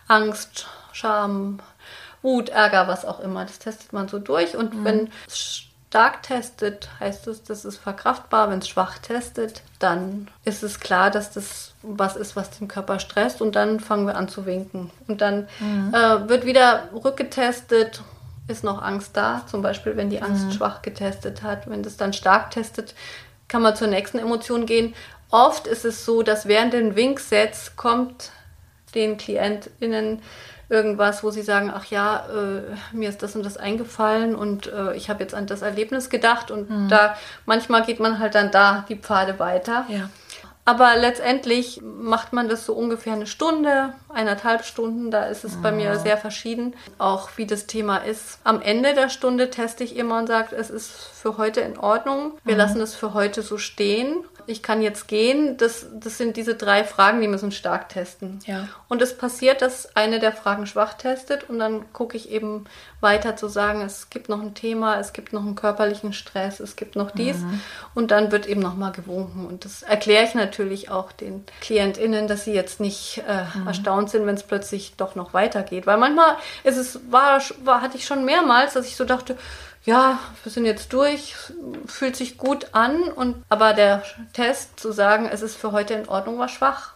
[0.09, 1.61] Angst, Scham,
[2.22, 3.45] Wut, Ärger, was auch immer.
[3.45, 4.57] Das testet man so durch.
[4.57, 4.85] Und mhm.
[4.85, 8.51] wenn es stark testet, heißt es, das ist verkraftbar.
[8.51, 12.99] Wenn es schwach testet, dann ist es klar, dass das was ist, was den Körper
[12.99, 13.41] stresst.
[13.41, 14.91] Und dann fangen wir an zu winken.
[15.09, 15.95] Und dann mhm.
[15.95, 18.03] äh, wird wieder rückgetestet.
[18.49, 19.43] Ist noch Angst da?
[19.47, 20.53] Zum Beispiel, wenn die Angst mhm.
[20.53, 21.68] schwach getestet hat.
[21.68, 22.95] Wenn das dann stark testet,
[23.49, 24.95] kann man zur nächsten Emotion gehen.
[25.30, 28.30] Oft ist es so, dass während den Winksets kommt
[28.95, 30.20] den KlientInnen
[30.69, 34.95] irgendwas, wo sie sagen, ach ja, äh, mir ist das und das eingefallen und äh,
[34.95, 36.89] ich habe jetzt an das Erlebnis gedacht und mhm.
[36.89, 39.87] da manchmal geht man halt dann da die Pfade weiter.
[39.89, 40.11] Ja.
[40.69, 45.12] Aber letztendlich macht man das so ungefähr eine Stunde, eineinhalb Stunden.
[45.12, 45.99] Da ist es bei mir mhm.
[46.01, 48.41] sehr verschieden, auch wie das Thema ist.
[48.43, 52.33] Am Ende der Stunde teste ich immer und sage, es ist für heute in Ordnung.
[52.43, 52.59] Wir mhm.
[52.59, 56.84] lassen es für heute so stehen ich kann jetzt gehen, das, das sind diese drei
[56.84, 58.38] Fragen, die müssen stark testen.
[58.47, 58.68] Ja.
[58.88, 62.64] Und es passiert, dass eine der Fragen schwach testet und dann gucke ich eben
[63.01, 66.76] weiter zu sagen, es gibt noch ein Thema, es gibt noch einen körperlichen Stress, es
[66.76, 67.61] gibt noch dies mhm.
[67.94, 69.47] und dann wird eben nochmal gewunken.
[69.47, 73.66] Und das erkläre ich natürlich auch den KlientInnen, dass sie jetzt nicht äh, mhm.
[73.66, 75.86] erstaunt sind, wenn es plötzlich doch noch weitergeht.
[75.86, 79.36] Weil manchmal ist es, war, war, hatte ich schon mehrmals, dass ich so dachte,
[79.87, 81.34] ja, wir sind jetzt durch,
[81.87, 86.09] fühlt sich gut an, und, aber der Test zu sagen, es ist für heute in
[86.09, 86.95] Ordnung, war schwach.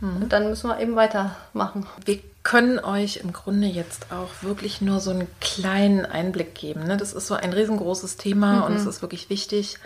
[0.00, 0.24] Mhm.
[0.24, 1.86] Und dann müssen wir eben weitermachen.
[2.04, 6.84] Wir können euch im Grunde jetzt auch wirklich nur so einen kleinen Einblick geben.
[6.84, 6.98] Ne?
[6.98, 8.62] Das ist so ein riesengroßes Thema mhm.
[8.64, 9.78] und es ist wirklich wichtig.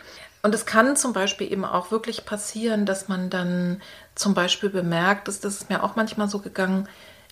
[0.43, 3.81] Und es kann zum Beispiel eben auch wirklich passieren, dass man dann
[4.17, 6.89] zum Beispiel bemerkt, dass das ist mir auch manchmal so gegangen,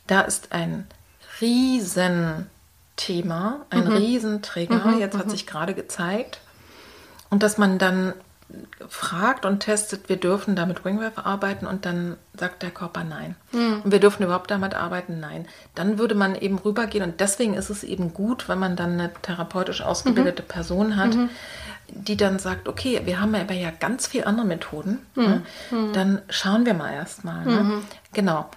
[0.07, 0.87] da ist ein
[1.41, 2.49] riesen
[2.97, 3.97] Thema, ein mhm.
[3.97, 5.31] Riesentrigger, mhm, jetzt hat mhm.
[5.31, 6.41] sich gerade gezeigt.
[7.31, 8.15] Und dass man dann
[8.89, 13.37] fragt und testet, wir dürfen damit Wingwave arbeiten und dann sagt der Körper nein.
[13.53, 13.83] Mhm.
[13.85, 15.49] Und wir dürfen überhaupt damit arbeiten, nein.
[15.75, 19.13] Dann würde man eben rübergehen und deswegen ist es eben gut, wenn man dann eine
[19.23, 20.49] therapeutisch ausgebildete mhm.
[20.49, 21.31] Person hat, mhm.
[21.89, 25.43] die dann sagt, okay, wir haben aber ja ganz viele andere Methoden, ne?
[25.93, 27.45] dann schauen wir mal erstmal.
[27.45, 27.83] Ne?
[28.13, 28.49] Genau.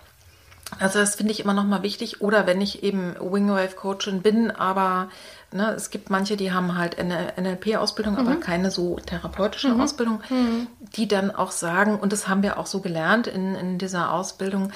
[0.80, 2.22] Also das finde ich immer noch mal wichtig.
[2.22, 5.09] Oder wenn ich eben Wingwave-Coachin bin, aber
[5.51, 8.20] ne, es gibt manche, die haben halt eine NLP-Ausbildung, mhm.
[8.20, 9.82] aber keine so therapeutische mhm.
[9.82, 10.68] Ausbildung, mhm.
[10.95, 14.72] die dann auch sagen, und das haben wir auch so gelernt in, in dieser Ausbildung,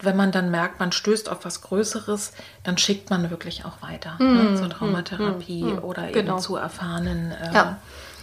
[0.00, 2.32] wenn man dann merkt, man stößt auf was Größeres,
[2.64, 4.56] dann schickt man wirklich auch weiter ne, mhm.
[4.56, 5.78] zur Traumatherapie mhm.
[5.78, 6.34] oder genau.
[6.34, 7.78] eben zu erfahrenen äh, ja.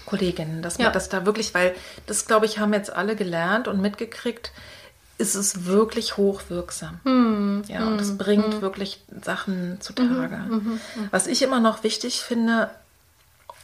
[0.05, 0.61] Kolleginnen.
[0.61, 0.91] Dass man ja.
[0.91, 1.73] das da wirklich, weil
[2.05, 4.51] das, glaube ich, haben jetzt alle gelernt und mitgekriegt,
[5.17, 6.99] ist es wirklich hochwirksam.
[7.03, 8.61] Mm, ja, und es mm, bringt mm.
[8.61, 10.37] wirklich Sachen zutage.
[10.37, 11.07] Mhm, mhm, mhm.
[11.11, 12.69] Was ich immer noch wichtig finde,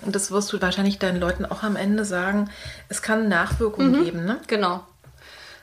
[0.02, 2.50] und das wirst du wahrscheinlich deinen Leuten auch am Ende sagen,
[2.88, 4.06] es kann Nachwirkungen mhm.
[4.06, 4.40] geben, ne?
[4.48, 4.84] Genau.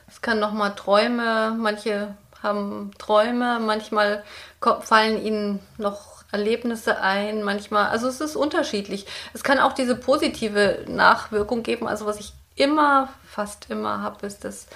[0.07, 4.23] Es kann nochmal Träume, manche haben Träume, manchmal
[4.81, 9.05] fallen ihnen noch Erlebnisse ein, manchmal, also es ist unterschiedlich.
[9.33, 11.87] Es kann auch diese positive Nachwirkung geben.
[11.87, 14.67] Also was ich immer, fast immer habe, ist das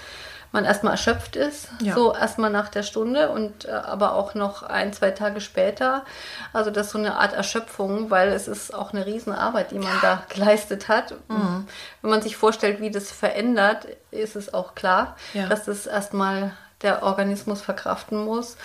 [0.51, 1.95] man erstmal erschöpft ist, ja.
[1.95, 6.03] so erstmal nach der Stunde und äh, aber auch noch ein, zwei Tage später.
[6.51, 9.93] Also das ist so eine Art Erschöpfung, weil es ist auch eine Riesenarbeit, die man
[10.01, 11.13] da geleistet hat.
[11.29, 11.67] Mhm.
[12.01, 15.47] Wenn man sich vorstellt, wie das verändert, ist es auch klar, ja.
[15.47, 18.57] dass das erstmal der Organismus verkraften muss.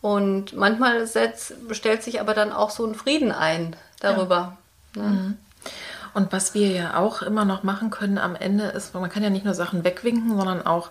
[0.00, 4.56] Und manchmal setzt, stellt sich aber dann auch so ein Frieden ein darüber.
[4.96, 5.02] Ja.
[5.02, 5.08] Ne?
[5.08, 5.38] Mhm.
[6.12, 9.30] Und was wir ja auch immer noch machen können am Ende ist, man kann ja
[9.30, 10.90] nicht nur Sachen wegwinken, sondern auch.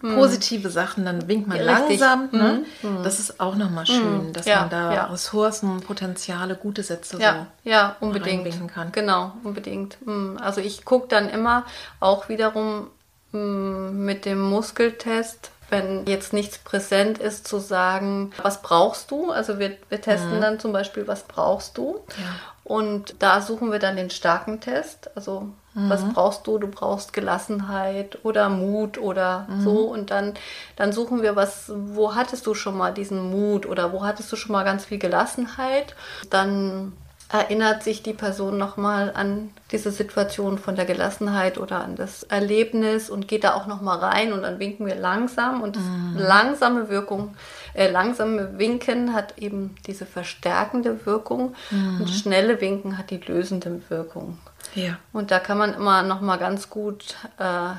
[0.00, 2.00] Positive Sachen, dann winkt man Richtig.
[2.00, 2.28] langsam.
[2.32, 2.64] Ne?
[2.82, 3.02] Mhm.
[3.02, 4.32] Das ist auch nochmal schön, mhm.
[4.32, 5.04] dass ja, man da ja.
[5.06, 8.48] Ressourcen, Potenziale, gute Sätze ja, so ja, unbedingt.
[8.72, 8.92] kann.
[8.92, 9.98] Genau, unbedingt.
[10.40, 11.64] Also ich gucke dann immer
[12.00, 12.88] auch wiederum
[13.32, 19.30] mit dem Muskeltest, wenn jetzt nichts präsent ist, zu sagen, was brauchst du?
[19.30, 20.40] Also wir, wir testen mhm.
[20.40, 22.00] dann zum Beispiel, was brauchst du?
[22.08, 22.24] Ja.
[22.64, 25.10] Und da suchen wir dann den starken Test.
[25.16, 26.58] Also Was brauchst du?
[26.58, 29.82] Du brauchst Gelassenheit oder Mut oder so.
[29.84, 30.34] Und dann,
[30.76, 34.36] dann suchen wir was, wo hattest du schon mal diesen Mut oder wo hattest du
[34.36, 35.94] schon mal ganz viel Gelassenheit?
[36.28, 36.92] Dann
[37.32, 43.08] erinnert sich die Person nochmal an diese Situation von der Gelassenheit oder an das Erlebnis
[43.08, 46.16] und geht da auch nochmal rein und dann winken wir langsam und Mhm.
[46.18, 47.36] langsame Wirkung,
[47.74, 52.00] äh, langsame Winken hat eben diese verstärkende Wirkung Mhm.
[52.00, 54.38] und schnelle Winken hat die lösende Wirkung.
[54.74, 54.96] Ja.
[55.12, 57.70] Und da kann man immer noch mal ganz gut äh,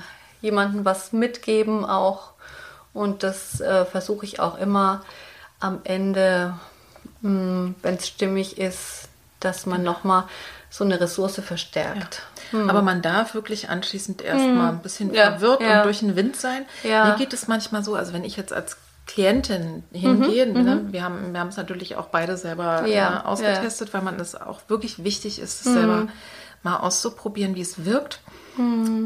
[0.42, 2.32] jemandem was mitgeben auch.
[2.94, 5.04] Und das äh, versuche ich auch immer
[5.60, 6.54] am Ende,
[7.22, 9.08] wenn es stimmig ist,
[9.40, 10.28] dass man noch mal
[10.70, 12.24] so eine Ressource verstärkt.
[12.68, 15.16] Aber man darf wirklich anschließend erstmal ein bisschen Hm.
[15.16, 15.80] Ja, verwirrt ja.
[15.80, 16.66] und durch den Wind sein.
[16.84, 17.06] Ja.
[17.06, 18.76] Mir geht es manchmal so, also wenn ich jetzt als
[19.14, 23.28] Klientin hingehe, ne, wir haben wir haben es natürlich auch beide selber Mhm, Ja, äh,
[23.28, 26.08] ausgetestet, weil man es auch wirklich wichtig ist, es selber
[26.64, 28.20] mal auszuprobieren, wie es wirkt.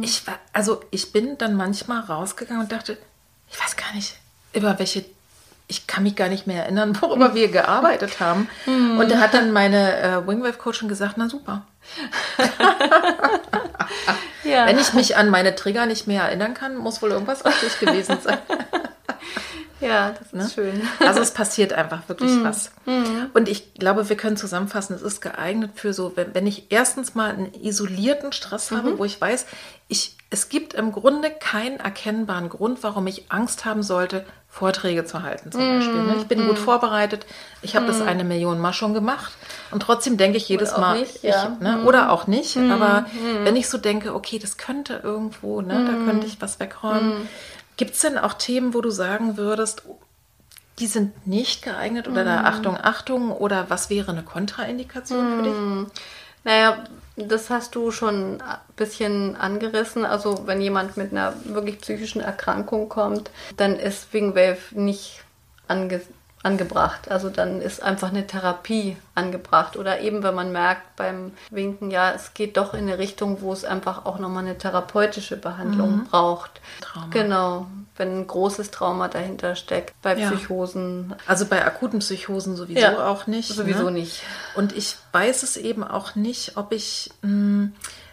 [0.01, 2.97] Ich war, also ich bin dann manchmal rausgegangen und dachte,
[3.49, 4.15] ich weiß gar nicht,
[4.53, 5.05] über welche,
[5.67, 8.49] ich kann mich gar nicht mehr erinnern, worüber wir gearbeitet haben.
[8.65, 11.65] Und da hat dann meine äh, Wingwave-Coachin gesagt, na super.
[14.43, 14.67] Ja.
[14.67, 18.17] Wenn ich mich an meine Trigger nicht mehr erinnern kann, muss wohl irgendwas richtig gewesen
[18.21, 18.37] sein.
[19.81, 20.81] ja, das ist schön.
[20.99, 22.71] Also es passiert einfach wirklich was.
[23.33, 27.15] Und ich glaube, wir können zusammenfassen, es ist geeignet für so, wenn, wenn ich erstens
[27.15, 29.45] mal einen isolierten Stress habe, wo ich weiß,
[29.87, 34.25] ich, es gibt im Grunde keinen erkennbaren Grund, warum ich Angst haben sollte,
[34.55, 36.03] Vorträge zu halten zum Beispiel.
[36.03, 36.15] ne?
[36.17, 37.25] Ich bin gut vorbereitet,
[37.61, 39.33] ich habe das eine Million Mal schon gemacht
[39.71, 41.57] und trotzdem denke ich jedes auch Mal, nicht, ich, ja.
[41.59, 41.83] ne?
[41.83, 43.05] oder auch nicht, aber
[43.43, 47.27] wenn ich so denke, okay, das könnte irgendwo, ne, da könnte ich was wegräumen.
[47.77, 49.83] Gibt es denn auch Themen, wo du sagen würdest,
[50.79, 55.93] die sind nicht geeignet oder da Achtung, Achtung oder was wäre eine Kontraindikation für dich?
[56.43, 56.83] Naja,
[57.15, 60.05] das hast du schon ein bisschen angerissen.
[60.05, 65.23] Also wenn jemand mit einer wirklich psychischen Erkrankung kommt, dann ist Wingwave nicht
[65.67, 66.01] ange
[66.45, 67.09] angebracht.
[67.09, 69.75] Also dann ist einfach eine Therapie angebracht.
[69.77, 73.51] Oder eben, wenn man merkt beim Winken, ja, es geht doch in eine Richtung, wo
[73.51, 76.61] es einfach auch nochmal eine therapeutische Behandlung braucht.
[76.81, 77.07] Trauma.
[77.09, 77.67] Genau,
[77.97, 79.93] wenn ein großes Trauma dahinter steckt.
[80.03, 80.29] Bei Ja.
[80.29, 83.49] Psychosen Also bei akuten Psychosen sowieso Ja, auch nicht.
[83.51, 83.91] sowieso ne?
[83.99, 84.21] nicht.
[84.55, 87.69] Und ich weiß es eben auch nicht, ob ich, mh,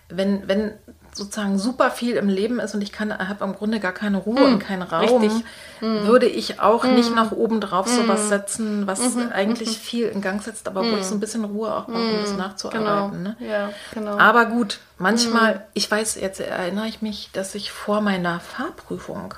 [0.09, 0.73] wenn, wenn
[1.15, 4.45] sozusagen super viel im Leben ist und ich kann, habe im Grunde gar keine Ruhe
[4.45, 5.45] und keinen Raum, richtig.
[5.81, 9.01] würde ich auch nicht noch oben drauf sowas setzen, was
[9.33, 12.21] eigentlich viel in Gang setzt, aber wo ich so ein bisschen Ruhe auch brauche, um
[12.21, 12.43] das Genau.
[12.43, 13.23] nachzuarbeiten.
[13.23, 13.37] Ne?
[13.41, 14.17] Ja, genau.
[14.19, 19.35] Aber gut, manchmal, ich weiß, jetzt erinnere ich mich, dass ich vor meiner Fahrprüfung,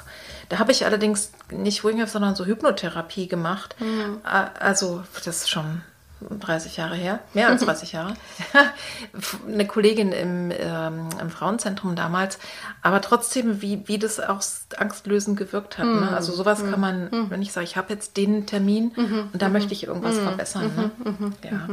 [0.50, 3.74] da habe ich allerdings nicht Wingwave, sondern so Hypnotherapie gemacht.
[4.22, 5.80] Also, das ist schon
[6.28, 8.14] 30 Jahre her, mehr als 30 Jahre.
[9.48, 12.38] Eine Kollegin im, ähm, im Frauenzentrum damals,
[12.82, 14.42] aber trotzdem, wie, wie das auch
[14.76, 15.86] angstlösend gewirkt hat.
[15.86, 16.10] Ne?
[16.14, 18.92] Also sowas kann man, wenn ich sage, ich habe jetzt den Termin
[19.32, 20.70] und da möchte ich irgendwas verbessern.
[20.76, 21.32] Ne?
[21.42, 21.68] Ja.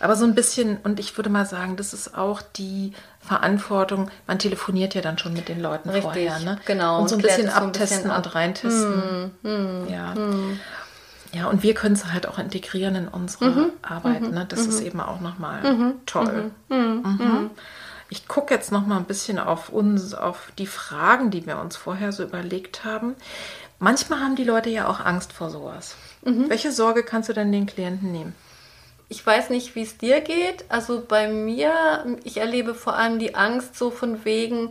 [0.00, 4.38] Aber so ein bisschen, und ich würde mal sagen, das ist auch die Verantwortung, man
[4.38, 6.38] telefoniert ja dann schon mit den Leuten Richtig, vorher.
[6.40, 6.58] Ne?
[6.64, 8.26] genau, Und so ein bisschen es so ein abtesten bisschen ab.
[8.26, 9.30] und reintesten.
[9.88, 10.14] Ja.
[11.32, 14.22] Ja, und wir können es halt auch integrieren in unsere Arbeit.
[14.22, 14.46] Ne?
[14.48, 16.50] Das ist eben auch nochmal toll.
[16.68, 17.50] Mhm.
[18.08, 21.76] Ich gucke jetzt noch mal ein bisschen auf uns, auf die Fragen, die wir uns
[21.76, 23.14] vorher so überlegt haben.
[23.78, 25.94] Manchmal haben die Leute ja auch Angst vor sowas.
[26.22, 28.34] Welche Sorge kannst du denn den Klienten nehmen?
[29.08, 30.64] Ich weiß nicht, wie es dir geht.
[30.68, 34.68] Also bei mir, ich erlebe vor allem die Angst so von wegen,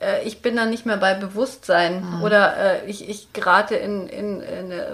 [0.00, 4.40] äh, ich bin dann nicht mehr bei Bewusstsein oder äh, ich, ich gerate in, in,
[4.40, 4.84] in äh,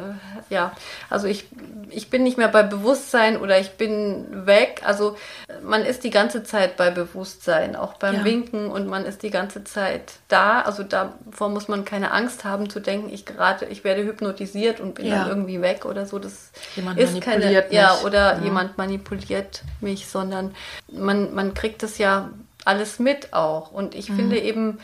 [0.50, 0.72] ja,
[1.10, 1.46] also ich,
[1.90, 4.82] ich bin nicht mehr bei Bewusstsein oder ich bin weg.
[4.84, 5.16] Also
[5.48, 8.24] äh, man ist die ganze Zeit bei Bewusstsein, auch beim Ja.
[8.24, 10.60] Winken und man ist die ganze Zeit da.
[10.62, 14.94] Also davor muss man keine Angst haben zu denken, ich gerate, ich werde hypnotisiert und
[14.94, 15.20] bin Ja.
[15.20, 16.18] dann irgendwie weg oder so.
[16.18, 18.04] Das Jemand ist keine, manipuliert ja, mich.
[18.04, 20.54] oder jemand manipuliert mich, sondern
[20.90, 22.30] man, man kriegt das ja
[22.64, 23.70] alles mit auch.
[23.70, 24.78] Und ich finde eben,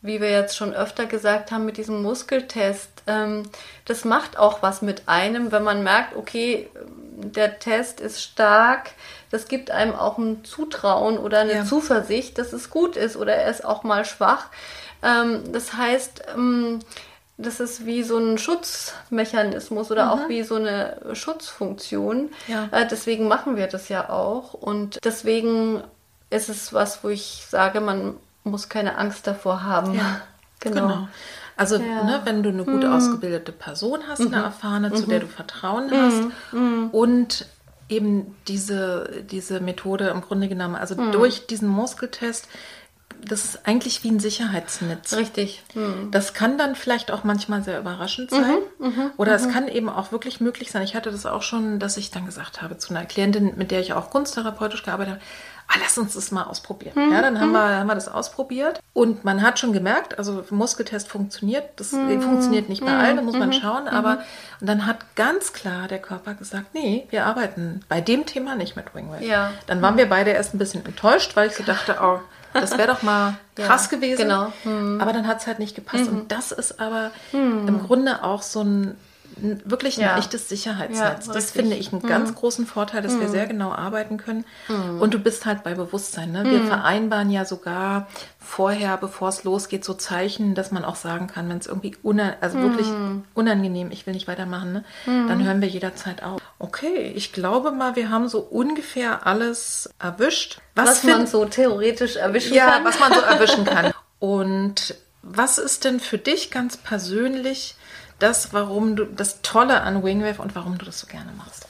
[0.00, 3.44] wie wir jetzt schon öfter gesagt haben, mit diesem Muskeltest, ähm,
[3.84, 6.68] das macht auch was mit einem, wenn man merkt, okay,
[7.20, 8.90] der Test ist stark,
[9.30, 11.64] das gibt einem auch ein Zutrauen oder eine Ja.
[11.64, 14.46] Zuversicht, dass es gut ist oder er ist auch mal schwach.
[15.02, 16.80] Ähm, das heißt, ähm,
[17.36, 22.30] das ist wie so ein Schutzmechanismus oder auch wie so eine Schutzfunktion.
[22.48, 22.68] Ja.
[22.72, 24.54] Äh, deswegen machen wir das ja auch.
[24.54, 25.82] Und deswegen
[26.30, 28.14] ist es was, wo ich sage, man
[28.44, 29.94] muss keine Angst davor haben.
[29.94, 30.20] Ja,
[30.60, 31.08] genau.
[31.56, 31.80] Also, Ja.
[31.82, 32.06] Mhm.
[32.06, 36.22] ne, wenn du eine gut ausgebildete Person hast, eine erfahrene, zu der du Vertrauen hast
[36.52, 36.88] Mhm.
[36.92, 37.46] und
[37.88, 41.12] eben diese, diese Methode im Grunde genommen, also Mhm.
[41.12, 42.48] durch diesen Muskeltest
[43.20, 45.16] das ist eigentlich wie ein Sicherheitsnetz.
[45.16, 45.64] Richtig.
[46.12, 48.58] Das kann dann vielleicht auch manchmal sehr überraschend sein.
[48.78, 49.44] Mhm, mhm oder mhm.
[49.44, 50.82] es kann eben auch wirklich möglich sein.
[50.82, 53.80] Ich hatte das auch schon, dass ich dann gesagt habe zu einer Klientin, mit der
[53.80, 55.22] ich auch kunsttherapeutisch gearbeitet habe,
[55.68, 56.92] ah, lass uns das mal ausprobieren.
[56.94, 57.12] Mhm.
[57.12, 61.08] Ja, dann haben wir, haben wir das ausprobiert und man hat schon gemerkt, also Muskeltest
[61.08, 62.20] funktioniert, das mhm.
[62.22, 63.54] funktioniert nicht bei allen, da muss man mhm.
[63.54, 64.18] schauen, aber
[64.60, 68.74] und dann hat ganz klar der Körper gesagt, nee, wir arbeiten bei dem Thema nicht
[68.76, 69.24] mit Wingwave.
[69.24, 69.52] Ja.
[69.66, 72.18] Dann waren wir beide erst ein bisschen enttäuscht, weil ich so dachte, oh,
[72.52, 74.22] das wäre doch mal krass ja, gewesen.
[74.22, 74.52] Genau.
[74.64, 75.00] Mhm.
[75.00, 76.10] Aber dann hat es halt nicht gepasst.
[76.10, 76.18] Mhm.
[76.18, 77.68] Und das ist aber mhm.
[77.68, 78.96] im Grunde auch so ein
[79.64, 80.18] wirklich ein ja.
[80.18, 81.26] echtes Sicherheitsnetz.
[81.26, 82.08] Ja, das finde ich einen mhm.
[82.08, 83.20] ganz großen Vorteil, dass mhm.
[83.20, 84.44] wir sehr genau arbeiten können.
[84.68, 85.00] Mhm.
[85.00, 86.32] Und du bist halt bei Bewusstsein.
[86.32, 86.44] Ne?
[86.44, 86.66] Wir mhm.
[86.66, 88.08] vereinbaren ja sogar
[88.38, 92.36] vorher, bevor es losgeht, so Zeichen, dass man auch sagen kann, wenn es irgendwie una
[92.40, 93.24] also wirklich mhm.
[93.34, 94.84] unangenehm, ich will nicht weitermachen, ne?
[95.06, 95.28] Mhm.
[95.28, 96.40] dann hören wir jederzeit auf.
[96.58, 100.60] Okay, ich glaube mal, wir haben so ungefähr alles erwischt.
[100.74, 102.84] Was, was man so theoretisch erwischen ja, kann.
[102.84, 103.92] Ja, was man so erwischen kann.
[104.18, 107.76] Und was ist denn für dich ganz persönlich
[108.18, 111.66] das, warum du das Tolle an Wingwave und warum du das so gerne machst?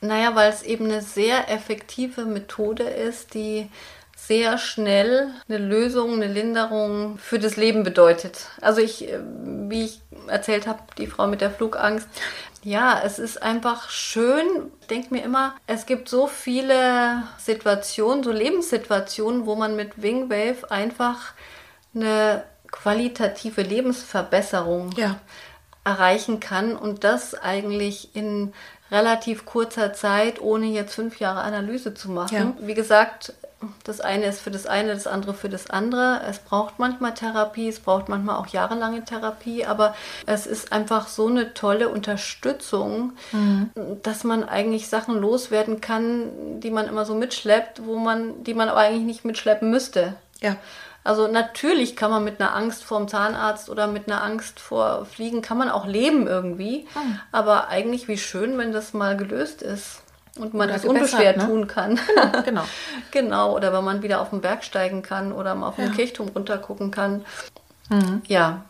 [0.00, 3.68] Naja, weil es eben eine sehr effektive Methode ist, die
[4.16, 8.46] sehr schnell eine Lösung, eine Linderung für das Leben bedeutet.
[8.60, 9.20] Also ich, äh,
[9.68, 12.08] wie ich erzählt habe, die Frau mit der Flugangst,
[12.62, 14.72] ja, es ist einfach schön.
[14.80, 20.68] Ich denke mir immer, es gibt so viele Situationen, so Lebenssituationen, wo man mit Wingwave
[20.70, 21.34] einfach
[21.94, 25.18] eine qualitative Lebensverbesserung ja.
[25.84, 28.52] erreichen kann und das eigentlich in
[28.90, 32.54] relativ kurzer Zeit, ohne jetzt fünf Jahre Analyse zu machen.
[32.58, 32.66] Ja.
[32.66, 33.32] Wie gesagt,
[33.84, 36.20] das eine ist für das eine, das andere für das andere.
[36.28, 39.94] Es braucht manchmal Therapie, es braucht manchmal auch jahrelange Therapie, aber
[40.26, 43.70] es ist einfach so eine tolle Unterstützung, mhm.
[44.02, 48.68] dass man eigentlich Sachen loswerden kann, die man immer so mitschleppt, wo man, die man
[48.68, 50.14] aber eigentlich nicht mitschleppen müsste.
[50.40, 50.56] Ja.
[51.06, 55.40] Also natürlich kann man mit einer Angst vorm Zahnarzt oder mit einer Angst vor Fliegen
[55.40, 56.86] kann man auch leben irgendwie.
[56.94, 57.20] Hm.
[57.30, 60.02] Aber eigentlich wie schön, wenn das mal gelöst ist
[60.36, 61.46] und man oder das unbeschwert ne?
[61.46, 62.00] tun kann.
[62.06, 62.64] Genau, genau.
[63.12, 63.54] genau.
[63.54, 66.90] Oder wenn man wieder auf den Berg steigen kann oder mal auf den Kirchturm runtergucken
[66.90, 67.24] kann.
[67.88, 68.22] Mhm.
[68.26, 68.64] Ja,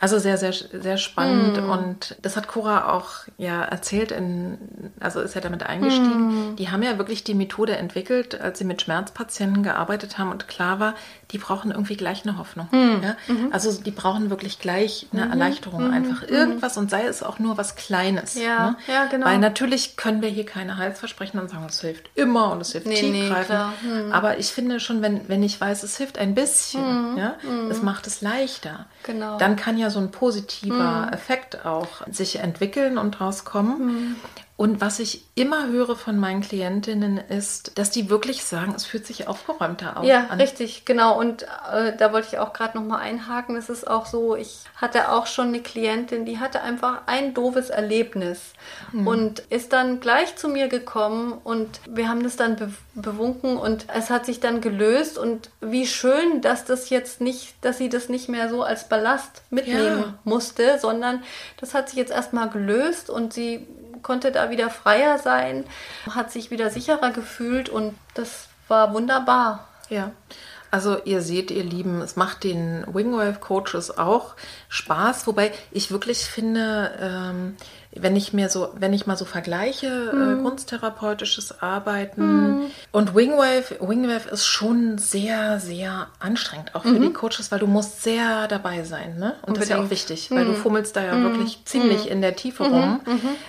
[0.00, 1.60] also sehr, sehr, sehr spannend.
[1.60, 1.70] Mm.
[1.70, 4.58] Und das hat Cora auch ja erzählt, in,
[5.00, 6.52] also ist ja damit eingestiegen.
[6.52, 6.56] Mm.
[6.56, 10.78] Die haben ja wirklich die Methode entwickelt, als sie mit Schmerzpatienten gearbeitet haben und klar
[10.78, 10.94] war,
[11.32, 12.68] die brauchen irgendwie gleich eine Hoffnung.
[12.70, 13.02] Mm.
[13.02, 13.16] Ja?
[13.28, 13.52] -hmm.
[13.52, 15.30] Also die brauchen wirklich gleich eine -hmm.
[15.30, 15.92] Erleichterung, -hmm.
[15.92, 16.34] einfach mhm.
[16.34, 18.34] irgendwas und sei es auch nur was Kleines.
[18.34, 18.76] Ja, ne?
[18.86, 19.26] ja genau.
[19.26, 22.86] Weil natürlich können wir hier keine Heilsversprechen und sagen, es hilft immer und es hilft
[22.86, 23.58] nee, tiefgreifend.
[23.82, 24.12] Nee, mhm.
[24.12, 27.18] Aber ich finde schon, wenn, wenn ich weiß, es hilft ein bisschen, mhm.
[27.18, 27.34] ja,
[27.68, 28.86] es macht es leichter.
[29.02, 29.38] Genau.
[29.38, 31.12] Dann kann ja so ein positiver mhm.
[31.12, 33.86] Effekt auch sich entwickeln und rauskommen.
[33.86, 34.16] Mhm.
[34.58, 39.06] Und was ich immer höre von meinen Klientinnen ist, dass die wirklich sagen, es fühlt
[39.06, 40.40] sich aufgeräumter auf ja, an.
[40.40, 41.16] richtig, genau.
[41.16, 43.54] Und äh, da wollte ich auch gerade noch mal einhaken.
[43.54, 47.70] Es ist auch so, ich hatte auch schon eine Klientin, die hatte einfach ein doofes
[47.70, 48.40] Erlebnis
[48.90, 49.06] mhm.
[49.06, 53.86] und ist dann gleich zu mir gekommen und wir haben das dann be bewunken und
[53.94, 58.08] es hat sich dann gelöst und wie schön, dass das jetzt nicht, dass sie das
[58.08, 60.14] nicht mehr so als Ballast mitnehmen ja.
[60.24, 61.22] musste, sondern
[61.60, 63.68] das hat sich jetzt erstmal gelöst und sie
[64.02, 65.64] konnte da wieder freier sein,
[66.10, 69.68] hat sich wieder sicherer gefühlt und das war wunderbar.
[69.88, 70.12] Ja.
[70.70, 74.34] Also ihr seht, ihr Lieben, es macht den Wingwave Coaches auch
[74.68, 77.56] Spaß, wobei ich wirklich finde, ähm,
[77.92, 80.40] wenn ich mir so, wenn ich mal so vergleiche, mhm.
[80.40, 82.66] äh, kunsttherapeutisches Arbeiten mhm.
[82.92, 87.02] und Wingwave, Wingwave ist schon sehr, sehr anstrengend, auch für mhm.
[87.02, 89.34] die Coaches, weil du musst sehr dabei sein, ne?
[89.42, 89.56] Und Unbedingt.
[89.56, 90.56] das ist ja auch wichtig, weil du mhm.
[90.56, 91.24] fummelst da ja mhm.
[91.24, 92.12] wirklich ziemlich mhm.
[92.12, 93.00] in der Tiefe rum.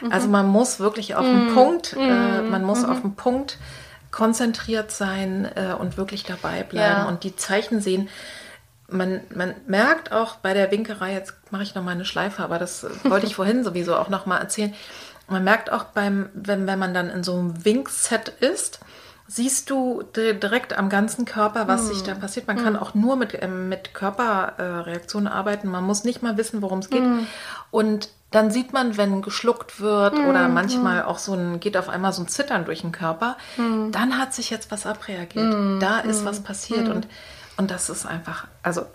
[0.09, 3.57] Also man muss wirklich auf den Punkt, äh, man muss auf den Punkt
[4.11, 7.07] konzentriert sein äh, und wirklich dabei bleiben ja.
[7.07, 8.09] und die Zeichen sehen.
[8.91, 12.59] Man, man merkt auch bei der Winkerei, jetzt mache ich noch mal eine Schleife, aber
[12.59, 14.73] das wollte ich vorhin sowieso auch noch mal erzählen.
[15.27, 18.79] Man merkt auch beim, wenn, wenn man dann in so einem Winkset ist,
[19.27, 21.87] siehst du direkt am ganzen Körper, was hm.
[21.89, 22.47] sich da passiert.
[22.47, 22.63] Man hm.
[22.63, 25.69] kann auch nur mit, äh, mit Körperreaktionen äh, arbeiten.
[25.69, 27.03] Man muss nicht mal wissen, worum es geht.
[27.03, 27.27] Hm.
[27.69, 30.27] Und dann sieht man, wenn geschluckt wird mhm.
[30.27, 34.19] oder manchmal auch so ein, geht auf einmal so ein Zittern durch den Körper, dann
[34.19, 35.81] hat sich jetzt was abreagiert.
[35.81, 37.07] Da ist was passiert und,
[37.59, 38.85] und das ist einfach, also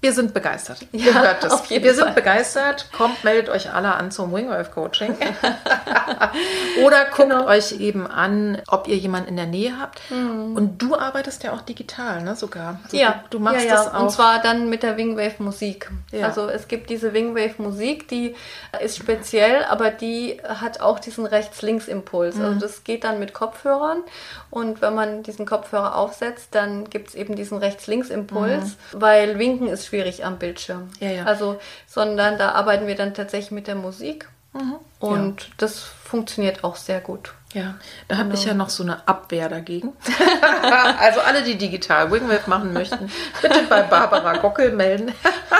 [0.00, 0.78] Wir sind begeistert.
[0.92, 2.04] Ja, auf jeden Wir Fall.
[2.04, 2.88] sind begeistert.
[2.92, 5.16] Kommt, meldet euch alle an zum Wingwave Coaching.
[6.84, 7.46] Oder guckt genau.
[7.46, 10.00] euch eben an, ob ihr jemanden in der Nähe habt.
[10.10, 10.56] Mhm.
[10.56, 12.36] Und du arbeitest ja auch digital, ne?
[12.36, 12.80] Sogar.
[12.84, 13.74] Also ja, du, du machst ja, ja.
[13.76, 14.02] das auch.
[14.02, 15.90] Und zwar dann mit der Wingwave Musik.
[16.12, 16.26] Ja.
[16.26, 18.34] Also es gibt diese Wingwave Musik, die
[18.82, 22.36] ist speziell, aber die hat auch diesen Rechts-Links-Impuls.
[22.36, 22.44] Mhm.
[22.44, 24.02] Also das geht dann mit Kopfhörern.
[24.50, 29.00] Und wenn man diesen Kopfhörer aufsetzt, dann gibt es eben diesen Rechts-Links-Impuls, mhm.
[29.00, 30.88] weil Winken ist schwierig am Bildschirm.
[31.00, 31.24] Ja, ja.
[31.24, 34.28] Also, sondern da arbeiten wir dann tatsächlich mit der Musik.
[34.52, 34.76] Mhm.
[35.00, 35.48] Und ja.
[35.58, 37.34] das funktioniert auch sehr gut.
[37.52, 37.74] Ja,
[38.06, 38.64] da habe ich ja genau.
[38.64, 39.92] noch so eine Abwehr dagegen.
[41.00, 43.10] also alle, die digital Wingwave machen möchten,
[43.42, 45.12] bitte bei Barbara Gockel melden.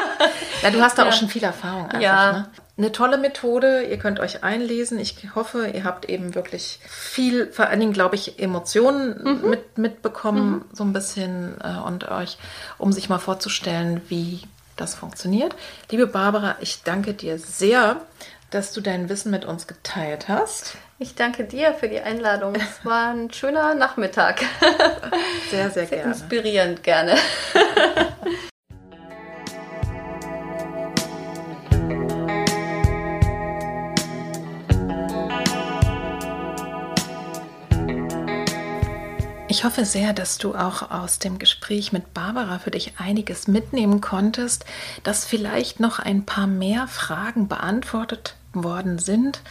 [0.63, 1.09] ja, du hast da ja.
[1.09, 2.01] auch schon viel Erfahrung einfach.
[2.01, 2.33] Ja.
[2.33, 2.51] Ne?
[2.81, 4.99] Eine tolle Methode, ihr könnt euch einlesen.
[4.99, 9.51] Ich hoffe, ihr habt eben wirklich viel, vor allen Dingen, glaube ich, Emotionen mhm.
[9.51, 10.65] mit, mitbekommen, mhm.
[10.73, 12.39] so ein bisschen äh, und euch,
[12.79, 14.41] um sich mal vorzustellen, wie
[14.79, 15.55] das funktioniert.
[15.91, 18.01] Liebe Barbara, ich danke dir sehr,
[18.51, 20.79] dass du dein Wissen mit uns geteilt hast.
[20.99, 22.55] Ich danke dir für die Einladung.
[22.55, 24.41] Es war ein schöner Nachmittag.
[25.51, 26.15] Sehr, sehr, sehr gerne.
[26.15, 27.17] Inspirierend gerne.
[39.61, 44.01] Ich hoffe sehr, dass du auch aus dem Gespräch mit Barbara für dich einiges mitnehmen
[44.01, 44.65] konntest,
[45.03, 49.43] dass vielleicht noch ein paar mehr Fragen beantwortet worden sind.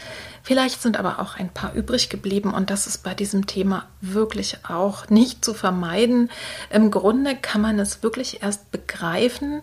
[0.41, 4.57] Vielleicht sind aber auch ein paar übrig geblieben und das ist bei diesem Thema wirklich
[4.67, 6.31] auch nicht zu vermeiden.
[6.71, 9.61] Im Grunde kann man es wirklich erst begreifen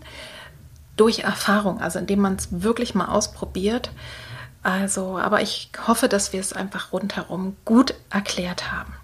[0.97, 3.91] durch Erfahrung, also indem man es wirklich mal ausprobiert.
[4.63, 8.96] Also, aber ich hoffe, dass wir es einfach rundherum gut erklärt haben.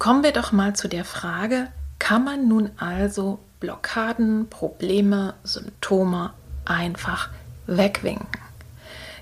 [0.00, 1.68] Kommen wir doch mal zu der Frage,
[1.98, 6.32] kann man nun also Blockaden, Probleme, Symptome
[6.64, 7.28] einfach
[7.66, 8.26] wegwinken?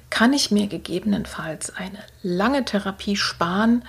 [0.09, 3.83] Kann ich mir gegebenenfalls eine lange Therapie sparen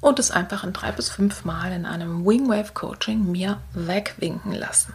[0.00, 4.94] und es einfach in drei bis fünf Mal in einem Wingwave Coaching mir wegwinken lassen?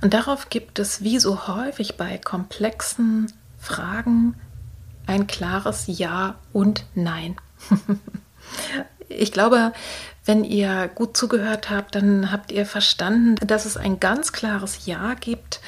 [0.00, 4.34] Und darauf gibt es wie so häufig bei komplexen Fragen
[5.06, 7.36] ein klares Ja und Nein.
[9.08, 9.72] ich glaube,
[10.24, 15.14] wenn ihr gut zugehört habt, dann habt ihr verstanden, dass es ein ganz klares Ja
[15.14, 15.60] gibt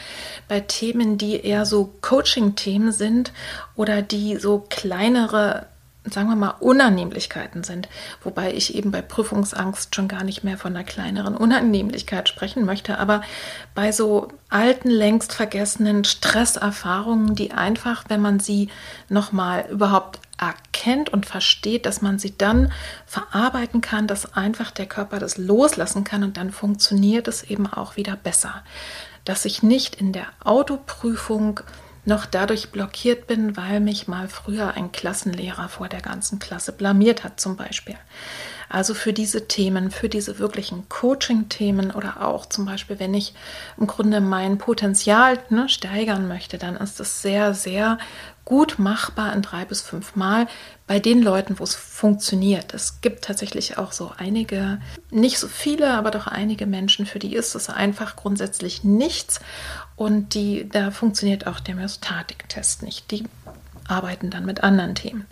[0.49, 3.33] bei Themen, die eher so Coaching-Themen sind
[3.75, 5.67] oder die so kleinere
[6.05, 7.89] sagen wir mal, Unannehmlichkeiten sind.
[8.23, 12.99] Wobei ich eben bei Prüfungsangst schon gar nicht mehr von einer kleineren Unannehmlichkeit sprechen möchte,
[12.99, 13.23] aber
[13.75, 18.71] bei so alten, längst vergessenen Stresserfahrungen, die einfach, wenn man sie
[19.09, 22.73] nochmal überhaupt erkennt und versteht, dass man sie dann
[23.07, 27.97] verarbeiten kann, dass einfach der Körper das loslassen kann und dann funktioniert es eben auch
[27.97, 28.63] wieder besser.
[29.25, 31.61] Dass ich nicht in der Autoprüfung
[32.07, 37.25] noch dadurch blockiert bin, weil mich mal früher ein Klassenlehrer vor der ganzen Klasse blamiert
[37.25, 37.97] hat zum Beispiel.
[38.71, 43.35] Also für diese Themen, für diese wirklichen Coaching-Themen oder auch zum Beispiel, wenn ich
[43.77, 47.99] im Grunde mein Potenzial ne, steigern möchte, dann ist es sehr, sehr
[48.45, 50.49] gut machbar in drei bis fünf Mal
[50.87, 52.75] bei den Leuten, wo es funktioniert.
[52.75, 54.81] Es gibt tatsächlich auch so einige,
[55.11, 59.41] nicht so viele, aber doch einige Menschen, für die ist es einfach grundsätzlich nichts
[59.97, 63.11] und die, da funktioniert auch der Myostatik-Test nicht.
[63.11, 63.25] Die
[63.87, 65.27] arbeiten dann mit anderen Themen.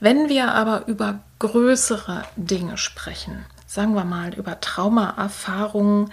[0.00, 6.10] Wenn wir aber über größere Dinge sprechen, sagen wir mal über Traumaerfahrungen,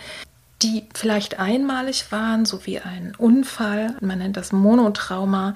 [0.65, 5.53] die vielleicht einmalig waren, so wie ein Unfall, man nennt das Monotrauma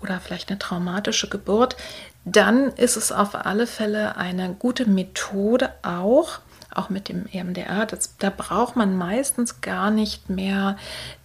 [0.00, 1.76] oder vielleicht eine traumatische Geburt,
[2.24, 6.38] dann ist es auf alle Fälle eine gute Methode auch,
[6.72, 10.76] auch mit dem EMDR, das, da braucht man meistens gar nicht mehr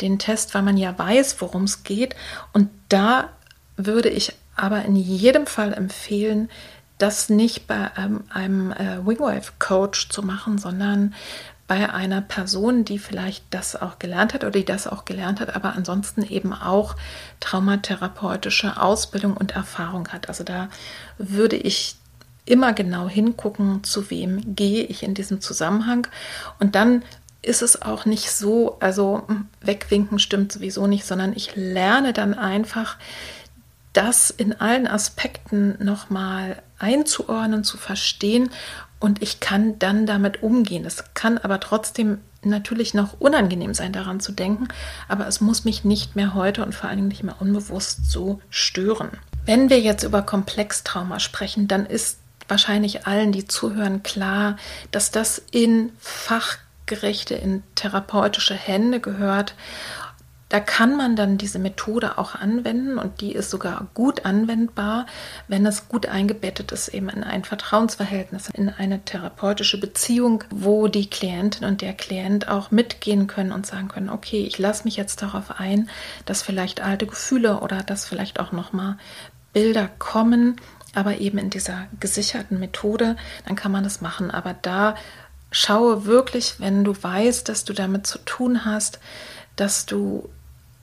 [0.02, 2.16] den Test, weil man ja weiß, worum es geht.
[2.54, 3.30] Und da
[3.78, 6.50] würde ich aber in jedem Fall empfehlen,
[6.98, 11.14] das nicht bei ähm, einem äh, Wingwave-Coach zu machen, sondern
[11.68, 15.56] bei einer Person, die vielleicht das auch gelernt hat oder die das auch gelernt hat,
[15.56, 16.96] aber ansonsten eben auch
[17.42, 20.30] traumatherapeutische Ausbildung und Erfahrung hat.
[20.30, 20.70] Also da
[21.18, 21.98] würde ich
[22.46, 26.08] immer genau hingucken, zu wem gehe ich in diesem Zusammenhang.
[26.60, 27.04] Und dann
[27.42, 29.28] ist es auch nicht so, also
[29.62, 32.98] wegwinken stimmt sowieso nicht, sondern ich lerne dann einfach,
[33.94, 38.52] das in allen Aspekten nochmal einzuordnen, zu verstehen
[39.00, 40.86] und ich kann dann damit umgehen.
[40.86, 44.68] Es kann aber trotzdem natürlich noch unangenehm sein, daran zu denken,
[45.08, 48.40] aber es muss mich nicht mehr heute und vor allen Dingen nicht mehr unbewusst so
[48.50, 49.10] stören.
[49.46, 54.58] Wenn wir jetzt über Komplextrauma sprechen, dann ist wahrscheinlich allen, die zuhören, klar,
[54.92, 59.54] dass das in fachgerechte, in therapeutische Hände gehört
[60.50, 65.06] da kann man dann diese Methode auch anwenden und die ist sogar gut anwendbar,
[65.50, 71.10] wenn es gut eingebettet ist eben in ein Vertrauensverhältnis, in eine therapeutische Beziehung, wo die
[71.10, 75.22] Klientin und der Klient auch mitgehen können und sagen können, okay, ich lasse mich jetzt
[75.22, 75.90] darauf ein,
[76.26, 78.98] dass vielleicht alte Gefühle oder dass vielleicht auch noch mal
[79.52, 80.56] Bilder kommen,
[80.96, 84.96] aber eben in dieser gesicherten Methode, dann kann man das machen, aber da
[85.52, 89.00] schaue wirklich, wenn du weißt, dass du damit zu tun hast,
[89.58, 90.30] dass du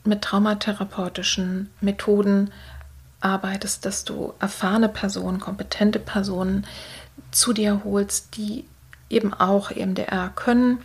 [0.05, 2.51] mit traumatherapeutischen Methoden
[3.21, 6.67] arbeitest, dass du erfahrene Personen, kompetente Personen
[7.31, 8.65] zu dir holst, die
[9.09, 10.79] eben auch EMDR können,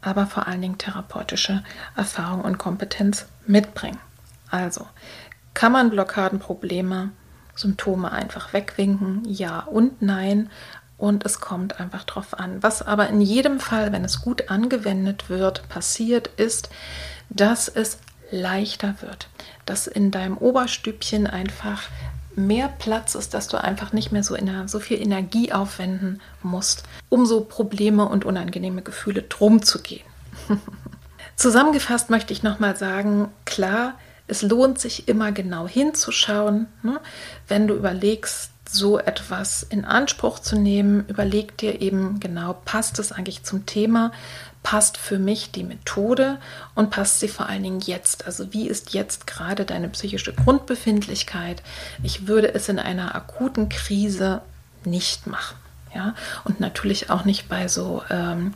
[0.00, 1.62] aber vor allen Dingen therapeutische
[1.96, 3.98] Erfahrung und Kompetenz mitbringen.
[4.50, 4.86] Also
[5.54, 7.10] kann man Blockadenprobleme,
[7.54, 9.22] Symptome einfach wegwinken?
[9.26, 10.50] Ja und nein.
[10.98, 12.62] Und es kommt einfach drauf an.
[12.62, 16.70] Was aber in jedem Fall, wenn es gut angewendet wird, passiert, ist,
[17.28, 17.98] dass es
[18.30, 19.28] leichter wird,
[19.64, 21.82] dass in deinem Oberstübchen einfach
[22.34, 24.36] mehr Platz ist, dass du einfach nicht mehr so,
[24.66, 30.04] so viel Energie aufwenden musst, um so Probleme und unangenehme Gefühle drum zu gehen.
[31.36, 33.94] Zusammengefasst möchte ich nochmal sagen, klar,
[34.26, 36.66] es lohnt sich immer genau hinzuschauen.
[36.82, 37.00] Ne?
[37.48, 43.12] Wenn du überlegst, so etwas in Anspruch zu nehmen, überleg dir eben genau, passt es
[43.12, 44.12] eigentlich zum Thema,
[44.62, 46.38] passt für mich die Methode
[46.74, 48.26] und passt sie vor allen Dingen jetzt.
[48.26, 51.62] Also wie ist jetzt gerade deine psychische Grundbefindlichkeit?
[52.02, 54.42] Ich würde es in einer akuten Krise
[54.84, 55.56] nicht machen.
[55.94, 56.14] Ja?
[56.44, 58.54] Und natürlich auch nicht bei so ähm,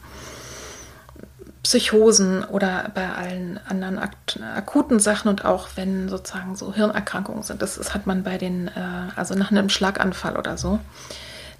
[1.62, 7.61] Psychosen oder bei allen anderen akuten Sachen und auch wenn sozusagen so Hirnerkrankungen sind.
[7.61, 10.81] Das, das hat man bei den, äh, also nach einem Schlaganfall oder so.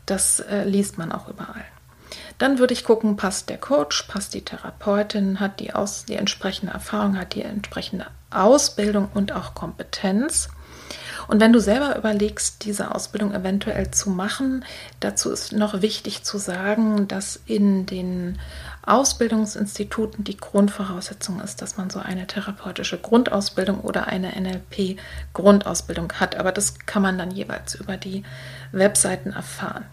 [0.07, 1.65] Das äh, liest man auch überall.
[2.39, 6.73] Dann würde ich gucken, passt der Coach, passt die Therapeutin, hat die, aus, die entsprechende
[6.73, 10.49] Erfahrung, hat die entsprechende Ausbildung und auch Kompetenz.
[11.31, 14.65] Und wenn du selber überlegst, diese Ausbildung eventuell zu machen,
[14.99, 18.41] dazu ist noch wichtig zu sagen, dass in den
[18.85, 26.35] Ausbildungsinstituten die Grundvoraussetzung ist, dass man so eine therapeutische Grundausbildung oder eine NLP-Grundausbildung hat.
[26.35, 28.25] Aber das kann man dann jeweils über die
[28.73, 29.85] Webseiten erfahren.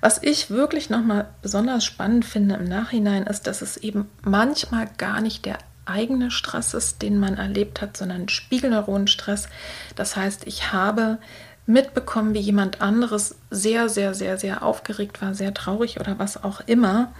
[0.00, 5.20] Was ich wirklich nochmal besonders spannend finde im Nachhinein ist, dass es eben manchmal gar
[5.20, 9.48] nicht der eigene Stress ist, den man erlebt hat, sondern Spiegelneuronenstress.
[9.96, 11.18] Das heißt, ich habe
[11.66, 16.60] mitbekommen, wie jemand anderes sehr, sehr, sehr, sehr aufgeregt war, sehr traurig oder was auch
[16.66, 17.12] immer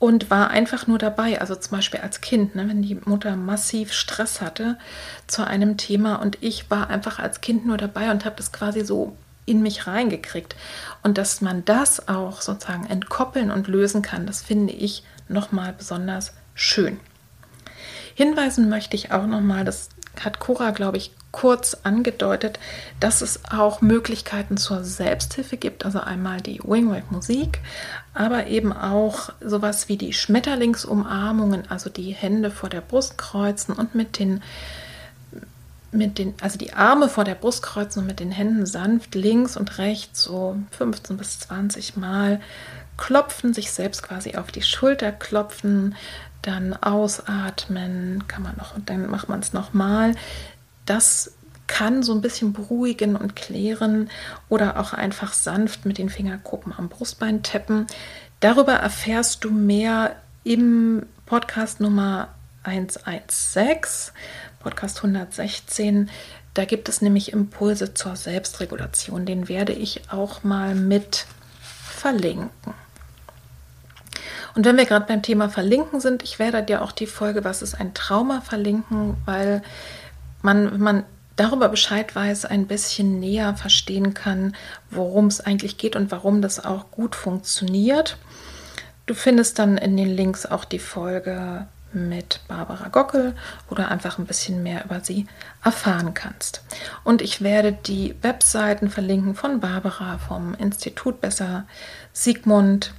[0.00, 1.40] und war einfach nur dabei.
[1.40, 4.78] Also zum Beispiel als Kind, ne, wenn die Mutter massiv Stress hatte
[5.26, 8.84] zu einem Thema und ich war einfach als Kind nur dabei und habe das quasi
[8.84, 9.16] so
[9.46, 10.56] in mich reingekriegt.
[11.02, 16.32] Und dass man das auch sozusagen entkoppeln und lösen kann, das finde ich nochmal besonders
[16.54, 16.98] schön.
[18.20, 19.88] Hinweisen möchte ich auch nochmal, das
[20.22, 22.58] hat Cora, glaube ich, kurz angedeutet,
[23.00, 25.86] dass es auch Möglichkeiten zur Selbsthilfe gibt.
[25.86, 27.60] Also einmal die Wingwave Musik,
[28.12, 33.94] aber eben auch sowas wie die Schmetterlingsumarmungen, also die Hände vor der Brust kreuzen und
[33.94, 34.42] mit den
[35.90, 39.56] mit den, also die Arme vor der Brust kreuzen und mit den Händen sanft links
[39.56, 42.40] und rechts so 15 bis 20 Mal
[42.98, 45.96] klopfen, sich selbst quasi auf die Schulter klopfen,
[46.42, 50.14] dann ausatmen, kann man noch, und dann macht man es nochmal.
[50.86, 51.32] Das
[51.66, 54.10] kann so ein bisschen beruhigen und klären
[54.48, 57.86] oder auch einfach sanft mit den Fingerkuppen am Brustbein tappen.
[58.40, 62.28] Darüber erfährst du mehr im Podcast Nummer
[62.64, 64.12] 116
[64.60, 66.10] Podcast 116.
[66.54, 69.24] Da gibt es nämlich Impulse zur Selbstregulation.
[69.24, 71.26] Den werde ich auch mal mit
[71.82, 72.74] verlinken.
[74.54, 77.62] Und wenn wir gerade beim Thema Verlinken sind, ich werde dir auch die Folge, was
[77.62, 79.62] ist ein Trauma, verlinken, weil
[80.42, 81.04] man, wenn man
[81.36, 84.54] darüber Bescheid weiß, ein bisschen näher verstehen kann,
[84.90, 88.18] worum es eigentlich geht und warum das auch gut funktioniert.
[89.06, 93.34] Du findest dann in den Links auch die Folge mit Barbara Gockel
[93.68, 95.26] oder einfach ein bisschen mehr über sie
[95.64, 96.62] erfahren kannst.
[97.04, 101.64] Und ich werde die Webseiten verlinken von Barbara vom Institut Besser
[102.12, 102.92] Sigmund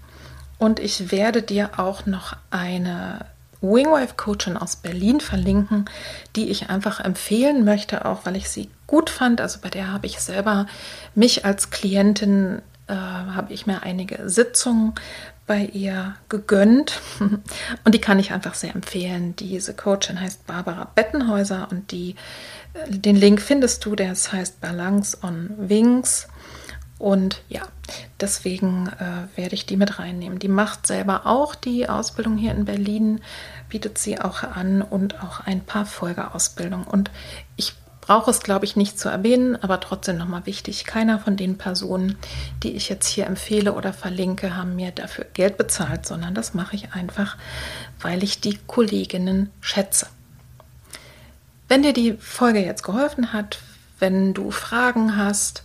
[0.61, 3.25] und ich werde dir auch noch eine
[3.61, 5.85] Wingwave Coachin aus Berlin verlinken,
[6.35, 9.41] die ich einfach empfehlen möchte, auch weil ich sie gut fand.
[9.41, 10.67] Also bei der habe ich selber
[11.15, 14.93] mich als Klientin äh, habe ich mir einige Sitzungen
[15.47, 19.35] bei ihr gegönnt und die kann ich einfach sehr empfehlen.
[19.37, 22.13] Diese Coachin heißt Barbara Bettenhäuser und die,
[22.75, 26.27] äh, den Link findest du, der heißt Balance on Wings
[27.01, 27.63] Und ja,
[28.19, 30.37] deswegen äh, werde ich die mit reinnehmen.
[30.37, 33.21] Die macht selber auch die Ausbildung hier in Berlin,
[33.69, 36.85] bietet sie auch an und auch ein paar Folgeausbildungen.
[36.85, 37.09] Und
[37.55, 40.85] ich brauche es, glaube ich, nicht zu erwähnen, aber trotzdem nochmal wichtig.
[40.85, 42.19] Keiner von den Personen,
[42.61, 46.75] die ich jetzt hier empfehle oder verlinke, haben mir dafür Geld bezahlt, sondern das mache
[46.75, 47.35] ich einfach,
[47.99, 50.05] weil ich die Kolleginnen schätze.
[51.67, 53.57] Wenn dir die Folge jetzt geholfen hat,
[53.97, 55.63] wenn du Fragen hast,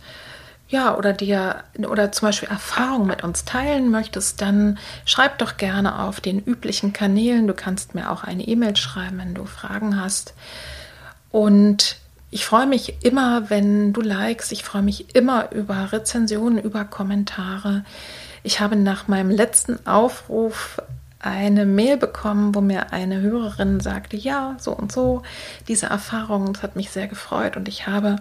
[0.69, 5.99] ja, oder dir oder zum Beispiel Erfahrungen mit uns teilen möchtest, dann schreib doch gerne
[5.99, 7.47] auf den üblichen Kanälen.
[7.47, 10.33] Du kannst mir auch eine E-Mail schreiben, wenn du Fragen hast.
[11.31, 11.97] Und
[12.31, 14.51] ich freue mich immer, wenn du likest.
[14.51, 17.85] Ich freue mich immer über Rezensionen, über Kommentare.
[18.43, 20.81] Ich habe nach meinem letzten Aufruf
[21.19, 25.23] eine Mail bekommen, wo mir eine Hörerin sagte, ja, so und so,
[25.67, 28.17] diese Erfahrung, das hat mich sehr gefreut und ich habe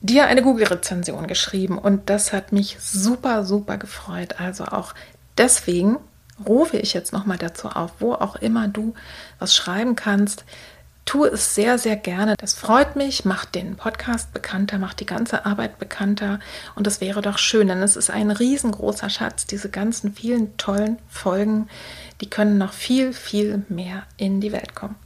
[0.00, 4.40] dir eine Google-Rezension geschrieben und das hat mich super, super gefreut.
[4.40, 4.94] Also auch
[5.38, 5.98] deswegen
[6.46, 8.94] rufe ich jetzt nochmal dazu auf, wo auch immer du
[9.38, 10.44] was schreiben kannst.
[11.06, 12.34] Tu es sehr, sehr gerne.
[12.36, 16.40] Das freut mich, macht den Podcast bekannter, macht die ganze Arbeit bekannter.
[16.74, 19.46] Und das wäre doch schön, denn es ist ein riesengroßer Schatz.
[19.46, 21.68] Diese ganzen vielen tollen Folgen,
[22.20, 24.96] die können noch viel, viel mehr in die Welt kommen.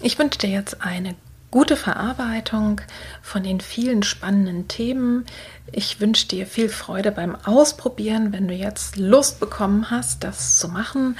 [0.00, 1.14] Ich wünsche dir jetzt eine
[1.54, 2.80] gute Verarbeitung
[3.22, 5.24] von den vielen spannenden Themen.
[5.70, 10.66] Ich wünsche dir viel Freude beim Ausprobieren, wenn du jetzt Lust bekommen hast, das zu
[10.66, 11.16] machen.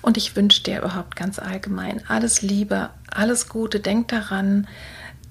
[0.00, 3.80] Und ich wünsche dir überhaupt ganz allgemein alles Liebe, alles Gute.
[3.80, 4.68] Denk daran,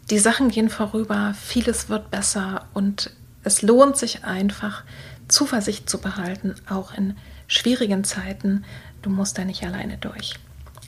[0.10, 3.10] die Sachen gehen vorüber, vieles wird besser und
[3.46, 4.84] es lohnt sich einfach,
[5.30, 7.16] Zuversicht zu behalten, auch in
[7.48, 8.66] schwierigen Zeiten.
[9.02, 10.34] Du musst da nicht alleine durch.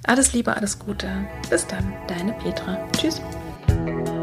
[0.03, 1.07] Alles Liebe, alles Gute.
[1.49, 2.77] Bis dann, deine Petra.
[2.91, 3.21] Tschüss.
[3.85, 4.22] Bye.